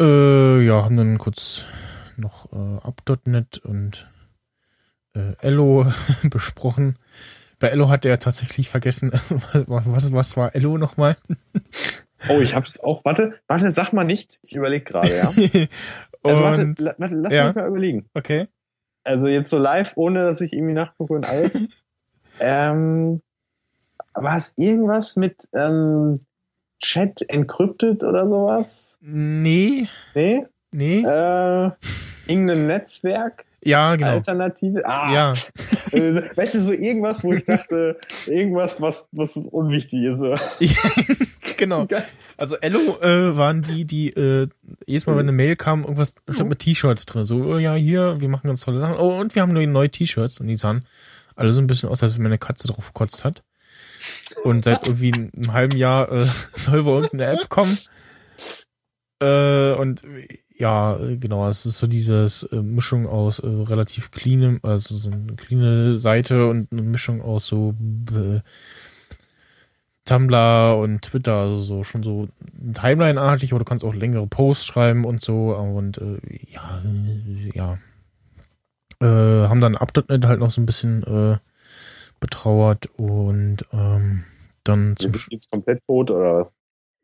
[0.00, 1.66] Äh, ja, haben dann kurz
[2.16, 4.10] noch äh, Up.net und
[5.14, 5.86] äh, Ello
[6.30, 6.98] besprochen.
[7.60, 9.12] Bei Ello hat er tatsächlich vergessen,
[9.66, 11.16] was, was war Ello nochmal?
[12.30, 13.04] Oh, ich hab's auch.
[13.04, 14.38] Warte, warte, sag mal nicht.
[14.44, 15.26] Ich überlege gerade, ja.
[16.22, 17.48] Also warte, Und- la- warte, lass ja.
[17.48, 18.08] mich mal überlegen.
[18.14, 18.48] okay.
[19.02, 21.58] Also jetzt so live, ohne dass ich irgendwie nachgucke und alles.
[22.40, 23.20] ähm,
[24.14, 26.20] war es irgendwas mit ähm,
[26.84, 28.98] Chat encrypted oder sowas?
[29.00, 30.44] Nee, Nee?
[30.70, 31.00] nee.
[31.02, 31.70] Äh,
[32.26, 33.44] irgendein Netzwerk?
[33.64, 34.10] ja, genau.
[34.10, 34.82] Alternative?
[34.86, 35.34] Ah, Ja,
[35.92, 37.96] äh, weißt du, so irgendwas, wo ich dachte,
[38.26, 40.18] irgendwas, was, was unwichtig ist.
[40.18, 40.34] so.
[41.56, 41.86] genau.
[42.36, 44.46] Also Ello äh, waren die, die äh,
[44.86, 47.24] jedes Mal, wenn eine Mail kam, irgendwas stand mit T-Shirts drin.
[47.24, 48.96] So, oh, ja, hier, wir machen ganz tolle Sachen.
[48.98, 50.40] Oh, und wir haben neue, neue T-Shirts.
[50.40, 50.84] Und die sahen
[51.34, 53.42] alle so ein bisschen aus, als wenn meine Katze drauf gekotzt hat.
[54.44, 57.78] Und seit irgendwie einem halben Jahr äh, soll wohl irgendeine App kommen.
[59.20, 60.02] Äh, und
[60.56, 65.34] ja, genau, es ist so dieses äh, Mischung aus äh, relativ cleanem, also so eine
[65.34, 67.74] cleane Seite und eine Mischung aus so
[68.12, 68.40] äh,
[70.04, 72.28] Tumblr und Twitter, also so schon so
[72.72, 76.18] Timeline-artig, aber du kannst auch längere Posts schreiben und so und äh,
[76.50, 76.82] ja,
[77.54, 77.78] ja.
[79.00, 81.38] Äh, haben dann Up.net halt noch so ein bisschen äh,
[82.24, 84.24] betrauert und ähm,
[84.64, 86.50] dann zum sind jetzt komplett tot oder?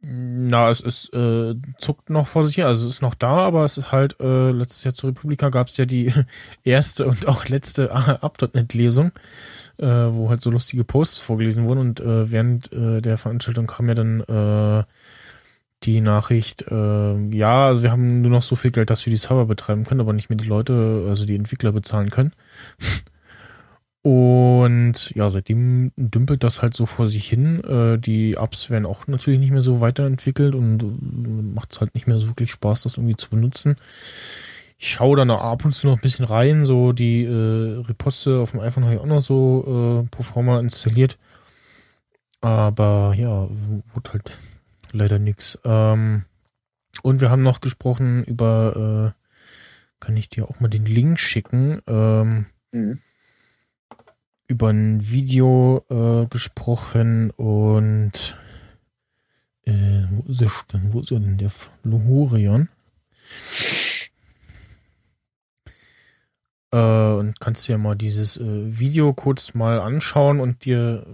[0.00, 2.68] Na, es ist, äh, zuckt noch vor sich her.
[2.68, 5.68] Also es ist noch da, aber es ist halt, äh, letztes Jahr zur Republika gab
[5.68, 6.10] es ja die
[6.64, 9.12] erste und auch letzte Up.NET-Lesung,
[9.76, 13.88] äh, wo halt so lustige Posts vorgelesen wurden und äh, während äh, der Veranstaltung kam
[13.88, 14.84] ja dann äh,
[15.82, 19.18] die Nachricht, äh, ja, also wir haben nur noch so viel Geld, dass wir die
[19.18, 22.32] Server betreiben können, aber nicht mehr die Leute, also die Entwickler bezahlen können.
[24.02, 27.62] Und ja, seitdem dümpelt das halt so vor sich hin.
[27.64, 30.86] Äh, die Apps werden auch natürlich nicht mehr so weiterentwickelt und äh,
[31.54, 33.76] macht es halt nicht mehr so wirklich Spaß, das irgendwie zu benutzen.
[34.78, 38.38] Ich schaue dann auch ab und zu noch ein bisschen rein, so die äh, Reposte
[38.38, 41.18] auf dem iPhone habe ich auch noch so äh, pro forma installiert.
[42.40, 43.48] Aber ja,
[43.92, 44.38] wurde halt
[44.92, 45.58] leider nix.
[45.64, 46.24] Ähm,
[47.02, 51.82] und wir haben noch gesprochen über, äh, kann ich dir auch mal den Link schicken,
[51.86, 53.00] ähm, Mhm.
[54.50, 58.36] Über ein Video äh, gesprochen und
[59.64, 60.92] äh, wo ist er denn?
[60.92, 61.38] Wo ist er denn?
[61.38, 61.52] Der
[61.84, 62.68] Lohorion.
[66.72, 71.06] Äh, und kannst dir mal dieses äh, Video kurz mal anschauen und dir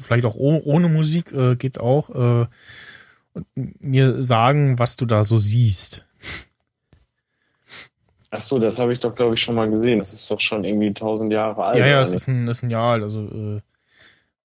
[0.00, 2.46] vielleicht auch oh, ohne Musik äh, geht's auch äh,
[3.32, 3.46] und
[3.80, 6.04] mir sagen, was du da so siehst.
[8.30, 9.98] Ach so, das habe ich doch, glaube ich, schon mal gesehen.
[9.98, 11.80] Das ist doch schon irgendwie tausend Jahre alt.
[11.80, 13.60] ja, ja, es ist ein, ist ein Jahr alt, also äh,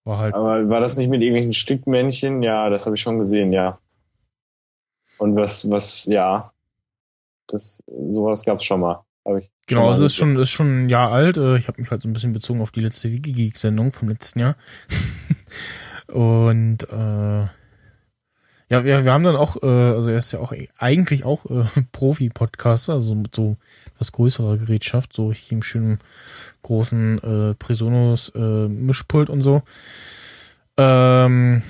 [0.04, 2.42] war halt Aber war das nicht mit irgendwelchen Stickmännchen?
[2.44, 3.80] Ja, das habe ich schon gesehen, ja.
[5.18, 6.52] Und was, was, ja.
[7.48, 9.04] Das, sowas gab's schon mal.
[9.38, 11.38] Ich Genau, also es ist schon, ist schon ein Jahr alt.
[11.38, 14.40] Äh, Ich habe mich halt so ein bisschen bezogen auf die letzte Wikigeek-Sendung vom letzten
[14.40, 14.56] Jahr.
[16.08, 17.48] Und äh,
[18.70, 21.66] ja, wir, wir haben dann auch, äh, also er ist ja auch eigentlich auch äh,
[21.92, 23.58] Profi-Podcaster, also mit so
[23.98, 26.00] was größerer Gerätschaft, so richtig im schönen
[26.64, 29.62] großen äh, Presonus äh, Mischpult und so.
[30.78, 31.62] Ähm,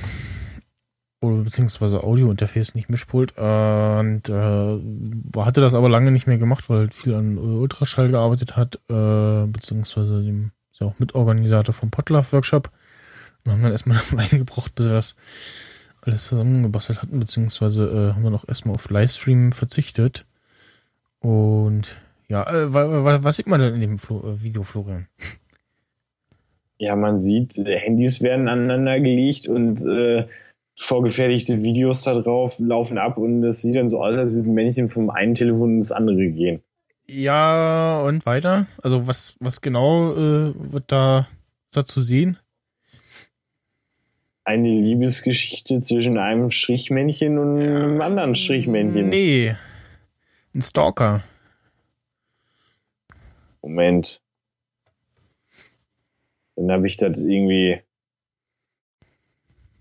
[1.22, 3.38] oder beziehungsweise Audio-Interface, nicht Mischpult.
[3.38, 8.10] Und äh, hatte das aber lange nicht mehr gemacht, weil er viel an äh, Ultraschall
[8.10, 12.72] gearbeitet hat, äh, beziehungsweise dem ist ja auch Mitorganisator vom Potlove Workshop.
[13.44, 15.16] Und haben dann erstmal eine Weile gebraucht, bis wir das
[16.06, 20.26] alles zusammengebastelt hatten, beziehungsweise äh, haben dann auch erstmal auf Livestream verzichtet.
[21.20, 25.08] Und ja, äh, wa- wa- was sieht man denn in dem Flo äh, Video, Florian?
[26.78, 30.28] Ja, man sieht, äh, Handys werden aneinander gelegt und äh,
[30.78, 34.90] vorgefertigte Videos da drauf laufen ab und es sieht dann so aus, als würden Männchen
[34.90, 36.62] vom einen Telefon ins andere gehen.
[37.08, 38.68] Ja, und weiter?
[38.84, 41.28] Also was, was genau äh, wird da,
[41.68, 42.38] ist da zu sehen?
[44.46, 49.10] Eine Liebesgeschichte zwischen einem Strichmännchen und einem anderen Strichmännchen.
[49.10, 49.56] Nee.
[50.54, 51.24] Ein Stalker.
[53.62, 54.22] Moment.
[56.56, 57.82] Dann habe ich das irgendwie.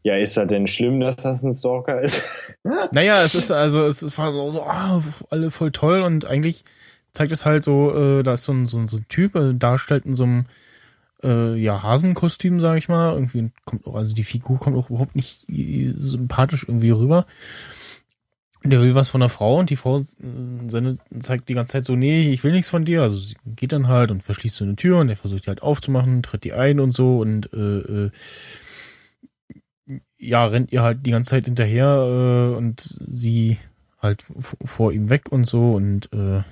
[0.02, 2.22] Ja, ist das denn schlimm, dass das ein Stalker ist?
[2.92, 6.64] Naja, es ist also, es war so, so ah, alle voll toll und eigentlich
[7.12, 9.54] zeigt es halt so, äh, da ist so ein, so ein, so ein Typ, äh,
[9.54, 10.46] dargestellt in so einem
[11.24, 13.14] äh, ja, Hasenkostüm, sag ich mal.
[13.14, 17.26] Irgendwie kommt auch, also die Figur kommt auch überhaupt nicht äh, sympathisch irgendwie rüber.
[18.62, 21.84] Der will was von der Frau und die Frau äh, sendet, zeigt die ganze Zeit
[21.84, 23.02] so, nee, ich will nichts von dir.
[23.02, 25.62] Also sie geht dann halt und verschließt so eine Tür und er versucht die halt
[25.62, 28.10] aufzumachen, tritt die ein und so und äh, äh,
[30.18, 33.58] ja, rennt ihr halt die ganze Zeit hinterher äh, und sie
[34.00, 34.24] halt
[34.64, 36.42] vor ihm weg und so und äh,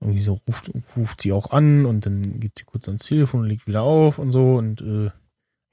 [0.00, 3.48] irgendwie so ruft, ruft sie auch an und dann geht sie kurz ans Telefon und
[3.48, 5.10] legt wieder auf und so und äh,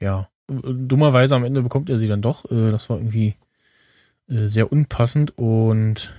[0.01, 2.45] ja, dummerweise am Ende bekommt er sie dann doch.
[2.51, 3.35] Äh, das war irgendwie
[4.27, 6.13] äh, sehr unpassend und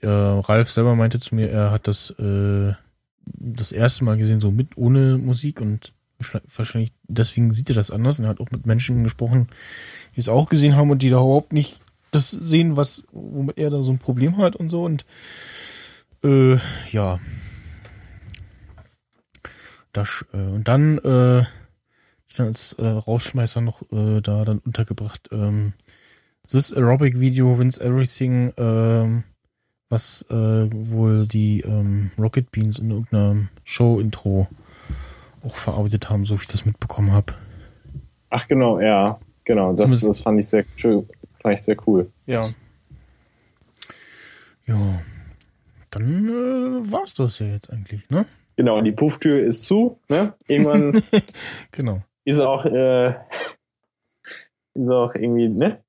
[0.00, 2.72] äh, Ralf selber meinte zu mir, er hat das äh,
[3.24, 5.92] das erste Mal gesehen, so mit ohne Musik und
[6.54, 8.18] wahrscheinlich deswegen sieht er das anders.
[8.18, 9.48] Und er hat auch mit Menschen gesprochen,
[10.16, 13.70] die es auch gesehen haben und die da überhaupt nicht das sehen, was, womit er
[13.70, 14.84] da so ein Problem hat und so.
[14.84, 15.04] Und
[16.24, 16.58] äh,
[16.90, 17.18] ja.
[19.92, 21.40] Das, äh, und dann äh,
[22.28, 25.28] ist dann als äh, Rausschmeißer noch äh, da dann untergebracht.
[25.32, 25.72] Ähm,
[26.48, 29.24] This Aerobic Video Wins Everything, ähm,
[29.88, 30.34] was äh,
[30.72, 34.48] wohl die ähm, Rocket Beans in irgendeinem Show-Intro
[35.42, 37.34] auch verarbeitet haben, so wie ich das mitbekommen habe.
[38.30, 39.72] Ach genau, ja, genau.
[39.72, 41.08] Das, Zumindest- das fand ich sehr schön,
[41.40, 42.10] fand ich sehr cool.
[42.26, 42.48] Ja.
[44.66, 45.02] Ja.
[45.90, 48.26] Dann äh, war's das ja jetzt eigentlich, ne?
[48.56, 49.98] Genau, die Pufftür ist zu.
[50.08, 50.34] Ne?
[50.46, 51.02] Irgendwann
[51.72, 52.02] Genau.
[52.24, 53.14] ist auch, äh,
[54.74, 55.82] ist auch irgendwie, ne?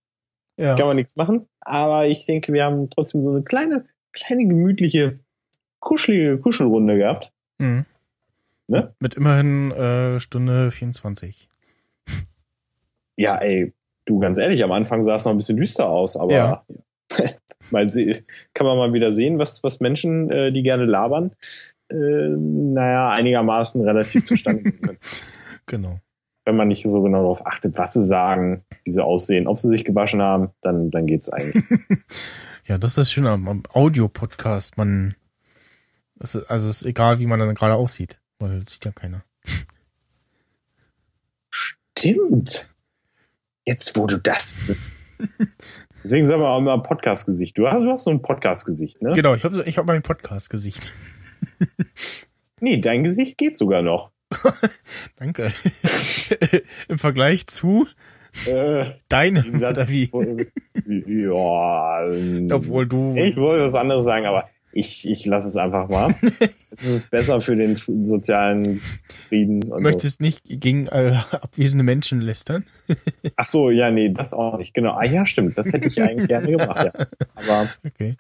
[0.58, 0.76] Ja.
[0.76, 1.48] Kann man nichts machen.
[1.60, 5.20] Aber ich denke, wir haben trotzdem so eine kleine, kleine gemütliche,
[5.80, 7.32] kuschelige Kuschelrunde gehabt.
[7.58, 7.86] Mhm.
[8.68, 8.94] Ne?
[9.00, 11.50] Mit immerhin äh, Stunde 24.
[13.18, 13.74] Ja, ey,
[14.06, 16.66] Du, ganz ehrlich, am Anfang sah es noch ein bisschen düster aus, aber Ja.
[17.72, 17.88] mal
[18.54, 21.32] kann man mal wieder sehen, was, was Menschen, äh, die gerne labern,
[21.90, 25.00] äh, naja, einigermaßen relativ zustande kommen können.
[25.68, 26.00] Genau.
[26.44, 29.70] Wenn man nicht so genau darauf achtet, was sie sagen, wie sie aussehen, ob sie
[29.70, 31.64] sich gewaschen haben, dann, dann geht's eigentlich.
[32.66, 34.78] Ja, das ist das Schöne am, am Audio-Podcast.
[34.78, 35.16] Man,
[36.20, 39.24] ist, also es ist egal, wie man dann gerade aussieht, weil das sieht ja keiner.
[41.50, 42.70] Stimmt.
[43.66, 44.76] Jetzt, wo du das.
[46.04, 47.58] Deswegen sagen wir auch immer Podcast-Gesicht.
[47.58, 49.14] Du hast, du hast so ein Podcast-Gesicht, ne?
[49.14, 50.88] Genau, ich habe ich hab mein Podcast-Gesicht.
[52.60, 54.12] Nee, dein Gesicht geht sogar noch.
[55.18, 55.52] Danke.
[56.88, 57.88] Im Vergleich zu
[58.48, 60.08] Äh, deinem, oder wie?
[60.08, 60.46] von-
[60.86, 62.04] ja,
[62.56, 63.14] Obwohl du.
[63.18, 66.16] ich wollte was anderes sagen, aber ich, ich lasse es einfach mal.
[66.74, 68.82] Es ist besser für den sozialen
[69.28, 69.62] Frieden.
[69.64, 69.80] Und so.
[69.82, 72.66] möchtest nicht gegen äh, abwesende Menschen lästern.
[73.36, 74.74] Ach so, ja, nee, das auch nicht.
[74.74, 74.94] Genau.
[74.94, 75.58] Ah ja, stimmt.
[75.58, 77.06] Das hätte ich eigentlich gerne gemacht, ja.
[77.36, 78.16] Aber, Okay.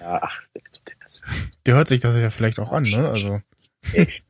[0.00, 0.42] ja, ach,
[1.02, 1.20] das.
[1.66, 3.06] Der hört sich das ja vielleicht auch an, ne?
[3.06, 3.40] Also.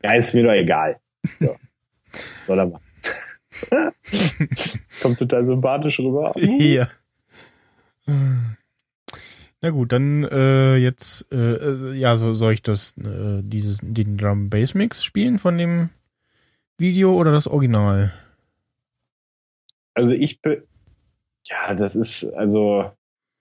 [0.03, 0.99] Ja, ist mir doch egal.
[1.39, 1.55] So.
[2.43, 2.83] Soll er machen.
[5.01, 6.33] Kommt total sympathisch rüber.
[6.37, 6.89] Ja.
[9.65, 14.15] Na gut, dann äh, jetzt, äh, äh, ja, so soll ich das, äh, dieses, den
[14.15, 15.89] Drum Bass Mix spielen von dem
[16.77, 18.13] Video oder das Original?
[19.95, 20.61] Also ich bin,
[21.45, 22.91] ja, das ist, also,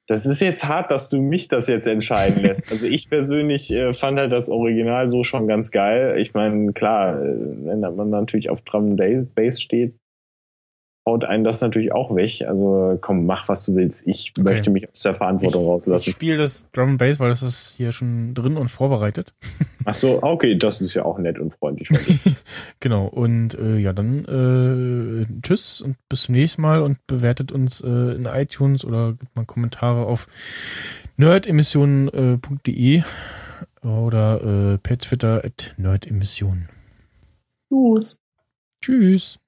[0.07, 2.73] das ist jetzt hart, dass du mich das jetzt entscheiden lässt.
[2.73, 6.17] Also ich persönlich äh, fand halt das Original so schon ganz geil.
[6.19, 7.37] Ich meine, klar, äh,
[7.67, 9.95] wenn man natürlich auf Drum Bass steht,
[11.06, 12.43] haut einen das natürlich auch weg.
[12.48, 14.06] Also komm, mach was du willst.
[14.06, 14.43] Ich Okay.
[14.43, 16.10] möchte mich aus der Verantwortung Ich rauslassen.
[16.10, 19.35] spiele das Drum and Bass, weil das ist hier schon drin und vorbereitet.
[19.85, 21.89] Ach so, okay, das ist ja auch nett und freundlich.
[22.81, 27.81] Genau, und äh, ja, dann äh, tschüss und bis zum nächsten Mal und bewertet uns
[27.81, 30.26] äh, in iTunes oder gibt mal Kommentare auf
[31.16, 33.02] nerdemissionen.de
[33.82, 36.68] oder äh, per Twitter at nerdemissionen.
[37.70, 38.18] Tschüss.
[38.82, 39.39] Tschüss.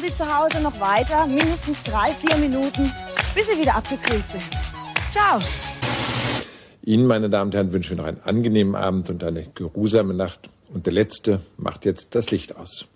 [0.00, 2.90] Machen Sie zu Hause noch weiter, mindestens drei, vier Minuten,
[3.34, 4.48] bis Sie wieder abgekühlt sind.
[5.10, 5.38] Ciao.
[6.82, 10.48] Ihnen, meine Damen und Herren, wünschen wir noch einen angenehmen Abend und eine geruhsame Nacht.
[10.72, 12.86] Und der Letzte macht jetzt das Licht aus.